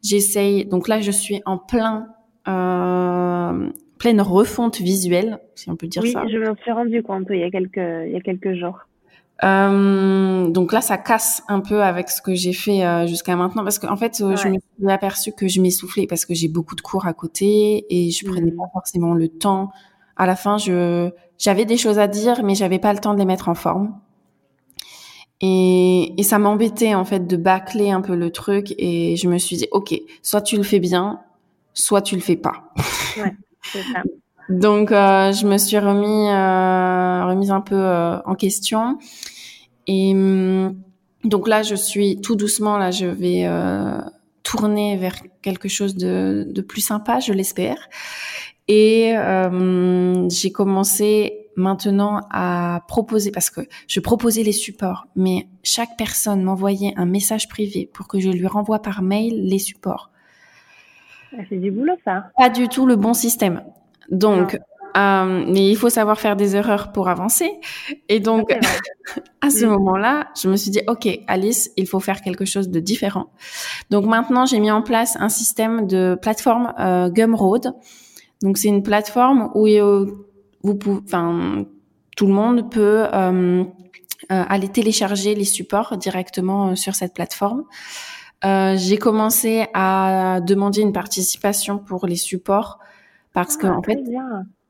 J'essaye. 0.03 0.65
Donc 0.65 0.88
là, 0.88 1.01
je 1.01 1.12
suis 1.12 1.41
en 1.45 1.57
plein, 1.57 2.07
euh, 2.47 3.69
pleine 3.97 4.21
refonte 4.21 4.77
visuelle, 4.77 5.39
si 5.55 5.69
on 5.71 5.75
peut 5.75 5.88
dire 5.88 6.05
ça. 6.05 6.23
Oui, 6.23 6.31
je 6.31 6.38
me 6.38 6.55
suis 6.57 6.71
rendu 6.71 7.01
compte 7.01 7.27
il 7.31 7.39
y 7.39 7.43
a 7.43 7.49
quelques, 7.49 7.77
il 7.77 8.12
y 8.12 8.15
a 8.15 8.21
quelques 8.21 8.53
jours. 8.53 8.87
Euh, 9.43 10.50
donc 10.50 10.73
là, 10.73 10.82
ça 10.82 10.97
casse 10.97 11.43
un 11.47 11.60
peu 11.60 11.84
avec 11.84 12.10
ce 12.10 12.21
que 12.21 12.34
j'ai 12.34 12.54
fait 12.54 12.86
euh, 12.86 13.06
jusqu'à 13.08 13.36
maintenant, 13.36 13.63
parce 13.63 13.80
qu'en 13.80 13.95
fait, 13.95 14.19
euh, 14.21 14.36
je 14.36 14.47
me 14.47 14.58
suis 14.60 14.89
aperçu 14.89 15.32
que 15.32 15.47
je 15.47 15.62
m'essoufflais 15.62 16.08
parce 16.08 16.26
que 16.26 16.34
j'ai 16.34 16.47
beaucoup 16.47 16.76
de 16.76 16.82
cours 16.82 17.06
à 17.06 17.13
côté 17.13 17.86
et 17.89 18.10
je 18.12 18.26
prenais 18.26 18.52
mmh. 18.52 18.58
pas 18.58 18.69
forcément 18.73 19.13
le 19.13 19.28
temps. 19.28 19.71
À 20.15 20.26
la 20.26 20.36
fin, 20.36 20.58
je 20.58 21.12
j'avais 21.38 21.65
des 21.65 21.78
choses 21.78 22.00
à 22.00 22.08
dire, 22.08 22.43
mais 22.43 22.56
j'avais 22.56 22.80
pas 22.80 22.93
le 22.93 23.00
temps 23.00 23.13
de 23.13 23.19
les 23.19 23.26
mettre 23.26 23.47
en 23.47 23.54
forme. 23.54 23.95
Et, 25.39 26.19
et 26.19 26.23
ça 26.23 26.39
m'embêtait 26.39 26.95
en 26.95 27.06
fait 27.06 27.28
de 27.28 27.38
bâcler 27.38 27.91
un 27.91 28.02
peu 28.02 28.15
le 28.15 28.32
truc 28.32 28.73
et 28.80 29.15
je 29.17 29.28
me 29.28 29.38
suis 29.38 29.56
dit 29.56 29.67
ok 29.69 29.93
soit 30.23 30.41
tu 30.41 30.58
le 30.58 30.63
fais 30.63 30.80
bien 30.80 31.19
soit 31.76 32.02
tu 32.02 32.15
le 32.15 32.21
fais 32.21 32.36
pas. 32.36 32.73
Ouais, 33.17 33.36
c'est 33.62 33.84
ça. 33.84 34.02
Donc, 34.49 34.89
je 34.91 35.45
me 35.45 35.57
suis 35.57 35.77
remis, 35.77 36.29
remise 37.29 37.51
un 37.51 37.62
peu 37.62 37.75
en 38.25 38.36
question. 38.36 38.97
Et 39.88 40.12
hum, 40.13 40.75
donc 41.23 41.47
là, 41.47 41.63
je 41.63 41.75
suis 41.75 42.21
tout 42.21 42.36
doucement, 42.36 42.77
là, 42.77 42.91
je 42.91 43.05
vais 43.05 43.47
tourner 44.43 44.95
vers 44.95 45.15
quelque 45.41 45.67
chose 45.67 45.95
de, 45.95 46.47
de 46.49 46.62
plus 46.62 46.81
sympa, 46.81 47.19
je 47.19 47.33
l'espère. 47.33 47.89
Et 48.67 49.13
euh, 49.15 50.27
j'ai 50.29 50.51
commencé 50.51 51.49
maintenant 51.55 52.21
à 52.31 52.83
proposer, 52.88 53.31
parce 53.31 53.49
que 53.49 53.62
je 53.88 53.99
proposais 53.99 54.43
les 54.43 54.51
supports, 54.51 55.07
mais 55.15 55.47
chaque 55.63 55.97
personne 55.97 56.43
m'envoyait 56.43 56.93
un 56.97 57.05
message 57.05 57.47
privé 57.47 57.89
pour 57.91 58.07
que 58.07 58.19
je 58.19 58.29
lui 58.29 58.45
renvoie 58.45 58.81
par 58.81 59.01
mail 59.01 59.47
les 59.47 59.60
supports. 59.60 60.12
Ah, 61.33 61.41
c'est 61.49 61.57
du 61.57 61.71
boulot, 61.71 61.95
ça. 62.05 62.29
Pas 62.38 62.49
du 62.49 62.67
tout 62.67 62.86
le 62.86 62.95
bon 62.95 63.13
système. 63.13 63.63
Donc, 64.09 64.59
euh, 64.97 65.45
mais 65.47 65.69
il 65.69 65.75
faut 65.75 65.89
savoir 65.89 66.19
faire 66.19 66.35
des 66.35 66.55
erreurs 66.55 66.91
pour 66.91 67.07
avancer. 67.07 67.51
Et 68.09 68.19
donc, 68.19 68.51
à 69.41 69.49
ce 69.49 69.65
moment-là, 69.65 70.27
je 70.41 70.49
me 70.49 70.55
suis 70.55 70.71
dit, 70.71 70.81
OK, 70.87 71.07
Alice, 71.27 71.71
il 71.77 71.87
faut 71.87 71.99
faire 71.99 72.21
quelque 72.21 72.45
chose 72.45 72.69
de 72.69 72.79
différent. 72.79 73.27
Donc 73.89 74.05
maintenant, 74.05 74.45
j'ai 74.45 74.59
mis 74.59 74.71
en 74.71 74.81
place 74.81 75.17
un 75.19 75.29
système 75.29 75.87
de 75.87 76.17
plateforme 76.19 76.73
euh, 76.79 77.09
Gumroad. 77.09 77.73
Donc 78.41 78.57
c'est 78.57 78.67
une 78.67 78.83
plateforme 78.83 79.49
où 79.55 79.67
euh, 79.67 80.05
vous 80.63 80.75
pouvez, 80.75 81.01
enfin, 81.05 81.65
tout 82.15 82.27
le 82.27 82.33
monde 82.33 82.71
peut 82.71 83.05
euh, 83.13 83.63
euh, 83.63 83.65
aller 84.29 84.69
télécharger 84.69 85.35
les 85.35 85.45
supports 85.45 85.97
directement 85.97 86.75
sur 86.75 86.95
cette 86.95 87.13
plateforme. 87.13 87.63
j'ai 88.43 88.97
commencé 88.97 89.67
à 89.73 90.39
demander 90.41 90.81
une 90.81 90.93
participation 90.93 91.79
pour 91.79 92.05
les 92.05 92.15
supports 92.15 92.79
parce 93.33 93.57
que 93.57 93.67
ah, 93.67 93.77
en 93.77 93.81
fait. 93.81 93.99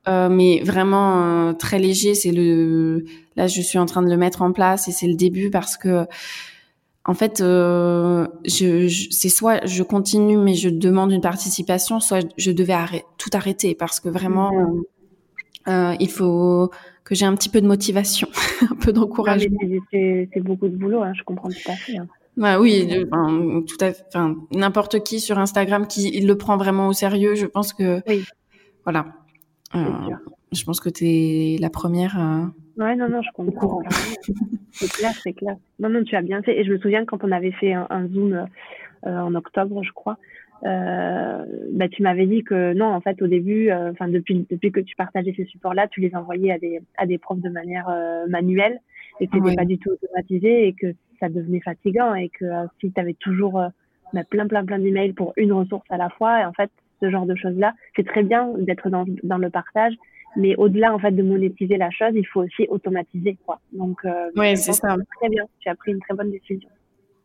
Euh, 0.07 0.29
mais 0.29 0.61
vraiment 0.63 1.49
euh, 1.49 1.53
très 1.53 1.79
léger. 1.79 2.15
C'est 2.15 2.31
le 2.31 3.03
là, 3.35 3.47
je 3.47 3.61
suis 3.61 3.77
en 3.77 3.85
train 3.85 4.01
de 4.01 4.09
le 4.09 4.17
mettre 4.17 4.41
en 4.41 4.53
place 4.53 4.87
et 4.87 4.91
c'est 4.91 5.07
le 5.07 5.15
début 5.15 5.49
parce 5.49 5.75
que 5.75 6.05
en 7.03 7.13
fait, 7.13 7.41
euh, 7.41 8.27
je, 8.45 8.87
je 8.87 9.07
c'est 9.11 9.29
soit 9.29 9.65
je 9.65 9.83
continue 9.83 10.37
mais 10.37 10.55
je 10.55 10.69
demande 10.69 11.11
une 11.11 11.21
participation, 11.21 11.99
soit 11.99 12.25
je 12.37 12.51
devais 12.51 12.73
arrêter, 12.73 13.05
tout 13.17 13.29
arrêter 13.33 13.75
parce 13.75 13.99
que 13.99 14.09
vraiment 14.09 14.51
mhm. 14.51 14.83
euh, 15.67 15.95
il 15.99 16.09
faut 16.09 16.69
que 17.03 17.15
j'ai 17.15 17.25
un 17.25 17.35
petit 17.35 17.49
peu 17.49 17.61
de 17.61 17.67
motivation, 17.67 18.27
un 18.71 18.75
peu 18.75 18.93
d'encouragement. 18.93 19.59
C'est 19.91 20.41
beaucoup 20.41 20.67
de 20.67 20.75
boulot, 20.75 21.01
hein, 21.01 21.13
je 21.15 21.23
comprends 21.23 21.49
tout 21.49 21.71
à 21.71 21.75
fait. 21.75 21.97
Hein. 21.97 22.07
Bah 22.35 22.59
oui, 22.59 22.87
tout 23.67 23.77
à 23.83 23.91
enfin 24.09 24.35
n'importe 24.51 25.03
qui 25.03 25.19
sur 25.19 25.39
Instagram 25.39 25.87
qui 25.87 26.11
il 26.13 26.27
le 26.27 26.37
prend 26.37 26.55
vraiment 26.55 26.87
au 26.87 26.93
sérieux, 26.93 27.35
je 27.35 27.45
pense 27.45 27.73
que 27.73 28.01
oui. 28.07 28.23
Voilà. 28.87 29.05
Euh, 29.75 30.15
je 30.53 30.63
pense 30.63 30.79
que 30.79 30.87
tu 30.87 31.03
es 31.05 31.57
la 31.59 31.69
première. 31.69 32.17
Euh, 32.17 32.45
ouais, 32.81 32.95
non, 32.95 33.09
non, 33.09 33.21
je 33.21 33.29
comprends. 33.33 33.81
c'est 34.71 34.89
clair, 34.89 35.11
c'est 35.21 35.33
clair. 35.33 35.57
Non, 35.79 35.89
non, 35.89 36.05
tu 36.05 36.15
as 36.15 36.21
bien 36.21 36.41
fait. 36.41 36.57
Et 36.57 36.63
je 36.63 36.71
me 36.71 36.77
souviens 36.77 37.03
quand 37.03 37.21
on 37.25 37.33
avait 37.33 37.51
fait 37.51 37.73
un, 37.73 38.07
Zoom 38.07 38.33
euh, 39.05 39.19
en 39.19 39.35
octobre, 39.35 39.83
je 39.83 39.91
crois, 39.91 40.17
euh, 40.63 41.43
bah, 41.73 41.89
tu 41.89 42.01
m'avais 42.01 42.27
dit 42.27 42.45
que 42.45 42.71
non, 42.75 42.85
en 42.85 43.01
fait, 43.01 43.21
au 43.21 43.27
début, 43.27 43.69
enfin 43.73 44.07
depuis 44.07 44.47
depuis 44.49 44.71
que 44.71 44.79
tu 44.79 44.95
partageais 44.95 45.33
ces 45.35 45.43
supports-là, 45.43 45.89
tu 45.89 45.99
les 45.99 46.15
envoyais 46.15 46.53
à 46.53 46.57
des 46.57 46.79
à 46.97 47.05
des 47.05 47.17
profs 47.17 47.41
de 47.41 47.49
manière 47.49 47.93
manuelle 48.29 48.79
et 49.19 49.27
que 49.27 49.37
c'était 49.37 49.55
pas 49.55 49.65
du 49.65 49.79
tout 49.79 49.89
automatisé 49.89 50.65
et 50.65 50.71
que 50.71 50.95
ça 51.19 51.27
devenait 51.27 51.59
fatigant 51.59 52.15
et 52.15 52.29
que 52.29 52.45
si 52.79 52.89
tu 52.89 53.01
avais 53.01 53.15
toujours 53.15 53.61
bah, 54.13 54.23
plein 54.23 54.47
plein 54.47 54.63
plein 54.63 54.79
d'emails 54.79 55.11
pour 55.11 55.33
une 55.35 55.51
ressource 55.51 55.85
à 55.89 55.97
la 55.97 56.07
fois, 56.07 56.39
et 56.39 56.45
en 56.45 56.53
fait, 56.53 56.71
ce 56.99 57.09
genre 57.09 57.25
de 57.25 57.35
choses-là. 57.35 57.73
C'est 57.95 58.05
très 58.05 58.23
bien 58.23 58.51
d'être 58.57 58.89
dans, 58.89 59.05
dans 59.23 59.37
le 59.37 59.49
partage, 59.49 59.93
mais 60.35 60.55
au-delà 60.55 60.93
en 60.93 60.99
fait 60.99 61.11
de 61.11 61.23
monétiser 61.23 61.77
la 61.77 61.89
chose, 61.89 62.11
il 62.13 62.25
faut 62.25 62.41
aussi 62.41 62.67
automatiser 62.69 63.37
quoi. 63.45 63.59
Donc 63.73 63.97
euh, 64.05 64.29
oui, 64.35 64.57
c'est 64.57 64.73
ça. 64.73 64.95
Très 65.19 65.29
bien, 65.29 65.43
tu 65.59 65.69
as 65.69 65.75
pris 65.75 65.91
une 65.91 65.99
très 65.99 66.15
bonne 66.15 66.31
décision. 66.31 66.69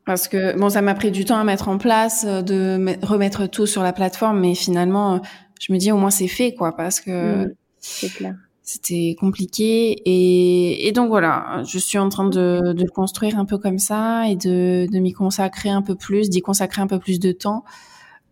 Parce 0.04 0.26
que 0.26 0.58
bon, 0.58 0.68
ça 0.68 0.82
m'a 0.82 0.94
pris 0.94 1.10
du 1.12 1.24
temps 1.24 1.38
à 1.38 1.44
mettre 1.44 1.68
en 1.68 1.78
place, 1.78 2.24
euh, 2.26 2.42
de 2.42 3.06
remettre 3.06 3.46
tout 3.46 3.66
sur 3.66 3.82
la 3.82 3.92
plateforme, 3.92 4.40
mais 4.40 4.54
finalement, 4.54 5.14
euh, 5.14 5.18
je 5.60 5.72
me 5.72 5.78
dis 5.78 5.92
au 5.92 5.96
moins 5.96 6.10
c'est 6.10 6.28
fait 6.28 6.54
quoi, 6.54 6.76
parce 6.76 7.00
que 7.00 7.46
mmh, 7.46 7.54
c'est 7.78 8.12
clair. 8.12 8.34
C'était 8.64 9.16
compliqué 9.18 9.90
et, 10.04 10.86
et, 10.86 10.92
donc 10.92 11.08
voilà, 11.08 11.62
je 11.66 11.78
suis 11.78 11.98
en 11.98 12.08
train 12.08 12.28
de, 12.28 12.72
de 12.72 12.82
le 12.82 12.90
construire 12.90 13.36
un 13.36 13.44
peu 13.44 13.58
comme 13.58 13.80
ça 13.80 14.28
et 14.28 14.36
de, 14.36 14.86
de 14.90 14.98
m'y 15.00 15.12
consacrer 15.12 15.68
un 15.68 15.82
peu 15.82 15.96
plus, 15.96 16.30
d'y 16.30 16.42
consacrer 16.42 16.80
un 16.80 16.86
peu 16.86 17.00
plus 17.00 17.18
de 17.18 17.32
temps. 17.32 17.64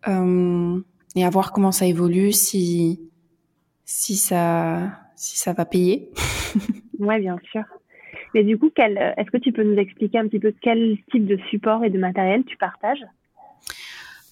Euh, 0.07 0.81
et 1.17 1.25
à 1.25 1.31
voir 1.31 1.53
comment 1.53 1.73
ça 1.73 1.87
évolue, 1.87 2.33
si 2.33 3.01
si 3.85 4.17
ça 4.17 4.93
si 5.17 5.39
ça 5.39 5.53
va 5.53 5.65
payer. 5.65 6.11
ouais, 6.99 7.19
bien 7.21 7.37
sûr. 7.51 7.63
Mais 8.35 8.45
du 8.45 8.59
coup, 8.59 8.71
quel, 8.75 8.97
est-ce 9.17 9.31
que 9.31 9.39
tu 9.39 9.53
peux 9.53 9.65
nous 9.65 9.77
expliquer 9.77 10.19
un 10.19 10.29
petit 10.29 10.39
peu 10.39 10.55
quel 10.61 10.99
type 11.11 11.27
de 11.27 11.37
support 11.51 11.85
et 11.85 11.91
de 11.91 11.99
matériel 11.99 12.45
tu 12.45 12.57
partages? 12.57 13.05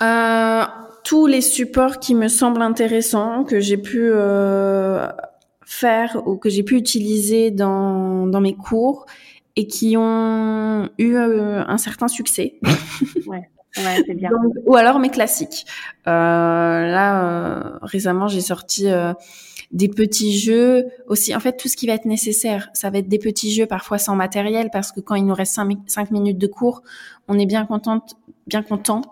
Euh, 0.01 0.65
Tous 1.05 1.27
les 1.27 1.41
supports 1.41 1.99
qui 1.99 2.15
me 2.15 2.29
semblent 2.29 2.63
intéressants, 2.63 3.45
que 3.45 3.59
j'ai 3.61 3.77
pu 3.77 4.01
euh, 4.03 5.09
faire 5.65 6.23
ou 6.27 6.37
que 6.37 6.49
j'ai 6.49 6.63
pu 6.63 6.77
utiliser 6.77 7.51
dans, 7.51 8.27
dans 8.27 8.41
mes 8.41 8.55
cours 8.55 9.07
et 9.57 9.67
qui 9.67 9.97
ont 9.97 10.89
eu 10.99 11.17
euh, 11.17 11.65
un 11.67 11.79
certain 11.79 12.09
succès. 12.09 12.59
ouais. 13.27 13.49
Ouais, 13.79 14.03
c'est 14.07 14.15
bien. 14.15 14.31
ou 14.67 14.77
alors 14.77 14.99
mes 14.99 15.11
classiques. 15.11 15.67
Euh, 16.07 16.11
là, 16.11 17.25
euh, 17.25 17.79
récemment, 17.83 18.29
j'ai 18.29 18.41
sorti 18.41 18.91
euh, 18.91 19.13
des 19.73 19.89
petits 19.89 20.39
jeux 20.39 20.87
aussi. 21.07 21.35
En 21.35 21.41
fait, 21.41 21.57
tout 21.57 21.69
ce 21.69 21.77
qui 21.77 21.87
va 21.87 21.95
être 21.95 22.05
nécessaire, 22.05 22.71
ça 22.73 22.91
va 22.91 22.99
être 22.99 23.09
des 23.09 23.19
petits 23.19 23.53
jeux, 23.53 23.67
parfois 23.67 23.99
sans 23.99 24.17
matériel, 24.17 24.71
parce 24.73 24.93
que 24.93 25.01
quand 25.01 25.15
il 25.15 25.27
nous 25.27 25.35
reste 25.35 25.55
5, 25.87 26.11
minutes 26.11 26.39
de 26.39 26.47
cours, 26.47 26.83
on 27.29 27.39
est 27.39 27.47
bien 27.47 27.67
contente, 27.67 28.17
bien 28.47 28.63
content 28.63 29.03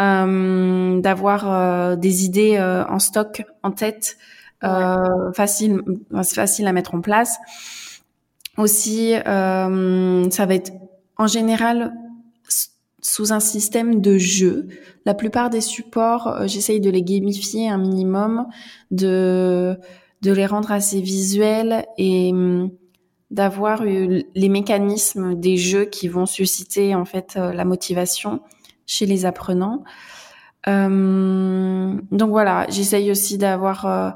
euh, 0.00 1.00
d'avoir 1.00 1.52
euh, 1.52 1.96
des 1.96 2.24
idées 2.24 2.58
en 2.60 2.98
stock, 2.98 3.42
en 3.62 3.70
tête, 3.70 4.16
facile, 5.34 5.80
facile 6.22 6.66
à 6.66 6.72
mettre 6.72 6.94
en 6.94 7.00
place. 7.00 7.38
Aussi, 8.56 9.14
ça 9.24 10.46
va 10.46 10.54
être 10.54 10.72
en 11.16 11.26
général 11.26 11.92
sous 13.00 13.32
un 13.32 13.40
système 13.40 14.00
de 14.00 14.18
jeu. 14.18 14.68
La 15.04 15.14
plupart 15.14 15.50
des 15.50 15.60
supports, 15.60 16.28
euh, 16.28 16.46
j'essaye 16.46 16.80
de 16.80 16.90
les 16.90 17.02
gamifier 17.02 17.68
un 17.68 17.78
minimum, 17.78 18.46
de 18.90 19.78
de 20.22 20.32
les 20.32 20.46
rendre 20.46 20.72
assez 20.72 21.00
visuels 21.00 21.86
et 21.96 22.30
hum, 22.32 22.70
d'avoir 23.30 23.84
les 23.84 24.48
mécanismes 24.48 25.34
des 25.34 25.56
jeux 25.56 25.84
qui 25.84 26.08
vont 26.08 26.26
susciter 26.26 26.94
en 26.94 27.04
fait 27.04 27.34
euh, 27.36 27.52
la 27.52 27.64
motivation 27.64 28.40
chez 28.86 29.06
les 29.06 29.26
apprenants. 29.26 29.84
Hum, 30.66 32.02
donc 32.10 32.30
voilà, 32.30 32.66
j'essaye 32.68 33.10
aussi 33.10 33.38
d'avoir 33.38 33.86
euh, 33.86 34.10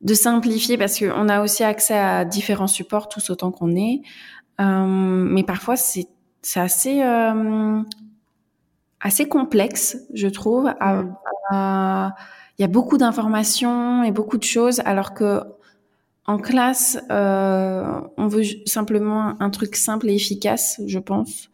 de 0.00 0.14
simplifier 0.14 0.78
parce 0.78 0.98
qu'on 0.98 1.28
a 1.28 1.42
aussi 1.42 1.64
accès 1.64 1.98
à 1.98 2.24
différents 2.24 2.66
supports 2.66 3.08
tous 3.08 3.30
autant 3.30 3.52
qu'on 3.52 3.76
est. 3.76 4.00
Hum, 4.58 5.28
mais 5.32 5.44
parfois 5.44 5.76
c'est 5.76 6.08
c'est 6.48 6.60
assez 6.60 7.02
euh, 7.02 7.82
assez 9.02 9.28
complexe, 9.28 9.98
je 10.14 10.28
trouve. 10.28 10.72
Il 10.80 12.62
y 12.62 12.64
a 12.64 12.68
beaucoup 12.68 12.96
d'informations 12.96 14.02
et 14.02 14.12
beaucoup 14.12 14.38
de 14.38 14.44
choses, 14.44 14.80
alors 14.86 15.12
que 15.12 15.42
en 16.24 16.38
classe, 16.38 16.98
euh, 17.10 18.00
on 18.16 18.28
veut 18.28 18.44
simplement 18.64 19.34
un 19.40 19.50
truc 19.50 19.76
simple 19.76 20.08
et 20.08 20.14
efficace, 20.14 20.80
je 20.86 20.98
pense. 20.98 21.50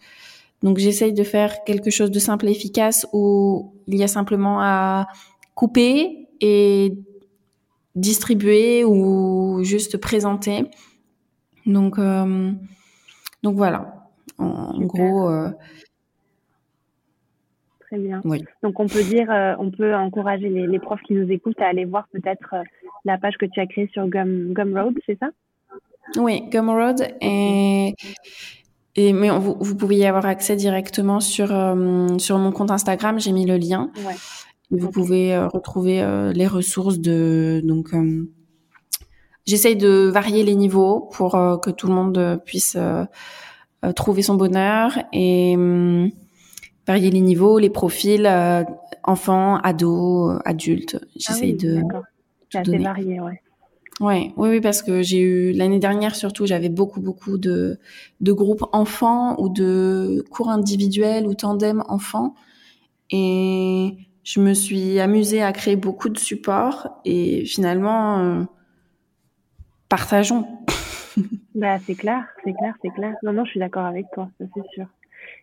Donc 0.63 0.79
j'essaye 0.79 1.13
de 1.13 1.25
faire 1.25 1.65
quelque 1.65 1.91
chose 1.91 2.13
de 2.13 2.21
simple 2.21 2.47
et 2.47 2.53
efficace 2.53 3.05
où 3.13 3.75
il 3.89 3.97
y 3.97 4.05
a 4.05 4.09
simplement 4.09 4.61
à 4.61 5.09
couper 5.57 6.29
et 6.41 6.97
distribuer 7.97 8.85
ou 8.85 9.59
juste 9.65 9.97
présenter. 9.97 10.71
Donc 11.67 11.99
euh, 11.99 12.53
donc 13.43 13.57
voilà. 13.57 13.94
En, 14.39 14.81
gros. 14.81 15.29
Euh, 15.29 15.51
Très 17.81 17.99
bien. 17.99 18.21
Donc 18.63 18.81
on 18.81 18.87
peut 18.87 19.03
dire, 19.03 19.31
euh, 19.31 19.55
on 19.59 19.71
peut 19.71 19.95
encourager 19.95 20.49
les, 20.49 20.79
profs 20.79 21.03
qui 21.03 21.15
nous 21.15 21.31
écoutent 21.31 21.61
à 21.61 21.67
aller 21.67 21.85
voir 21.85 22.09
peut-être 22.13 22.55
euh, 22.55 22.63
la 23.05 23.19
page 23.19 23.37
que 23.39 23.47
tu 23.47 23.61
as 23.61 23.67
créée 23.67 23.89
sur 23.93 24.07
Gum, 24.09 24.53
Gumroad, 24.53 24.95
c'est 25.07 25.19
ça? 25.19 25.29
Oui, 26.17 26.43
Gumroad 26.51 27.07
et 27.21 27.95
et 28.97 29.13
mais 29.13 29.31
vous, 29.31 29.57
vous, 29.59 29.77
pouvez 29.77 29.97
y 29.97 30.07
avoir 30.07 30.27
accès 30.27 30.55
directement 30.57 31.21
sur 31.21 31.49
sur 32.19 32.39
mon 32.39 32.53
compte 32.53 32.71
Instagram. 32.71 33.19
J'ai 33.19 33.33
mis 33.33 33.47
le 33.47 33.57
lien. 33.57 33.91
Ouais. 34.07 34.15
vous 34.71 34.91
pouvez 34.91 35.37
retrouver 35.37 36.03
les 36.35 36.47
ressources 36.47 36.99
de 36.99 37.61
donc. 37.65 37.91
J'essaye 39.47 39.77
de 39.77 40.09
varier 40.09 40.43
les 40.45 40.55
niveaux 40.55 41.09
pour 41.13 41.33
que 41.33 41.71
tout 41.71 41.87
le 41.89 41.95
monde 41.95 42.41
puisse 42.45 42.77
trouver 43.93 44.23
son 44.23 44.35
bonheur 44.35 44.99
et 45.13 45.55
hum, 45.57 46.11
varier 46.87 47.11
les 47.11 47.21
niveaux, 47.21 47.59
les 47.59 47.71
profils, 47.71 48.27
euh, 48.27 48.65
enfants, 49.03 49.59
ados, 49.59 50.39
adultes. 50.45 50.99
J'essaye 51.17 51.57
ah 51.59 51.63
de 51.63 51.83
C'est 52.51 52.59
assez 52.59 52.79
varié, 52.79 53.21
ouais. 53.21 53.41
Ouais, 54.01 54.33
oui, 54.37 54.49
oui, 54.49 54.61
parce 54.61 54.83
que 54.83 55.03
j'ai 55.03 55.21
eu 55.21 55.53
l'année 55.53 55.79
dernière 55.79 56.17
surtout, 56.17 56.47
j'avais 56.47 56.69
beaucoup, 56.69 57.01
beaucoup 57.01 57.39
de, 57.39 57.79
de 58.21 58.33
groupes 58.33 58.65
enfants 58.73 59.37
ou 59.39 59.49
de 59.49 60.25
cours 60.31 60.51
individuels 60.51 61.29
ou 61.29 61.35
tandem 61.35 61.85
enfants, 61.89 62.35
et 63.11 63.97
je 64.25 64.41
me 64.41 64.53
suis 64.53 64.99
amusée 64.99 65.43
à 65.43 65.53
créer 65.53 65.77
beaucoup 65.77 66.09
de 66.09 66.19
supports 66.19 66.89
et 67.05 67.45
finalement, 67.45 68.19
euh, 68.19 68.43
partageons. 69.89 70.47
bah, 71.55 71.79
c'est 71.79 71.95
clair, 71.95 72.27
c'est 72.45 72.53
clair, 72.53 72.75
c'est 72.83 72.91
clair. 72.91 73.15
Non, 73.23 73.33
non, 73.33 73.45
je 73.45 73.51
suis 73.51 73.61
d'accord 73.61 73.87
avec 73.87 74.07
toi, 74.13 74.29
ça 74.39 74.45
c'est 74.55 74.69
sûr. 74.75 74.87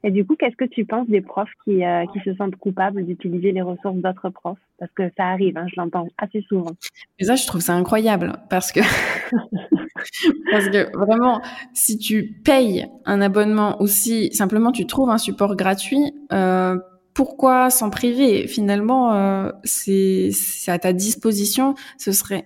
Et 0.04 0.12
du 0.12 0.26
coup, 0.26 0.36
qu'est-ce 0.36 0.56
que 0.56 0.66
tu 0.66 0.86
penses 0.86 1.08
des 1.08 1.22
profs 1.22 1.52
qui, 1.64 1.84
euh, 1.86 2.06
qui 2.14 2.20
se 2.22 2.34
sentent 2.36 2.56
coupables 2.56 3.04
d'utiliser 3.06 3.52
les 3.52 3.62
ressources 3.62 3.98
d'autres 3.98 4.30
profs? 4.30 4.58
Parce 4.80 4.92
que 4.94 5.04
ça 5.16 5.26
arrive, 5.26 5.58
hein, 5.58 5.66
je 5.68 5.80
l'entends 5.80 6.08
assez 6.18 6.42
souvent. 6.42 6.72
Et 7.20 7.26
ça, 7.26 7.36
je 7.36 7.46
trouve 7.46 7.62
ça 7.62 7.74
incroyable 7.74 8.34
parce 8.50 8.72
que 8.72 8.80
parce 10.52 10.70
que 10.70 10.96
vraiment, 10.98 11.42
si 11.74 11.98
tu 11.98 12.42
payes 12.44 12.88
un 13.06 13.22
abonnement 13.22 13.82
ou 13.82 13.88
si 13.88 14.34
simplement 14.34 14.72
tu 14.72 14.88
trouves 14.88 15.10
un 15.10 15.18
support 15.20 15.56
gratuit, 15.56 16.14
euh, 16.34 16.78
pourquoi 17.14 17.70
s'en 17.70 17.90
priver? 17.90 18.48
Finalement, 18.48 19.14
euh, 19.14 19.52
c'est 19.64 20.32
à 20.68 20.80
ta 20.80 20.94
disposition. 20.94 21.76
Ce 21.98 22.12
serait 22.12 22.46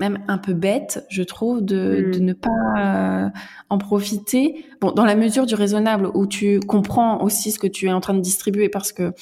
même 0.00 0.18
un 0.28 0.38
peu 0.38 0.52
bête, 0.52 1.04
je 1.10 1.22
trouve, 1.22 1.64
de, 1.64 2.10
de 2.12 2.18
mm. 2.18 2.24
ne 2.24 2.32
pas 2.32 2.50
euh, 2.78 3.28
en 3.70 3.78
profiter. 3.78 4.64
Bon, 4.80 4.92
dans 4.92 5.04
la 5.04 5.14
mesure 5.14 5.46
du 5.46 5.54
raisonnable, 5.54 6.10
où 6.14 6.26
tu 6.26 6.60
comprends 6.60 7.22
aussi 7.22 7.52
ce 7.52 7.58
que 7.58 7.66
tu 7.66 7.86
es 7.86 7.92
en 7.92 8.00
train 8.00 8.14
de 8.14 8.20
distribuer, 8.20 8.68
parce 8.68 8.92
que 8.92 9.12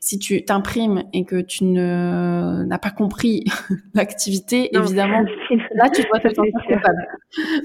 si 0.00 0.18
tu 0.18 0.44
t'imprimes 0.44 1.04
et 1.12 1.24
que 1.24 1.40
tu 1.40 1.64
ne 1.64 2.64
n'as 2.64 2.78
pas 2.78 2.90
compris 2.90 3.44
l'activité, 3.94 4.76
évidemment, 4.76 5.24
là 5.74 5.88
tu 5.88 6.02
dois 6.02 6.20
te 6.20 6.34
sentir 6.34 6.52
coupable. 6.68 7.08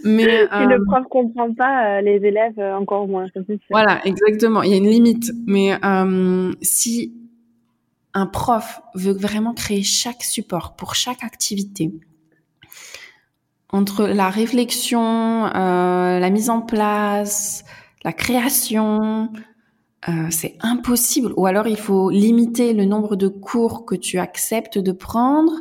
Mais 0.06 0.24
si 0.24 0.66
le 0.66 0.76
euh, 0.76 0.86
prof 0.88 1.06
comprend 1.10 1.54
pas, 1.54 1.98
euh, 1.98 2.02
les 2.02 2.26
élèves 2.26 2.60
encore 2.60 3.08
moins. 3.08 3.28
Voilà, 3.70 4.00
exactement. 4.06 4.64
Il 4.64 4.72
y 4.72 4.74
a 4.74 4.78
une 4.78 4.90
limite. 4.90 5.32
Mais 5.46 5.74
si 6.62 7.14
un 8.14 8.26
prof 8.26 8.82
veut 8.96 9.14
vraiment 9.14 9.54
créer 9.54 9.84
chaque 9.84 10.24
support 10.24 10.76
pour 10.76 10.96
chaque 10.96 11.24
activité, 11.24 11.92
entre 13.72 14.06
la 14.08 14.30
réflexion, 14.30 15.46
euh, 15.46 16.20
la 16.20 16.30
mise 16.30 16.50
en 16.50 16.62
place, 16.62 17.64
la 18.04 18.14
création, 18.14 19.30
euh, 20.10 20.28
c'est 20.30 20.58
impossible. 20.62 21.34
Ou 21.38 21.46
alors 21.46 21.68
il 21.68 21.78
faut 21.78 22.10
limiter 22.10 22.74
le 22.74 22.86
nombre 22.86 23.16
de 23.16 23.28
cours 23.28 23.86
que 23.86 23.96
tu 23.96 24.20
acceptes 24.20 24.78
de 24.78 24.92
prendre, 24.92 25.54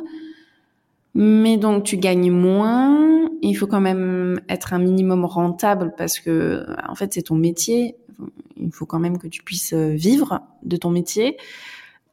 mais 1.13 1.57
donc 1.57 1.83
tu 1.83 1.97
gagnes 1.97 2.31
moins. 2.31 3.29
Il 3.41 3.53
faut 3.55 3.67
quand 3.67 3.81
même 3.81 4.41
être 4.49 4.73
un 4.73 4.79
minimum 4.79 5.25
rentable 5.25 5.93
parce 5.97 6.19
que 6.19 6.65
en 6.87 6.95
fait 6.95 7.13
c'est 7.13 7.23
ton 7.23 7.35
métier. 7.35 7.95
Il 8.57 8.71
faut 8.71 8.85
quand 8.85 8.99
même 8.99 9.17
que 9.17 9.27
tu 9.27 9.41
puisses 9.41 9.73
vivre 9.73 10.41
de 10.63 10.75
ton 10.75 10.89
métier. 10.89 11.37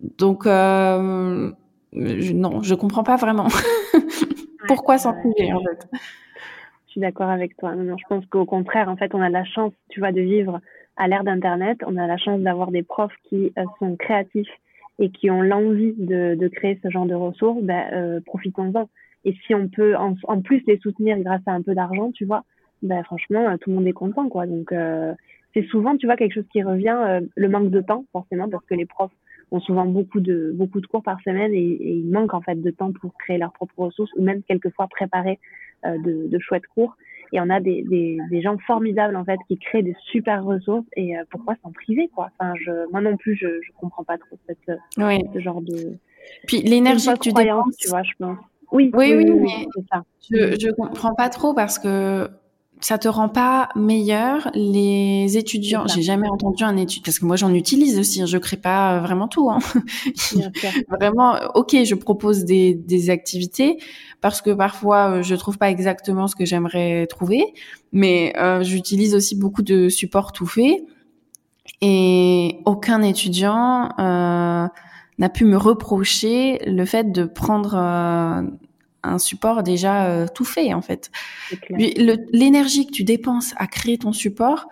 Donc 0.00 0.46
euh, 0.46 1.50
je, 1.92 2.32
non, 2.32 2.62
je 2.62 2.74
comprends 2.74 3.02
pas 3.02 3.16
vraiment. 3.16 3.48
Pourquoi 4.68 4.98
s'en 4.98 5.14
priver 5.14 5.52
en 5.52 5.60
fait? 5.60 5.88
Je 6.86 6.92
suis 6.92 7.00
d'accord 7.00 7.28
avec 7.28 7.56
toi. 7.56 7.74
Non, 7.74 7.96
je 7.98 8.04
pense 8.08 8.24
qu'au 8.26 8.44
contraire, 8.44 8.88
en 8.88 8.96
fait, 8.96 9.14
on 9.14 9.20
a 9.20 9.28
la 9.28 9.44
chance, 9.44 9.72
tu 9.90 10.00
vois, 10.00 10.12
de 10.12 10.20
vivre 10.20 10.60
à 10.96 11.06
l'ère 11.06 11.24
d'Internet. 11.24 11.78
On 11.86 11.96
a 11.96 12.06
la 12.06 12.16
chance 12.16 12.40
d'avoir 12.40 12.70
des 12.70 12.82
profs 12.82 13.14
qui 13.24 13.52
euh, 13.58 13.64
sont 13.78 13.96
créatifs 13.96 14.50
et 14.98 15.10
qui 15.10 15.30
ont 15.30 15.42
l'envie 15.42 15.94
de, 15.96 16.34
de, 16.34 16.48
créer 16.48 16.78
ce 16.82 16.90
genre 16.90 17.06
de 17.06 17.14
ressources. 17.14 17.62
Ben, 17.62 17.90
euh, 17.92 18.20
profitons-en. 18.24 18.88
Et 19.24 19.34
si 19.46 19.54
on 19.54 19.68
peut 19.68 19.96
en, 19.96 20.14
en, 20.24 20.40
plus 20.40 20.62
les 20.66 20.78
soutenir 20.78 21.18
grâce 21.18 21.42
à 21.46 21.52
un 21.52 21.62
peu 21.62 21.74
d'argent, 21.74 22.10
tu 22.12 22.24
vois, 22.24 22.44
ben, 22.82 23.02
franchement, 23.04 23.50
euh, 23.50 23.56
tout 23.58 23.70
le 23.70 23.76
monde 23.76 23.86
est 23.86 23.92
content, 23.92 24.28
quoi. 24.28 24.46
Donc, 24.46 24.72
c'est 25.54 25.66
souvent, 25.66 25.96
tu 25.96 26.06
vois, 26.06 26.16
quelque 26.16 26.34
chose 26.34 26.48
qui 26.52 26.62
revient, 26.62 27.20
le 27.36 27.48
manque 27.48 27.70
de 27.70 27.80
temps, 27.80 28.04
forcément, 28.12 28.48
parce 28.48 28.64
que 28.64 28.74
les 28.74 28.86
profs 28.86 29.12
ont 29.50 29.60
souvent 29.60 29.86
beaucoup 29.86 30.20
de 30.20 30.52
beaucoup 30.54 30.80
de 30.80 30.86
cours 30.86 31.02
par 31.02 31.20
semaine 31.22 31.52
et, 31.52 31.58
et 31.58 31.92
ils 31.92 32.10
manquent 32.10 32.34
en 32.34 32.40
fait 32.40 32.60
de 32.60 32.70
temps 32.70 32.92
pour 32.92 33.16
créer 33.18 33.38
leurs 33.38 33.52
propres 33.52 33.78
ressources 33.78 34.10
ou 34.16 34.22
même 34.22 34.42
quelquefois 34.42 34.86
préparer 34.88 35.38
euh, 35.86 35.96
de, 35.98 36.28
de, 36.28 36.38
chouettes 36.38 36.66
cours. 36.74 36.96
Et 37.32 37.40
on 37.40 37.50
a 37.50 37.60
des, 37.60 37.82
des, 37.82 38.18
des, 38.30 38.42
gens 38.42 38.56
formidables 38.66 39.14
en 39.16 39.24
fait 39.24 39.38
qui 39.48 39.58
créent 39.58 39.82
des 39.82 39.94
super 40.10 40.44
ressources 40.44 40.86
et 40.96 41.16
euh, 41.16 41.24
pourquoi 41.30 41.54
s'en 41.62 41.70
priver 41.70 42.08
quoi? 42.14 42.30
Enfin, 42.38 42.54
je, 42.64 42.90
moi 42.90 43.00
non 43.00 43.16
plus, 43.16 43.36
je, 43.36 43.46
je 43.62 43.70
comprends 43.78 44.04
pas 44.04 44.18
trop 44.18 44.36
cette, 44.46 44.78
oui. 44.96 45.20
ce 45.32 45.38
genre 45.40 45.60
de. 45.60 45.94
Puis 46.46 46.62
l'énergie 46.62 47.12
que 47.12 47.18
tu 47.18 47.32
dépenses, 47.32 47.76
tu 47.76 47.88
vois, 47.88 48.02
je 48.02 48.12
pense. 48.18 48.38
Oui, 48.72 48.90
oui, 48.94 49.14
oui, 49.14 49.30
oui 49.30 49.40
mais 49.40 49.82
ça. 49.90 50.04
je 50.30 50.58
je 50.60 50.70
comprends 50.72 51.14
pas 51.14 51.28
trop 51.28 51.54
parce 51.54 51.78
que 51.78 52.28
ça 52.80 52.98
te 52.98 53.08
rend 53.08 53.28
pas 53.28 53.68
meilleur 53.74 54.50
les 54.54 55.36
étudiants? 55.36 55.86
J'ai 55.86 56.02
jamais 56.02 56.28
entendu 56.28 56.64
un 56.64 56.76
étude 56.76 57.04
parce 57.04 57.18
que 57.18 57.24
moi 57.24 57.36
j'en 57.36 57.52
utilise 57.54 57.98
aussi. 57.98 58.22
Hein. 58.22 58.26
Je 58.26 58.38
crée 58.38 58.56
pas 58.56 59.00
vraiment 59.00 59.28
tout. 59.28 59.50
Hein. 59.50 59.58
vraiment, 60.88 61.36
ok, 61.54 61.76
je 61.84 61.94
propose 61.94 62.44
des, 62.44 62.74
des 62.74 63.10
activités 63.10 63.78
parce 64.20 64.42
que 64.42 64.50
parfois 64.50 65.10
euh, 65.10 65.22
je 65.22 65.34
trouve 65.34 65.58
pas 65.58 65.70
exactement 65.70 66.26
ce 66.28 66.36
que 66.36 66.44
j'aimerais 66.44 67.06
trouver, 67.06 67.54
mais 67.92 68.32
euh, 68.38 68.62
j'utilise 68.62 69.14
aussi 69.14 69.36
beaucoup 69.36 69.62
de 69.62 69.88
supports 69.88 70.32
tout 70.32 70.46
faits 70.46 70.82
et 71.80 72.60
aucun 72.64 73.02
étudiant 73.02 73.90
euh, 73.98 74.66
n'a 75.18 75.28
pu 75.28 75.44
me 75.44 75.56
reprocher 75.56 76.58
le 76.66 76.84
fait 76.84 77.12
de 77.12 77.24
prendre 77.24 77.74
euh, 77.74 78.42
un 79.02 79.18
support 79.18 79.62
déjà 79.62 80.06
euh, 80.06 80.26
tout 80.32 80.44
fait 80.44 80.74
en 80.74 80.82
fait. 80.82 81.10
L'énergie 81.70 82.86
que 82.86 82.92
tu 82.92 83.04
dépenses 83.04 83.54
à 83.56 83.66
créer 83.66 83.98
ton 83.98 84.12
support, 84.12 84.68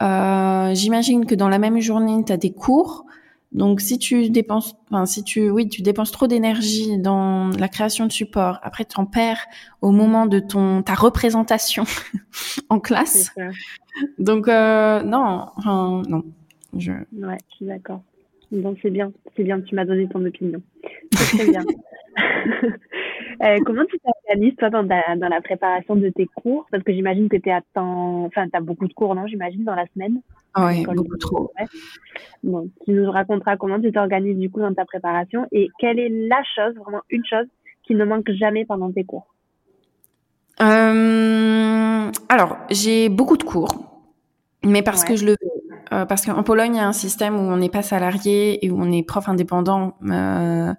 euh, 0.00 0.74
j'imagine 0.74 1.26
que 1.26 1.34
dans 1.34 1.48
la 1.48 1.58
même 1.58 1.80
journée, 1.80 2.22
tu 2.24 2.32
as 2.32 2.36
des 2.36 2.52
cours. 2.52 3.04
Donc 3.52 3.82
si 3.82 3.98
tu 3.98 4.30
dépenses, 4.30 4.74
enfin 4.90 5.04
si 5.04 5.24
tu, 5.24 5.50
oui, 5.50 5.68
tu 5.68 5.82
dépenses 5.82 6.10
trop 6.10 6.26
d'énergie 6.26 6.98
dans 6.98 7.50
la 7.50 7.68
création 7.68 8.06
de 8.06 8.12
support, 8.12 8.58
après 8.62 8.86
tu 8.86 8.98
en 8.98 9.04
perds 9.04 9.44
au 9.82 9.90
moment 9.90 10.24
de 10.24 10.38
ton 10.38 10.82
ta 10.82 10.94
représentation 10.94 11.84
en 12.70 12.80
classe. 12.80 13.30
Donc 14.18 14.48
euh, 14.48 15.02
non, 15.02 15.48
enfin, 15.56 16.02
non. 16.08 16.24
Je... 16.74 16.92
Ouais, 16.92 17.38
je 17.50 17.56
suis 17.56 17.66
d'accord. 17.66 18.00
Donc 18.52 18.78
c'est 18.82 18.90
bien, 18.90 19.12
c'est 19.34 19.44
bien, 19.44 19.60
tu 19.60 19.74
m'as 19.74 19.86
donné 19.86 20.06
ton 20.08 20.24
opinion. 20.24 20.62
C'est 21.12 21.50
bien. 21.50 21.64
Euh, 23.42 23.58
comment 23.66 23.84
tu 23.86 23.98
t'organises, 23.98 24.54
toi, 24.56 24.70
dans, 24.70 24.84
dans, 24.84 25.28
la 25.28 25.40
préparation 25.40 25.96
de 25.96 26.10
tes 26.10 26.26
cours? 26.26 26.64
Parce 26.70 26.84
que 26.84 26.92
j'imagine 26.92 27.28
que 27.28 27.36
tu 27.36 27.48
es 27.48 27.52
à 27.52 27.60
temps... 27.74 28.24
Enfin, 28.26 28.46
as 28.52 28.60
beaucoup 28.60 28.86
de 28.86 28.92
cours, 28.92 29.16
non 29.16 29.26
J'imagine, 29.26 29.64
dans 29.64 29.74
la 29.74 29.86
semaine? 29.92 30.20
Oui, 30.56 30.84
beaucoup 30.84 31.16
trop. 31.16 31.52
Bon, 32.44 32.68
tu 32.84 32.92
nous 32.92 33.10
raconteras 33.10 33.56
comment 33.56 33.80
tu 33.80 33.90
t'organises, 33.90 34.36
du 34.36 34.48
coup, 34.48 34.60
dans 34.60 34.72
ta 34.72 34.84
préparation. 34.84 35.48
Et 35.50 35.70
quelle 35.80 35.98
est 35.98 36.08
la 36.08 36.40
chose, 36.54 36.76
vraiment 36.76 37.00
une 37.10 37.24
chose, 37.24 37.46
qui 37.82 37.96
ne 37.96 38.04
manque 38.04 38.30
jamais 38.30 38.64
pendant 38.64 38.92
tes 38.92 39.02
cours? 39.02 39.26
Euh, 40.60 42.12
Alors, 42.28 42.58
j'ai 42.70 43.08
beaucoup 43.08 43.38
de 43.38 43.42
cours, 43.42 44.04
mais 44.64 44.82
parce 44.82 45.02
que 45.02 45.16
je 45.16 45.26
le 45.26 45.36
euh, 45.92 46.06
parce 46.06 46.24
qu'en 46.24 46.42
Pologne, 46.42 46.74
il 46.74 46.78
y 46.78 46.80
a 46.80 46.88
un 46.88 46.92
système 46.92 47.36
où 47.36 47.42
on 47.42 47.56
n'est 47.56 47.68
pas 47.68 47.82
salarié 47.82 48.64
et 48.64 48.70
où 48.70 48.80
on 48.80 48.90
est 48.90 49.02
prof 49.02 49.28
indépendant. 49.28 49.96
Euh, 50.10 50.72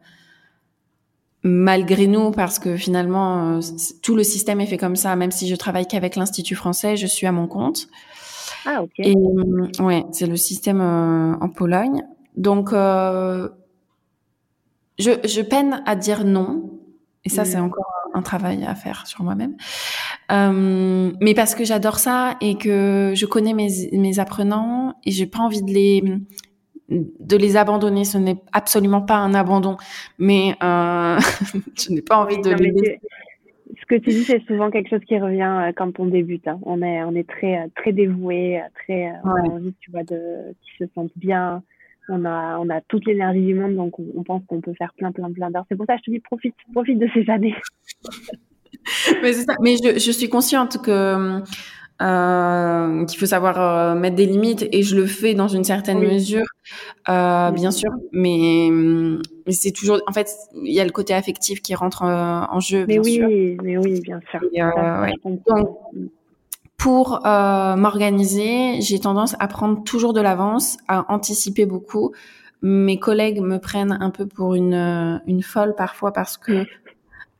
malgré 1.43 2.07
nous, 2.07 2.31
parce 2.31 2.57
que 2.57 2.75
finalement, 2.77 3.57
euh, 3.57 3.59
tout 4.01 4.15
le 4.15 4.23
système 4.23 4.61
est 4.61 4.65
fait 4.65 4.77
comme 4.77 4.95
ça. 4.95 5.15
Même 5.15 5.31
si 5.31 5.47
je 5.47 5.55
travaille 5.55 5.85
qu'avec 5.85 6.15
l'Institut 6.15 6.55
français, 6.55 6.95
je 6.97 7.05
suis 7.05 7.27
à 7.27 7.31
mon 7.31 7.47
compte. 7.47 7.87
Ah, 8.65 8.81
ok. 8.81 8.91
Et 8.99 9.13
euh, 9.15 9.83
ouais, 9.83 10.05
c'est 10.11 10.25
le 10.25 10.37
système 10.37 10.81
euh, 10.81 11.35
en 11.39 11.49
Pologne. 11.49 12.03
Donc, 12.37 12.71
je, 12.71 13.51
je 14.97 15.41
peine 15.41 15.83
à 15.85 15.95
dire 15.95 16.23
non. 16.23 16.71
Et 17.25 17.29
ça, 17.29 17.45
c'est 17.45 17.59
mm. 17.59 17.65
encore 17.65 17.85
un 18.13 18.21
travail 18.21 18.63
à 18.65 18.75
faire 18.75 19.05
sur 19.07 19.23
moi-même. 19.23 19.55
Euh, 20.31 21.11
mais 21.21 21.33
parce 21.33 21.55
que 21.55 21.63
j'adore 21.63 21.99
ça 21.99 22.37
et 22.41 22.57
que 22.57 23.13
je 23.15 23.25
connais 23.25 23.53
mes, 23.53 23.69
mes 23.91 24.19
apprenants 24.19 24.95
et 25.05 25.11
j'ai 25.11 25.25
pas 25.25 25.39
envie 25.39 25.61
de 25.61 25.71
les 25.71 26.03
de 26.89 27.37
les 27.37 27.57
abandonner. 27.57 28.03
Ce 28.05 28.17
n'est 28.17 28.37
absolument 28.51 29.01
pas 29.01 29.17
un 29.17 29.33
abandon, 29.33 29.77
mais 30.19 30.55
euh, 30.63 31.17
je 31.75 31.93
n'ai 31.93 32.01
pas 32.01 32.17
envie 32.17 32.39
de 32.41 32.53
les 32.53 32.99
Ce 33.79 33.85
que 33.87 33.95
tu 33.95 34.09
dis, 34.09 34.23
c'est 34.23 34.43
souvent 34.45 34.69
quelque 34.69 34.89
chose 34.89 35.03
qui 35.07 35.17
revient 35.19 35.67
euh, 35.67 35.71
quand 35.75 35.99
on 35.99 36.05
débute. 36.05 36.47
Hein. 36.47 36.59
On 36.63 36.81
est, 36.81 37.03
on 37.03 37.15
est 37.15 37.27
très, 37.27 37.69
très 37.75 37.91
dévoué, 37.91 38.61
très, 38.75 39.11
on 39.23 39.29
a 39.29 39.41
envie, 39.41 39.73
tu 39.79 39.91
vois, 39.91 40.03
de, 40.03 40.53
qu'ils 40.61 40.87
se 40.87 40.93
sentent 40.93 41.17
bien. 41.17 41.63
On 42.09 42.25
a, 42.25 42.59
on 42.59 42.69
a 42.69 42.81
toute 42.81 43.05
l'énergie 43.05 43.45
du 43.45 43.55
monde, 43.55 43.75
donc 43.75 43.97
on, 43.97 44.23
pense 44.23 44.43
qu'on 44.47 44.59
peut 44.59 44.73
faire 44.73 44.93
plein, 44.97 45.13
plein, 45.13 45.31
plein 45.31 45.49
d'heures. 45.49 45.65
C'est 45.69 45.77
pour 45.77 45.85
ça 45.85 45.93
que 45.93 45.99
je 45.99 46.11
te 46.11 46.11
dis, 46.11 46.19
profite, 46.19 46.55
profite 46.73 46.99
de 46.99 47.07
ces 47.13 47.29
années. 47.29 47.55
mais 49.21 49.33
c'est 49.33 49.45
ça. 49.45 49.55
Mais 49.61 49.75
je, 49.77 49.99
je 49.99 50.11
suis 50.11 50.29
consciente 50.29 50.81
que 50.81 51.41
euh, 52.01 53.05
qu'il 53.05 53.19
faut 53.19 53.27
savoir 53.27 53.61
euh, 53.61 53.95
mettre 53.95 54.15
des 54.15 54.25
limites 54.25 54.67
et 54.71 54.81
je 54.83 54.95
le 54.95 55.05
fais 55.05 55.35
dans 55.35 55.47
une 55.47 55.63
certaine 55.63 55.99
mesure. 55.99 56.43
euh, 57.07 57.51
bien 57.51 57.71
sûr, 57.71 57.91
mais, 58.11 58.69
mais 58.71 59.53
c'est 59.53 59.71
toujours, 59.71 60.01
en 60.07 60.11
fait, 60.11 60.27
il 60.55 60.73
y 60.73 60.81
a 60.81 60.85
le 60.85 60.91
côté 60.91 61.13
affectif 61.13 61.61
qui 61.61 61.75
rentre 61.75 62.01
en 62.03 62.59
jeu. 62.59 62.85
Mais 62.87 62.99
oui, 62.99 63.57
mais 63.63 63.77
oui, 63.77 64.01
bien 64.01 64.19
sûr. 64.31 64.41
Donc, 65.47 65.67
pour 66.77 67.21
m'organiser, 67.23 68.81
j'ai 68.81 68.99
tendance 68.99 69.35
à 69.39 69.47
prendre 69.47 69.83
toujours 69.83 70.13
de 70.13 70.19
l'avance, 70.19 70.77
à 70.87 71.05
anticiper 71.13 71.65
beaucoup. 71.65 72.11
Mes 72.63 72.97
collègues 72.97 73.39
me 73.39 73.59
prennent 73.59 73.97
un 73.99 74.09
peu 74.09 74.25
pour 74.25 74.55
une, 74.55 75.21
une 75.27 75.43
folle 75.43 75.75
parfois 75.75 76.11
parce 76.11 76.37
que 76.37 76.65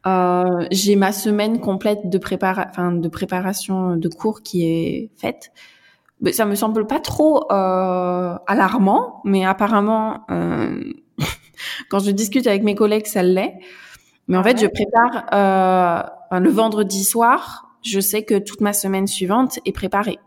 euh, 0.05 0.65
j'ai 0.71 0.95
ma 0.95 1.11
semaine 1.11 1.59
complète 1.59 2.09
de, 2.09 2.17
prépara 2.17 2.67
enfin, 2.69 2.91
de 2.91 3.07
préparation 3.07 3.95
de 3.95 4.09
cours 4.09 4.41
qui 4.41 4.65
est 4.65 5.09
faite. 5.17 5.51
Mais 6.21 6.31
ça 6.31 6.45
me 6.45 6.55
semble 6.55 6.87
pas 6.87 6.99
trop 6.99 7.51
euh, 7.51 8.37
alarmant, 8.47 9.21
mais 9.25 9.45
apparemment, 9.45 10.25
euh, 10.31 10.81
quand 11.89 11.99
je 11.99 12.11
discute 12.11 12.47
avec 12.47 12.63
mes 12.63 12.75
collègues, 12.75 13.07
ça 13.07 13.23
l'est. 13.23 13.55
Mais 14.27 14.37
en 14.37 14.43
fait, 14.43 14.59
je 14.59 14.67
prépare 14.67 15.25
le 16.31 16.49
vendredi 16.49 17.03
soir. 17.03 17.77
Je 17.83 17.99
sais 17.99 18.23
que 18.23 18.39
toute 18.39 18.61
ma 18.61 18.71
semaine 18.71 19.07
suivante 19.07 19.59
est 19.65 19.73
préparée. 19.73 20.19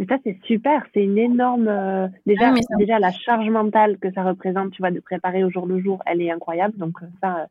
Mais 0.00 0.06
ça, 0.06 0.16
c'est 0.24 0.38
super. 0.46 0.82
C'est 0.94 1.04
une 1.04 1.18
énorme. 1.18 1.68
Euh, 1.68 2.08
déjà, 2.24 2.54
déjà, 2.78 2.98
la 2.98 3.12
charge 3.12 3.48
mentale 3.50 3.98
que 3.98 4.10
ça 4.12 4.22
représente, 4.22 4.70
tu 4.70 4.80
vois, 4.80 4.90
de 4.90 4.98
préparer 4.98 5.44
au 5.44 5.50
jour 5.50 5.66
le 5.66 5.78
jour, 5.78 6.02
elle 6.06 6.22
est 6.22 6.30
incroyable. 6.30 6.74
Donc, 6.78 6.96
ça, 7.22 7.48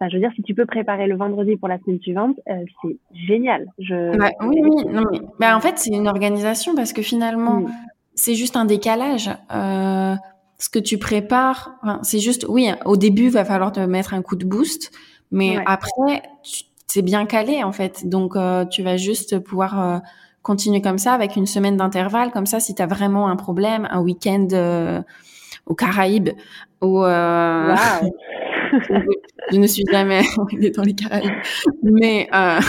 Enfin, 0.00 0.08
je 0.08 0.16
veux 0.16 0.20
dire, 0.20 0.30
si 0.36 0.42
tu 0.42 0.54
peux 0.54 0.66
préparer 0.66 1.06
le 1.06 1.16
vendredi 1.16 1.56
pour 1.56 1.68
la 1.68 1.78
semaine 1.78 2.00
suivante, 2.00 2.36
euh, 2.48 2.64
c'est 2.82 2.96
génial. 3.12 3.66
Je... 3.78 4.16
oui, 4.46 4.60
oui. 4.62 4.84
Non, 4.92 5.02
mais... 5.10 5.20
Bah, 5.40 5.56
en 5.56 5.60
fait, 5.60 5.78
c'est 5.78 5.90
une 5.90 6.06
organisation 6.06 6.74
parce 6.76 6.92
que 6.92 7.02
finalement, 7.02 7.60
mm. 7.60 7.70
c'est 8.14 8.34
juste 8.34 8.56
un 8.56 8.64
décalage. 8.64 9.28
Euh, 9.52 10.14
ce 10.58 10.68
que 10.68 10.78
tu 10.78 10.98
prépares, 10.98 11.74
enfin, 11.82 11.98
c'est 12.02 12.20
juste, 12.20 12.46
oui, 12.48 12.70
au 12.84 12.96
début, 12.96 13.24
il 13.24 13.30
va 13.30 13.44
falloir 13.44 13.72
te 13.72 13.80
mettre 13.80 14.14
un 14.14 14.22
coup 14.22 14.36
de 14.36 14.44
boost, 14.44 14.92
mais 15.30 15.58
après, 15.66 16.22
c'est 16.86 17.02
bien 17.02 17.26
calé 17.26 17.62
en 17.62 17.72
fait. 17.72 18.08
Donc, 18.08 18.34
euh, 18.34 18.64
tu 18.64 18.82
vas 18.82 18.96
juste 18.96 19.38
pouvoir 19.38 19.80
euh, 19.80 19.98
continuer 20.42 20.80
comme 20.80 20.98
ça 20.98 21.12
avec 21.12 21.36
une 21.36 21.46
semaine 21.46 21.76
d'intervalle. 21.76 22.30
Comme 22.30 22.46
ça, 22.46 22.60
si 22.60 22.74
tu 22.74 22.82
as 22.82 22.86
vraiment 22.86 23.28
un 23.28 23.36
problème, 23.36 23.86
un 23.90 24.00
week-end 24.00 24.48
euh, 24.52 25.02
aux 25.66 25.74
Caraïbes 25.74 26.30
ou 26.80 27.04
euh, 27.04 27.76
je 29.52 29.58
ne 29.58 29.66
suis 29.66 29.84
jamais 29.90 30.20
allée 30.52 30.70
dans 30.70 30.82
les 30.82 30.94
Caraïbes. 30.94 31.30
Mais 31.82 32.28
euh... 32.34 32.60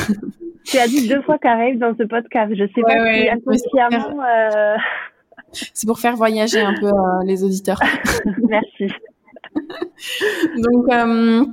tu 0.65 0.77
as 0.77 0.87
dit 0.87 1.07
deux 1.07 1.21
fois 1.21 1.37
Caraïbes 1.37 1.79
dans 1.79 1.95
ce 1.97 2.03
podcast. 2.03 2.53
Je 2.55 2.65
sais 2.73 2.81
pas 2.81 3.13
si 3.13 3.29
inconsciemment. 3.29 4.23
Euh... 4.23 4.75
C'est 5.51 5.87
pour 5.87 5.99
faire 5.99 6.15
voyager 6.15 6.61
un 6.61 6.73
peu 6.79 6.87
euh, 6.87 7.23
les 7.25 7.43
auditeurs. 7.43 7.79
Merci. 8.49 8.87
Donc 10.57 10.91
euh, 10.91 11.45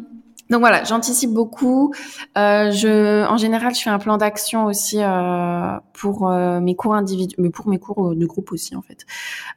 donc 0.49 0.61
voilà, 0.61 0.85
j'anticipe 0.85 1.33
beaucoup. 1.33 1.93
Euh, 2.39 2.71
je, 2.71 3.27
en 3.27 3.37
général, 3.37 3.75
je 3.75 3.81
fais 3.81 3.91
un 3.91 3.99
plan 3.99 4.17
d'action 4.17 4.67
aussi 4.67 4.99
euh, 5.03 5.73
pour 5.93 6.29
euh, 6.29 6.61
mes 6.61 6.77
cours 6.77 6.95
individuels, 6.95 7.43
mais 7.43 7.51
pour 7.51 7.67
mes 7.69 7.79
cours 7.79 8.15
de 8.15 8.27
groupe 8.27 8.53
aussi 8.53 8.77
en 8.77 8.83
fait. 8.83 9.07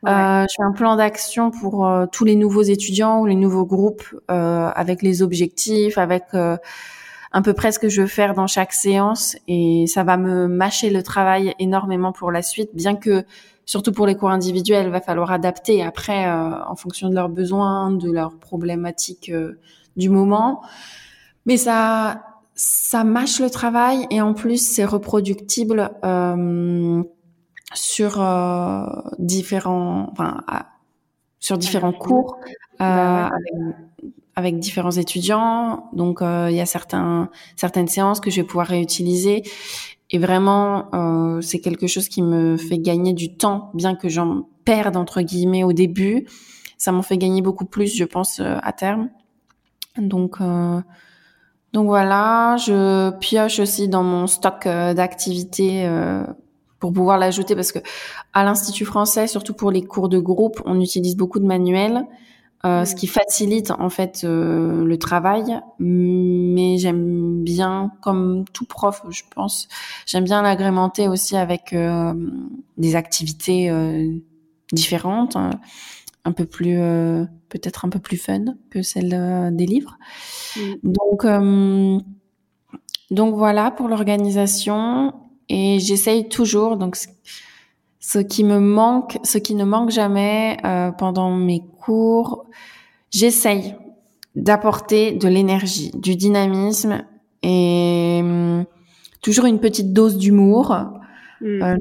Euh, 0.08 0.46
je 0.50 0.54
fais 0.56 0.64
un 0.64 0.72
plan 0.72 0.96
d'action 0.96 1.52
pour 1.52 1.88
tous 2.12 2.26
les 2.26 2.36
nouveaux 2.36 2.64
étudiants 2.64 3.22
ou 3.22 3.28
les 3.28 3.36
nouveaux 3.36 3.66
groupes 3.66 4.04
avec 4.28 5.02
les 5.02 5.22
objectifs, 5.22 5.98
avec 5.98 6.24
à 6.34 7.42
peu 7.44 7.54
près 7.54 7.72
ce 7.72 7.78
que 7.78 7.90
je 7.90 8.02
veux 8.02 8.08
faire 8.08 8.34
dans 8.34 8.48
chaque 8.48 8.74
séance, 8.74 9.36
et 9.48 9.86
ça 9.86 10.04
va 10.04 10.18
me 10.18 10.48
mâcher 10.48 10.90
le 10.90 11.04
travail 11.04 11.54
énormément 11.60 12.12
pour 12.12 12.32
la 12.32 12.42
suite, 12.42 12.72
bien 12.74 12.96
que 12.96 13.24
surtout 13.66 13.92
pour 13.92 14.08
les 14.08 14.16
cours 14.16 14.32
individuels, 14.32 14.88
il 14.88 14.92
va 14.92 15.02
falloir 15.02 15.32
adapter 15.32 15.84
après 15.84 16.28
en 16.28 16.76
fonction 16.76 17.10
de 17.10 17.14
leurs 17.14 17.30
besoins, 17.30 17.92
de 17.92 18.12
leurs 18.12 18.36
problématiques 18.40 19.32
du 19.96 20.10
moment. 20.10 20.62
Mais 21.46 21.58
ça, 21.58 22.30
ça 22.60 23.06
mâche 23.06 23.40
le 23.40 23.50
travail 23.50 24.06
et 24.10 24.20
en 24.22 24.34
plus 24.34 24.58
c'est 24.58 24.84
reproductible 24.84 25.92
euh, 26.04 27.02
sur 27.74 28.22
euh, 28.22 28.86
différents, 29.18 30.10
enfin, 30.12 30.42
sur 31.40 31.58
différents 31.58 31.94
cours 31.94 32.38
euh, 32.82 32.84
avec, 32.84 33.54
avec, 34.36 34.60
différents 34.60 34.92
étudiants. 34.92 35.90
Donc 35.94 36.20
il 36.22 36.54
y 36.54 36.60
a 36.60 36.66
certains, 36.66 37.30
certaines 37.56 37.88
séances 37.88 38.20
que 38.20 38.30
je 38.30 38.42
vais 38.42 38.48
pouvoir 38.48 38.68
réutiliser. 38.68 39.44
Et 40.12 40.18
vraiment, 40.18 40.90
c'est 41.42 41.60
quelque 41.60 41.88
chose 41.88 42.10
qui 42.10 42.24
me 42.24 42.58
fait 42.58 42.80
gagner 42.80 43.14
du 43.14 43.38
temps, 43.38 43.70
bien 43.74 43.96
que 43.96 44.10
j'en 44.10 44.50
perde 44.66 44.98
entre 44.98 45.22
guillemets 45.22 45.64
au 45.64 45.72
début. 45.72 46.28
Ça 46.78 46.92
m'en 46.92 47.04
fait 47.04 47.18
gagner 47.18 47.42
beaucoup 47.42 47.66
plus, 47.66 47.96
je 47.96 48.06
pense, 48.06 48.42
à 48.42 48.74
terme. 48.74 49.10
Donc, 50.02 50.42
euh, 50.42 50.82
donc 51.74 51.88
voilà, 51.88 52.58
je 52.58 53.12
pioche 53.20 53.60
aussi 53.60 53.88
dans 53.88 54.04
mon 54.04 54.28
stock 54.28 54.66
euh, 54.66 54.94
d'activités 54.94 55.86
euh, 55.86 56.24
pour 56.80 56.94
pouvoir 56.94 57.18
l'ajouter 57.18 57.56
parce 57.56 57.72
que 57.72 57.80
à 58.34 58.44
l'Institut 58.44 58.86
français, 58.86 59.28
surtout 59.28 59.54
pour 59.54 59.72
les 59.72 59.84
cours 59.84 60.10
de 60.10 60.20
groupe, 60.20 60.62
on 60.66 60.80
utilise 60.80 61.16
beaucoup 61.16 61.40
de 61.40 61.46
manuels, 61.46 62.06
euh, 62.66 62.84
ce 62.84 62.94
qui 62.94 63.08
facilite 63.08 63.72
en 63.72 63.90
fait 63.90 64.24
euh, 64.24 64.84
le 64.84 64.98
travail. 64.98 65.62
Mais 65.80 66.78
j'aime 66.78 67.44
bien, 67.44 67.92
comme 68.02 68.46
tout 68.52 68.66
prof, 68.66 69.02
je 69.10 69.24
pense, 69.34 69.68
j'aime 70.06 70.26
bien 70.26 70.42
l'agrémenter 70.42 71.08
aussi 71.08 71.38
avec 71.38 71.74
euh, 71.74 72.14
des 72.78 72.96
activités 72.96 73.72
différentes, 74.72 75.36
hein, 75.36 75.52
un 76.30 76.34
peu 76.34 76.46
plus 76.46 76.78
peut-être 77.50 77.86
un 77.86 77.90
peu 77.90 78.00
plus 78.00 78.18
fun 78.18 78.46
que 78.70 78.82
celle 78.82 79.14
euh, 79.14 79.52
des 79.52 79.66
livres. 79.66 79.98
Mm. 80.56 80.74
Donc, 80.84 81.26
euh, 81.26 82.00
donc 83.12 83.36
voilà 83.36 83.72
pour 83.72 83.90
l'organisation. 83.90 85.14
Et 85.50 85.80
j'essaye 85.80 86.30
toujours, 86.30 86.78
donc 86.78 86.96
ce 88.00 88.20
qui 88.20 88.44
me 88.44 88.60
manque, 88.60 89.18
ce 89.24 89.40
qui 89.40 89.56
ne 89.56 89.66
manque 89.66 89.90
jamais 89.90 90.58
euh, 90.64 90.92
pendant 90.92 91.32
mes 91.32 91.64
cours, 91.82 92.46
j'essaye 93.10 93.76
d'apporter 94.36 95.14
de 95.14 95.28
l'énergie, 95.28 95.90
du 95.96 96.16
dynamisme 96.16 97.04
et 97.42 98.22
toujours 99.24 99.46
une 99.46 99.60
petite 99.60 99.92
dose 99.92 100.18
d'humour. 100.18 100.78
Mm. 101.42 101.78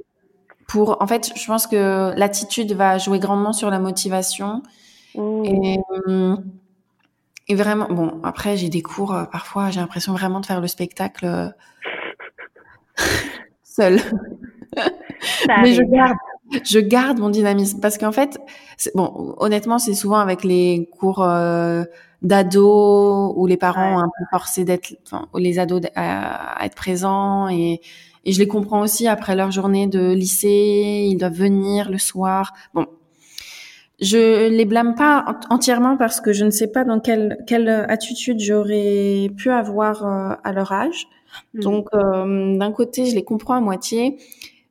Pour, 0.69 0.99
en 1.01 1.07
fait, 1.07 1.33
je 1.35 1.47
pense 1.47 1.67
que 1.67 2.13
l'attitude 2.17 2.73
va 2.75 2.99
jouer 2.99 3.19
grandement 3.19 3.55
sur 3.55 3.71
la 3.71 3.81
motivation. 3.81 4.63
Et, 5.17 5.79
euh, 6.07 6.37
et, 7.49 7.55
vraiment, 7.55 7.89
bon, 7.89 8.21
après, 8.23 8.59
j'ai 8.59 8.69
des 8.69 8.83
cours, 8.83 9.15
euh, 9.15 9.25
parfois, 9.25 9.71
j'ai 9.71 9.81
l'impression 9.81 10.13
vraiment 10.13 10.41
de 10.41 10.47
faire 10.47 10.61
le 10.61 10.69
spectacle 10.69 11.25
euh, 11.25 11.49
seul. 13.65 13.99
Mais 15.63 15.73
je 15.73 15.83
garde, 15.83 16.19
je 16.63 16.79
garde 16.79 17.19
mon 17.19 17.31
dynamisme. 17.31 17.81
Parce 17.81 17.97
qu'en 17.97 18.13
fait, 18.13 18.39
bon, 18.95 19.35
honnêtement, 19.39 19.79
c'est 19.79 19.95
souvent 19.95 20.19
avec 20.19 20.45
les 20.45 20.91
cours 20.99 21.25
euh, 21.25 21.83
d'ados 22.21 23.33
où 23.35 23.47
les 23.47 23.57
parents 23.57 23.97
ont 23.97 24.01
un 24.01 24.11
peu 24.19 24.25
forcés 24.31 24.67
d'être, 24.67 24.95
enfin, 25.07 25.29
les 25.35 25.59
ados 25.59 25.81
à, 25.95 26.61
à, 26.61 26.67
être 26.67 26.75
présents 26.75 27.49
et, 27.49 27.81
et 28.29 28.33
je 28.33 28.39
les 28.41 28.47
comprends 28.47 28.83
aussi 28.83 29.09
après 29.09 29.35
leur 29.35 29.51
journée 29.51 29.87
de 29.87 30.13
lycée, 30.13 31.07
ils 31.09 31.17
doivent 31.17 31.33
venir 31.33 31.91
le 31.91 31.97
soir. 31.97 32.53
Bon, 32.75 32.85
je 34.03 34.51
les 34.51 34.67
blâme 34.67 34.95
pas 34.95 35.39
entièrement 35.49 35.97
parce 35.97 36.21
que 36.21 36.35
je 36.35 36.45
ne 36.45 36.51
sais 36.51 36.71
pas 36.71 36.85
dans 36.85 37.01
quelle, 37.01 37.39
quelle 37.47 37.71
attitude 37.71 38.39
j'aurais 38.39 39.31
pu 39.35 39.51
avoir 39.51 40.05
euh, 40.05 40.35
à 40.45 40.53
leur 40.53 40.73
âge. 40.73 41.07
Mmh. 41.55 41.61
Donc, 41.61 41.89
euh, 41.95 42.59
d'un 42.59 42.71
côté, 42.71 43.07
je 43.07 43.15
les 43.15 43.25
comprends 43.25 43.55
à 43.55 43.61
moitié, 43.61 44.19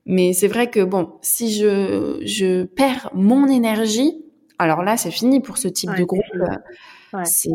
mais 0.06 0.34
c'est 0.34 0.48
vrai 0.48 0.70
que 0.70 0.84
bon, 0.84 1.14
si 1.24 1.52
je, 1.52 2.22
je 2.24 2.64
perds 2.64 3.10
mon 3.16 3.48
énergie, 3.48 4.24
alors 4.60 4.84
là, 4.84 4.98
c'est 4.98 5.10
fini 5.10 5.40
pour 5.40 5.58
ce 5.58 5.68
type 5.68 5.96
de 5.98 6.04
groupe. 6.04 6.22
Ouais. 7.12 7.26
C'est 7.26 7.50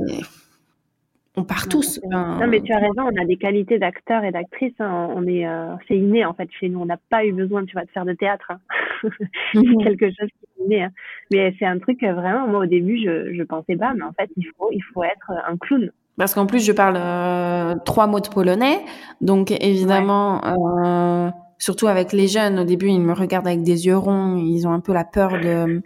on 1.37 1.45
part 1.45 1.69
tous. 1.69 1.99
Non, 2.11 2.47
mais 2.47 2.61
tu 2.61 2.73
as 2.73 2.79
raison, 2.79 3.03
on 3.11 3.23
a 3.23 3.25
des 3.25 3.37
qualités 3.37 3.79
d'acteurs 3.79 4.25
et 4.25 4.33
d'actrices. 4.33 4.79
Hein. 4.81 5.09
On 5.15 5.27
est, 5.27 5.47
euh, 5.47 5.75
c'est 5.89 5.97
inné 5.97 6.25
en 6.25 6.35
fait 6.35 6.49
chez 6.61 6.69
nous. 6.69 6.81
On 6.81 6.87
n'a 6.87 6.99
pas 7.09 7.25
eu 7.25 7.33
besoin, 7.33 7.65
tu 7.65 7.73
vois, 7.73 7.85
de 7.85 7.91
faire 7.91 8.05
de 8.05 8.13
théâtre. 8.13 8.51
Hein. 8.51 8.59
Mhm. 9.55 9.83
quelque 9.83 10.07
chose 10.07 10.29
qui 10.29 10.47
est 10.47 10.65
inné. 10.65 10.83
Hein. 10.85 10.91
Mais 11.33 11.55
c'est 11.59 11.67
un 11.67 11.79
truc 11.79 12.03
euh, 12.03 12.13
vraiment. 12.13 12.47
Moi, 12.47 12.61
au 12.61 12.67
début, 12.67 12.99
je, 12.99 13.35
je 13.35 13.43
pensais 13.43 13.77
pas, 13.77 13.95
mais 13.95 14.05
en 14.05 14.13
fait, 14.13 14.31
il 14.37 14.47
faut, 14.57 14.69
il 14.71 14.83
faut 14.93 15.03
être 15.03 15.33
un 15.47 15.57
clown. 15.57 15.91
Parce 16.19 16.35
qu'en 16.35 16.47
plus, 16.47 16.65
je 16.65 16.73
parle 16.73 16.97
euh, 16.99 17.75
trois 17.85 18.07
mots 18.07 18.21
de 18.21 18.29
polonais, 18.29 18.81
donc 19.21 19.51
évidemment. 19.51 20.41
Euh, 20.45 21.31
surtout 21.59 21.87
avec 21.87 22.13
les 22.13 22.29
jeunes, 22.29 22.59
au 22.59 22.65
début, 22.65 22.89
ils 22.89 23.01
me 23.01 23.13
regardent 23.13 23.47
avec 23.47 23.63
des 23.63 23.87
yeux 23.87 23.97
ronds, 23.97 24.37
ils 24.37 24.67
ont 24.67 24.73
un 24.73 24.81
peu 24.81 24.93
la 24.93 25.05
peur 25.05 25.31
de, 25.41 25.81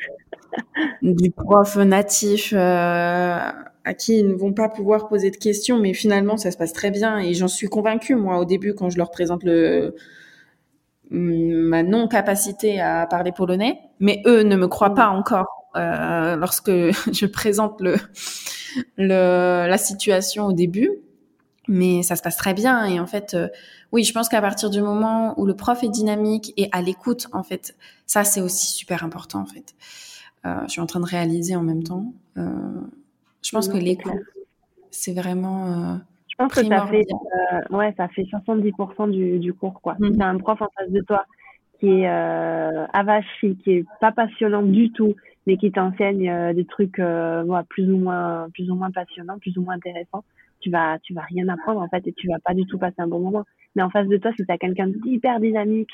du 1.03 1.31
prof 1.31 1.77
natif 1.77 2.53
euh, 2.57 3.39
à 3.87 3.95
qui 3.95 4.19
ils 4.19 4.29
ne 4.29 4.35
vont 4.35 4.53
pas 4.53 4.69
pouvoir 4.69 5.09
poser 5.09 5.31
de 5.31 5.37
questions, 5.37 5.79
mais 5.79 5.95
finalement 5.95 6.37
ça 6.37 6.51
se 6.51 6.57
passe 6.59 6.73
très 6.73 6.91
bien 6.91 7.19
et 7.19 7.35
j'en 7.35 7.49
suis 7.49 7.69
convaincue 7.69 8.17
moi 8.17 8.39
au 8.39 8.45
début 8.45 8.75
quand 8.75 8.91
je 8.91 8.99
leur 8.99 9.13
présente 9.13 9.45
ma 11.11 11.83
non 11.85 12.09
capacité 12.09 12.81
à 12.81 13.07
parler 13.07 13.31
polonais, 13.31 13.79
mais 14.01 14.23
eux 14.27 14.43
ne 14.43 14.57
me 14.57 14.67
croient 14.67 14.95
pas 14.95 15.07
encore 15.09 15.71
euh, 15.77 16.35
lorsque 16.35 16.71
je 17.13 17.27
présente 17.27 17.81
le, 17.81 17.97
la 18.99 19.79
situation 19.79 20.47
au 20.47 20.53
début, 20.53 20.91
mais 21.69 22.03
ça 22.03 22.17
se 22.17 22.23
passe 22.23 22.37
très 22.37 22.55
bien. 22.55 22.87
Et 22.87 22.99
en 22.99 23.07
fait, 23.07 23.35
euh, 23.35 23.47
oui, 23.93 24.03
je 24.03 24.13
pense 24.13 24.29
qu'à 24.29 24.41
partir 24.41 24.69
du 24.69 24.83
moment 24.83 25.39
où 25.39 25.47
le 25.47 25.55
prof 25.55 25.85
est 25.85 25.89
dynamique 25.89 26.53
et 26.57 26.69
à 26.73 26.83
l'écoute, 26.83 27.29
en 27.33 27.45
fait, 27.45 27.77
ça 28.05 28.25
c'est 28.25 28.41
aussi 28.41 28.67
super 28.67 29.05
important. 29.05 29.43
En 29.43 29.47
fait, 29.47 29.77
euh, 30.45 30.57
je 30.67 30.73
suis 30.73 30.81
en 30.81 30.87
train 30.87 31.01
de 31.01 31.07
réaliser 31.07 31.55
en 31.55 31.63
même 31.63 31.85
temps. 31.85 32.13
Je 33.47 33.51
pense 33.53 33.69
que 33.69 33.77
l'écoute, 33.77 34.13
c'est 34.91 35.15
vraiment. 35.15 35.67
Euh, 35.67 35.97
je 36.29 36.37
pense 36.37 36.53
que 36.53 36.67
ça 36.67 36.87
fait, 36.87 37.07
ouais, 37.71 37.95
ça 37.97 38.09
fait 38.09 38.25
70% 38.25 39.11
du, 39.11 39.39
du 39.39 39.55
cours, 39.55 39.81
quoi. 39.81 39.97
Mmh. 39.99 40.21
un 40.21 40.39
prof 40.39 40.61
en 40.61 40.69
face 40.77 40.91
de 40.91 41.01
toi 41.01 41.25
qui 41.81 41.89
est 41.89 42.09
euh, 42.09 42.87
avachi, 42.93 43.57
qui 43.63 43.73
est 43.73 43.85
pas 44.01 44.13
passionnant 44.13 44.63
du 44.63 44.91
tout, 44.93 45.15
mais 45.47 45.57
qui 45.57 45.71
t'enseigne 45.71 46.29
euh, 46.29 46.53
des 46.53 46.65
trucs 46.65 46.99
euh, 46.99 47.45
plus 47.69 47.91
ou 47.91 47.99
moins 47.99 48.49
plus 48.55 48.71
ou 48.71 48.75
moins 48.75 48.91
passionnants, 48.91 49.39
plus 49.39 49.57
ou 49.59 49.63
moins 49.63 49.75
intéressants, 49.75 50.25
tu 50.61 50.71
vas 50.71 50.99
tu 51.03 51.15
vas 51.15 51.23
rien 51.23 51.49
apprendre 51.49 51.81
en 51.81 51.89
fait 51.89 52.07
et 52.07 52.13
tu 52.13 52.29
vas 52.29 52.39
pas 52.45 52.55
du 52.55 52.67
tout 52.67 52.79
passer 52.79 52.97
un 52.99 53.09
bon 53.09 53.21
moment. 53.21 53.45
Mais 53.75 53.83
en 53.83 53.91
face 53.91 54.09
de 54.09 54.17
toi, 54.17 54.31
si 54.37 54.45
tu 54.45 54.53
as 54.53 54.59
quelqu'un 54.59 54.89
d'hyper 54.89 55.41
dynamique 55.41 55.91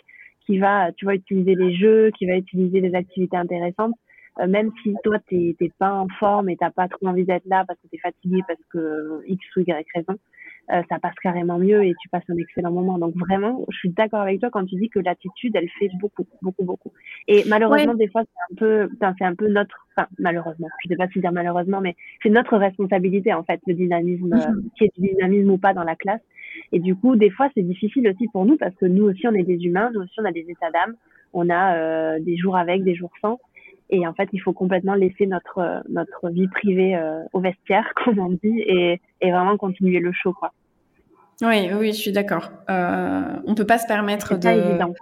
qui 0.47 0.59
va 0.59 0.93
tu 0.93 1.05
vas 1.05 1.15
utiliser 1.15 1.55
les 1.55 1.75
jeux, 1.75 2.11
qui 2.17 2.27
va 2.27 2.37
utiliser 2.37 2.81
des 2.81 2.95
activités 2.95 3.37
intéressantes, 3.37 3.95
euh, 4.41 4.47
même 4.47 4.71
si 4.83 4.95
toi 5.05 5.19
t'es 5.29 5.55
pas 5.79 5.93
en 5.93 6.09
forme 6.09 6.49
et 6.49 6.57
t'as 6.57 6.71
pas 6.71 6.89
trop 6.89 7.07
envie 7.07 7.25
d'être 7.25 7.47
là 7.47 7.65
parce 7.67 7.79
que 7.81 7.89
t'es 7.89 7.99
fatigué 7.99 8.41
parce 8.47 8.61
que 8.71 9.23
X 9.27 9.45
ou 9.57 9.61
Y 9.61 9.87
raison, 9.95 10.19
euh, 10.73 10.81
ça 10.89 10.99
passe 10.99 11.15
carrément 11.23 11.59
mieux 11.59 11.85
et 11.85 11.93
tu 12.01 12.09
passes 12.09 12.23
un 12.29 12.37
excellent 12.37 12.71
moment. 12.71 12.97
Donc 12.97 13.15
vraiment, 13.17 13.65
je 13.69 13.77
suis 13.77 13.91
d'accord 13.91 14.21
avec 14.21 14.41
toi 14.41 14.49
quand 14.51 14.65
tu 14.65 14.77
dis 14.77 14.89
que 14.89 15.01
l'attitude, 15.01 15.55
elle 15.57 15.69
fait 15.79 15.91
beaucoup, 16.01 16.27
beaucoup, 16.41 16.65
beaucoup. 16.65 16.93
Et 17.29 17.43
malheureusement, 17.49 17.95
des 17.95 18.09
fois, 18.09 18.23
c'est 18.23 18.53
un 18.53 18.57
peu, 18.57 18.89
c'est 19.19 19.25
un 19.25 19.35
peu 19.35 19.49
notre, 19.49 19.87
enfin 19.97 20.09
malheureusement, 20.19 20.69
je 20.83 20.89
sais 20.89 20.97
pas 20.97 21.09
si 21.09 21.21
dire 21.21 21.33
malheureusement, 21.33 21.81
mais 21.81 21.97
c'est 22.23 22.31
notre 22.31 22.57
responsabilité 22.57 23.35
en 23.35 23.43
fait, 23.43 23.61
le 23.67 23.75
dynamisme, 23.75 24.33
euh, 24.33 24.49
mhm. 24.51 24.71
qui 24.79 24.85
est 24.85 24.93
du 24.99 25.09
dynamisme 25.09 25.51
ou 25.51 25.59
pas 25.59 25.75
dans 25.75 25.85
la 25.85 25.97
classe. 25.97 26.23
Et 26.71 26.79
du 26.79 26.95
coup, 26.95 27.17
des 27.17 27.31
fois, 27.31 27.49
c'est 27.55 27.63
difficile 27.63 28.09
aussi 28.09 28.29
pour 28.29 28.47
nous 28.47 28.57
parce 28.57 28.75
que 28.77 28.87
nous 28.87 29.05
aussi, 29.05 29.27
on 29.27 29.35
est 29.35 29.43
des 29.43 29.65
humains, 29.65 29.91
nous 29.93 30.01
aussi, 30.01 30.15
on 30.21 30.25
a 30.25 30.33
des 30.33 30.47
états 30.49 30.71
d'âme, 30.71 30.95
on 31.33 31.51
a 31.51 31.77
euh, 31.77 32.21
des 32.21 32.37
jours 32.37 32.57
avec, 32.57 32.85
des 32.85 32.95
jours 32.95 33.13
sans. 33.21 33.39
Et 33.93 34.07
en 34.07 34.15
fait, 34.15 34.29
il 34.33 34.41
faut 34.41 34.55
complètement 34.55 34.95
laisser 34.95 35.27
notre 35.27 35.83
notre 35.89 36.31
vie 36.31 36.49
privée 36.49 36.97
euh, 36.97 37.23
au 37.35 37.41
vestiaire, 37.41 37.85
comme 38.05 38.19
on 38.19 38.31
dit, 38.31 38.61
et, 38.67 39.01
et 39.21 39.31
vraiment 39.31 39.57
continuer 39.57 40.01
le 40.01 40.13
show, 40.13 40.33
quoi. 40.33 40.53
Oui, 41.43 41.69
oui, 41.75 41.89
je 41.89 41.99
suis 41.99 42.13
d'accord. 42.13 42.51
Euh, 42.71 43.37
on 43.47 43.55
peut 43.55 43.67
pas 43.67 43.79
se 43.79 43.87
permettre 43.87 44.37
de. 44.37 44.43
Pas 44.43 44.55
évident. 44.55 44.95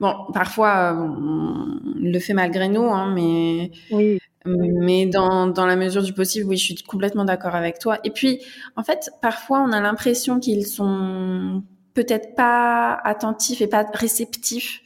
Bon, 0.00 0.14
parfois, 0.34 0.92
euh, 0.92 0.96
on 0.96 1.80
le 1.96 2.18
fait 2.18 2.34
malgré 2.34 2.68
nous, 2.68 2.84
hein, 2.84 3.12
mais 3.14 3.70
oui. 3.92 4.18
mais 4.44 5.06
dans, 5.06 5.46
dans 5.46 5.66
la 5.66 5.76
mesure 5.76 6.02
du 6.02 6.12
possible, 6.12 6.48
oui, 6.48 6.56
je 6.56 6.74
suis 6.74 6.82
complètement 6.82 7.24
d'accord 7.24 7.54
avec 7.54 7.78
toi. 7.78 7.98
Et 8.04 8.10
puis, 8.10 8.40
en 8.76 8.82
fait, 8.82 9.10
parfois, 9.22 9.60
on 9.60 9.72
a 9.72 9.80
l'impression 9.80 10.40
qu'ils 10.40 10.66
sont 10.66 11.62
peut-être 11.94 12.34
pas 12.34 12.94
attentifs 13.04 13.60
et 13.60 13.68
pas 13.68 13.86
réceptifs 13.94 14.81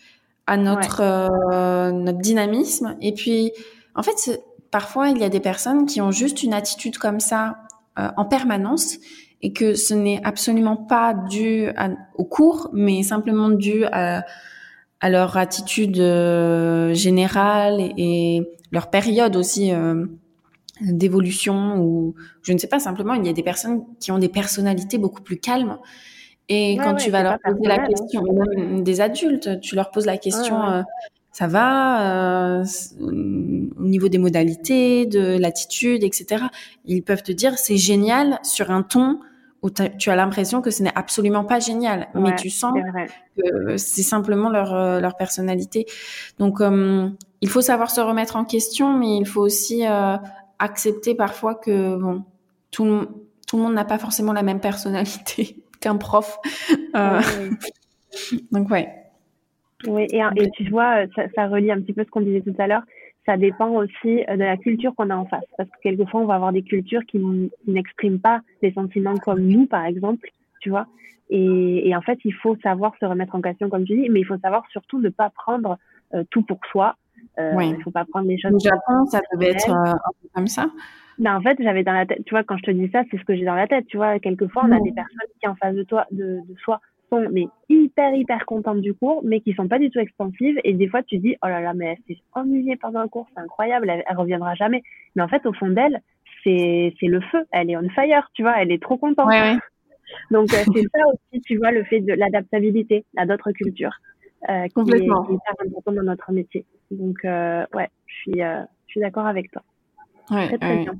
à 0.46 0.56
notre 0.56 1.00
euh, 1.00 1.90
notre 1.90 2.18
dynamisme. 2.18 2.96
Et 3.00 3.12
puis, 3.12 3.52
en 3.94 4.02
fait, 4.02 4.42
parfois, 4.70 5.10
il 5.10 5.18
y 5.18 5.24
a 5.24 5.28
des 5.28 5.40
personnes 5.40 5.86
qui 5.86 6.00
ont 6.00 6.10
juste 6.10 6.42
une 6.42 6.54
attitude 6.54 6.98
comme 6.98 7.20
ça 7.20 7.58
euh, 7.98 8.08
en 8.16 8.24
permanence 8.24 8.96
et 9.42 9.52
que 9.52 9.74
ce 9.74 9.94
n'est 9.94 10.20
absolument 10.24 10.76
pas 10.76 11.14
dû 11.14 11.68
au 12.14 12.24
cours, 12.24 12.70
mais 12.72 13.02
simplement 13.02 13.50
dû 13.50 13.84
à, 13.86 14.24
à 15.00 15.10
leur 15.10 15.36
attitude 15.36 15.98
euh, 15.98 16.94
générale 16.94 17.80
et, 17.96 18.42
leur 18.72 18.90
période 18.90 19.36
aussi 19.36 19.72
euh, 19.72 20.06
d'évolution 20.80 21.78
ou 21.78 22.16
je 22.42 22.52
ne 22.52 22.58
sais 22.58 22.66
pas 22.66 22.80
simplement 22.80 23.14
il 23.14 23.24
y 23.24 23.28
a 23.28 23.32
des 23.32 23.44
personnes 23.44 23.84
qui 24.00 24.10
ont 24.10 24.18
des 24.18 24.28
personnalités 24.28 24.98
beaucoup 24.98 25.22
plus 25.22 25.38
calmes 25.38 25.78
et 26.48 26.76
quand 26.76 26.94
tu 26.94 27.10
vas 27.10 27.22
leur 27.22 27.38
poser 27.40 27.66
la 27.66 27.80
hein. 27.80 27.86
question 27.86 28.22
même 28.22 28.82
des 28.82 29.00
adultes 29.00 29.60
tu 29.60 29.74
leur 29.74 29.90
poses 29.90 30.06
la 30.06 30.16
question 30.16 30.62
euh, 30.62 30.82
ça 31.32 31.48
va 31.48 32.62
au 33.00 33.12
niveau 33.82 34.08
des 34.08 34.18
modalités 34.18 35.06
de 35.06 35.38
l'attitude 35.38 36.04
etc 36.04 36.44
ils 36.84 37.02
peuvent 37.02 37.22
te 37.22 37.32
dire 37.32 37.58
c'est 37.58 37.76
génial 37.76 38.38
sur 38.42 38.70
un 38.70 38.82
ton 38.82 39.18
où 39.62 39.70
tu 39.70 40.10
as 40.10 40.16
l'impression 40.16 40.62
que 40.62 40.70
ce 40.70 40.82
n'est 40.82 40.92
absolument 40.94 41.44
pas 41.44 41.58
génial, 41.58 42.08
mais 42.14 42.34
tu 42.36 42.50
sens 42.50 42.74
que 43.36 43.76
c'est 43.76 44.02
simplement 44.02 44.48
leur, 44.48 44.74
euh, 44.74 45.00
leur 45.00 45.16
personnalité. 45.16 45.86
Donc, 46.38 46.60
euh, 46.60 47.08
il 47.40 47.48
faut 47.48 47.62
savoir 47.62 47.90
se 47.90 48.00
remettre 48.00 48.36
en 48.36 48.44
question, 48.44 48.96
mais 48.96 49.16
il 49.16 49.26
faut 49.26 49.40
aussi 49.40 49.86
euh, 49.86 50.16
accepter 50.58 51.14
parfois 51.14 51.54
que 51.54 51.96
bon, 51.96 52.24
tout, 52.70 53.06
tout 53.46 53.56
le 53.56 53.62
monde 53.62 53.74
n'a 53.74 53.84
pas 53.84 53.98
forcément 53.98 54.32
la 54.32 54.42
même 54.42 54.60
personnalité 54.60 55.64
qu'un 55.86 55.96
prof. 55.96 56.38
Donc, 58.52 58.70
ouais. 58.70 58.88
Oui, 59.86 60.06
et, 60.10 60.20
et 60.36 60.50
tu 60.50 60.68
vois, 60.70 61.06
ça, 61.14 61.24
ça 61.34 61.48
relie 61.48 61.70
un 61.70 61.80
petit 61.80 61.92
peu 61.92 62.04
ce 62.04 62.10
qu'on 62.10 62.22
disait 62.22 62.40
tout 62.40 62.54
à 62.58 62.66
l'heure 62.66 62.82
ça 63.26 63.36
dépend 63.36 63.70
aussi 63.70 64.24
euh, 64.28 64.36
de 64.36 64.44
la 64.44 64.56
culture 64.56 64.94
qu'on 64.94 65.10
a 65.10 65.16
en 65.16 65.26
face. 65.26 65.44
Parce 65.58 65.68
que 65.68 65.76
quelquefois, 65.82 66.20
on 66.20 66.26
va 66.26 66.36
avoir 66.36 66.52
des 66.52 66.62
cultures 66.62 67.04
qui 67.06 67.20
n'expriment 67.66 68.20
pas 68.20 68.40
des 68.62 68.72
sentiments 68.72 69.16
comme 69.16 69.40
nous, 69.40 69.66
par 69.66 69.84
exemple, 69.84 70.30
tu 70.60 70.70
vois. 70.70 70.86
Et, 71.28 71.88
et, 71.88 71.96
en 71.96 72.00
fait, 72.00 72.18
il 72.24 72.32
faut 72.32 72.56
savoir 72.62 72.92
se 73.00 73.04
remettre 73.04 73.34
en 73.34 73.42
question, 73.42 73.68
comme 73.68 73.84
tu 73.84 74.00
dis, 74.00 74.08
mais 74.08 74.20
il 74.20 74.24
faut 74.24 74.38
savoir 74.38 74.64
surtout 74.70 75.00
ne 75.00 75.08
pas 75.08 75.30
prendre 75.30 75.76
euh, 76.14 76.22
tout 76.30 76.42
pour 76.42 76.60
soi. 76.70 76.94
Euh, 77.40 77.52
oui. 77.56 77.74
Il 77.76 77.82
faut 77.82 77.90
pas 77.90 78.04
prendre 78.04 78.28
les 78.28 78.38
choses. 78.38 78.54
Au 78.54 78.58
Japon, 78.60 79.06
ça 79.10 79.20
devait 79.32 79.50
être 79.50 79.70
euh, 79.70 79.92
comme 80.32 80.46
ça. 80.46 80.70
Ben, 81.18 81.36
en 81.36 81.40
fait, 81.40 81.56
j'avais 81.60 81.82
dans 81.82 81.92
la 81.92 82.06
tête, 82.06 82.22
tu 82.24 82.30
vois, 82.30 82.44
quand 82.44 82.56
je 82.58 82.64
te 82.64 82.70
dis 82.70 82.90
ça, 82.90 83.02
c'est 83.10 83.18
ce 83.18 83.24
que 83.24 83.34
j'ai 83.34 83.44
dans 83.44 83.54
la 83.54 83.66
tête, 83.66 83.86
tu 83.86 83.96
vois. 83.96 84.18
Quelquefois, 84.18 84.64
on 84.66 84.72
a 84.72 84.80
des 84.80 84.92
personnes 84.92 85.28
qui, 85.40 85.48
en 85.48 85.54
face 85.54 85.74
de 85.74 85.82
toi, 85.82 86.06
de, 86.10 86.40
de 86.46 86.54
soi, 86.58 86.80
sont 87.10 87.26
mais 87.30 87.46
hyper 87.68 88.14
hyper 88.14 88.44
contentes 88.46 88.80
du 88.80 88.94
cours, 88.94 89.22
mais 89.24 89.40
qui 89.40 89.52
sont 89.54 89.68
pas 89.68 89.78
du 89.78 89.90
tout 89.90 89.98
expansives. 89.98 90.60
Et 90.64 90.72
des 90.72 90.88
fois, 90.88 91.02
tu 91.02 91.18
dis 91.18 91.36
oh 91.42 91.48
là 91.48 91.60
là, 91.60 91.74
mais 91.74 91.96
elle 92.08 92.16
s'est 92.16 92.22
ennuyée 92.34 92.76
pendant 92.76 93.00
un 93.00 93.08
cours, 93.08 93.26
c'est 93.34 93.40
incroyable, 93.40 93.90
elle, 93.90 94.16
reviendra 94.16 94.54
jamais. 94.54 94.82
Mais 95.14 95.22
en 95.22 95.28
fait, 95.28 95.44
au 95.46 95.52
fond 95.52 95.68
d'elle, 95.68 96.00
c'est 96.44 96.94
c'est 97.00 97.06
le 97.06 97.20
feu, 97.20 97.44
elle 97.52 97.70
est 97.70 97.76
on 97.76 97.88
fire, 97.90 98.28
tu 98.34 98.42
vois, 98.42 98.60
elle 98.60 98.72
est 98.72 98.82
trop 98.82 98.96
contente. 98.96 99.28
Ouais, 99.28 99.40
ouais. 99.40 99.58
Donc 100.30 100.52
euh, 100.52 100.62
c'est 100.74 100.82
ça 100.94 101.02
aussi, 101.08 101.40
tu 101.42 101.56
vois, 101.56 101.72
le 101.72 101.84
fait 101.84 102.00
de 102.00 102.12
l'adaptabilité 102.12 103.04
à 103.16 103.26
d'autres 103.26 103.52
cultures, 103.52 103.96
euh, 104.48 104.66
qui, 104.68 104.92
est, 104.92 105.04
hyper 105.04 105.54
important 105.66 105.92
dans 105.92 106.02
notre 106.02 106.32
métier. 106.32 106.64
Donc 106.90 107.24
euh, 107.24 107.64
ouais, 107.74 107.88
je 108.06 108.14
suis 108.14 108.42
euh, 108.42 108.62
je 108.86 108.92
suis 108.92 109.00
d'accord 109.00 109.26
avec 109.26 109.50
toi. 109.50 109.62
Ouais, 110.30 110.46
très 110.48 110.58
très 110.58 110.76
bien. 110.78 110.94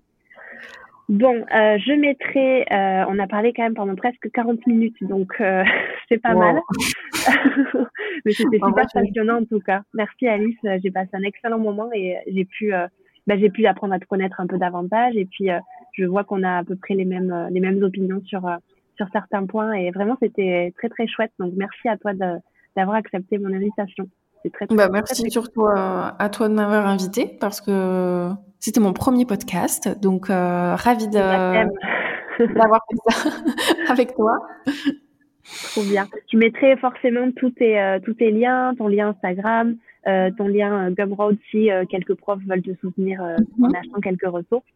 Bon, 1.08 1.36
euh, 1.36 1.78
je 1.78 1.92
mettrai, 1.92 2.62
euh, 2.72 3.04
on 3.08 3.18
a 3.20 3.28
parlé 3.28 3.52
quand 3.52 3.62
même 3.62 3.74
pendant 3.74 3.94
presque 3.94 4.28
40 4.32 4.66
minutes, 4.66 4.96
donc 5.02 5.40
euh, 5.40 5.62
c'est 6.08 6.20
pas 6.20 6.34
mal. 6.34 6.60
Mais 8.24 8.32
c'était 8.32 8.58
super 8.58 8.88
passionnant 8.92 9.38
en 9.38 9.44
tout 9.44 9.60
cas. 9.60 9.82
Merci 9.94 10.26
Alice, 10.26 10.58
j'ai 10.82 10.90
passé 10.90 11.10
un 11.12 11.22
excellent 11.22 11.60
moment 11.60 11.88
et 11.94 12.16
j'ai 12.26 12.44
pu, 12.44 12.72
bah, 13.26 13.38
j'ai 13.38 13.50
pu 13.50 13.66
apprendre 13.66 13.94
à 13.94 14.00
te 14.00 14.06
connaître 14.06 14.40
un 14.40 14.48
peu 14.48 14.58
davantage 14.58 15.14
et 15.16 15.26
puis 15.26 15.48
je 15.92 16.04
vois 16.04 16.24
qu'on 16.24 16.42
a 16.42 16.58
à 16.58 16.64
peu 16.64 16.74
près 16.74 16.94
les 16.94 17.04
mêmes, 17.04 17.48
les 17.52 17.60
mêmes 17.60 17.82
opinions 17.84 18.20
sur 18.24 18.42
sur 18.96 19.06
certains 19.12 19.46
points 19.46 19.74
et 19.74 19.92
vraiment 19.92 20.16
c'était 20.20 20.72
très 20.76 20.88
très 20.88 21.06
chouette. 21.06 21.32
Donc 21.38 21.52
merci 21.56 21.88
à 21.88 21.96
toi 21.96 22.14
d'avoir 22.74 22.96
accepté 22.96 23.38
mon 23.38 23.52
invitation. 23.52 24.08
C'est 24.46 24.52
très, 24.52 24.66
très, 24.68 24.76
bah, 24.76 24.88
merci 24.92 25.28
surtout 25.28 25.66
à 25.66 26.28
toi 26.30 26.48
de 26.48 26.54
m'avoir 26.54 26.86
invité 26.86 27.36
parce 27.40 27.60
que 27.60 28.30
c'était 28.60 28.80
mon 28.80 28.92
premier 28.92 29.26
podcast, 29.26 30.00
donc 30.00 30.30
euh, 30.30 30.74
ravie 30.74 31.08
d'avoir 31.08 31.64
fait 32.38 33.12
ça 33.12 33.30
avec 33.92 34.14
toi. 34.14 34.38
Trop 35.72 35.82
bien. 35.82 36.06
Tu 36.28 36.36
mettrais 36.36 36.76
forcément 36.76 37.30
tous 37.32 37.50
tes, 37.50 37.80
euh, 37.80 38.00
tous 38.00 38.14
tes 38.14 38.30
liens, 38.30 38.74
ton 38.76 38.88
lien 38.88 39.10
Instagram, 39.10 39.76
euh, 40.08 40.30
ton 40.36 40.48
lien 40.48 40.90
Gumroad 40.90 41.36
si 41.50 41.68
quelques 41.88 42.14
profs 42.14 42.42
veulent 42.46 42.62
te 42.62 42.74
soutenir 42.80 43.22
mhm. 43.22 43.64
en 43.64 43.70
achetant 43.70 44.00
quelques 44.00 44.26
ressources. 44.26 44.66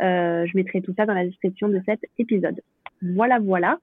je 0.00 0.56
mettrai 0.56 0.80
tout 0.80 0.94
ça 0.96 1.06
dans 1.06 1.14
la 1.14 1.24
description 1.24 1.68
de 1.68 1.80
cet 1.86 2.00
épisode. 2.18 2.60
Voilà, 3.02 3.38
voilà. 3.38 3.78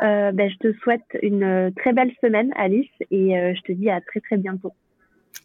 ben, 0.00 0.50
je 0.50 0.56
te 0.58 0.72
souhaite 0.78 1.06
une 1.22 1.72
très 1.76 1.92
belle 1.92 2.12
semaine, 2.20 2.52
Alice, 2.56 2.90
et 3.10 3.30
je 3.32 3.60
te 3.62 3.72
dis 3.72 3.90
à 3.90 4.00
très 4.00 4.20
très 4.20 4.36
bientôt. 4.36 4.72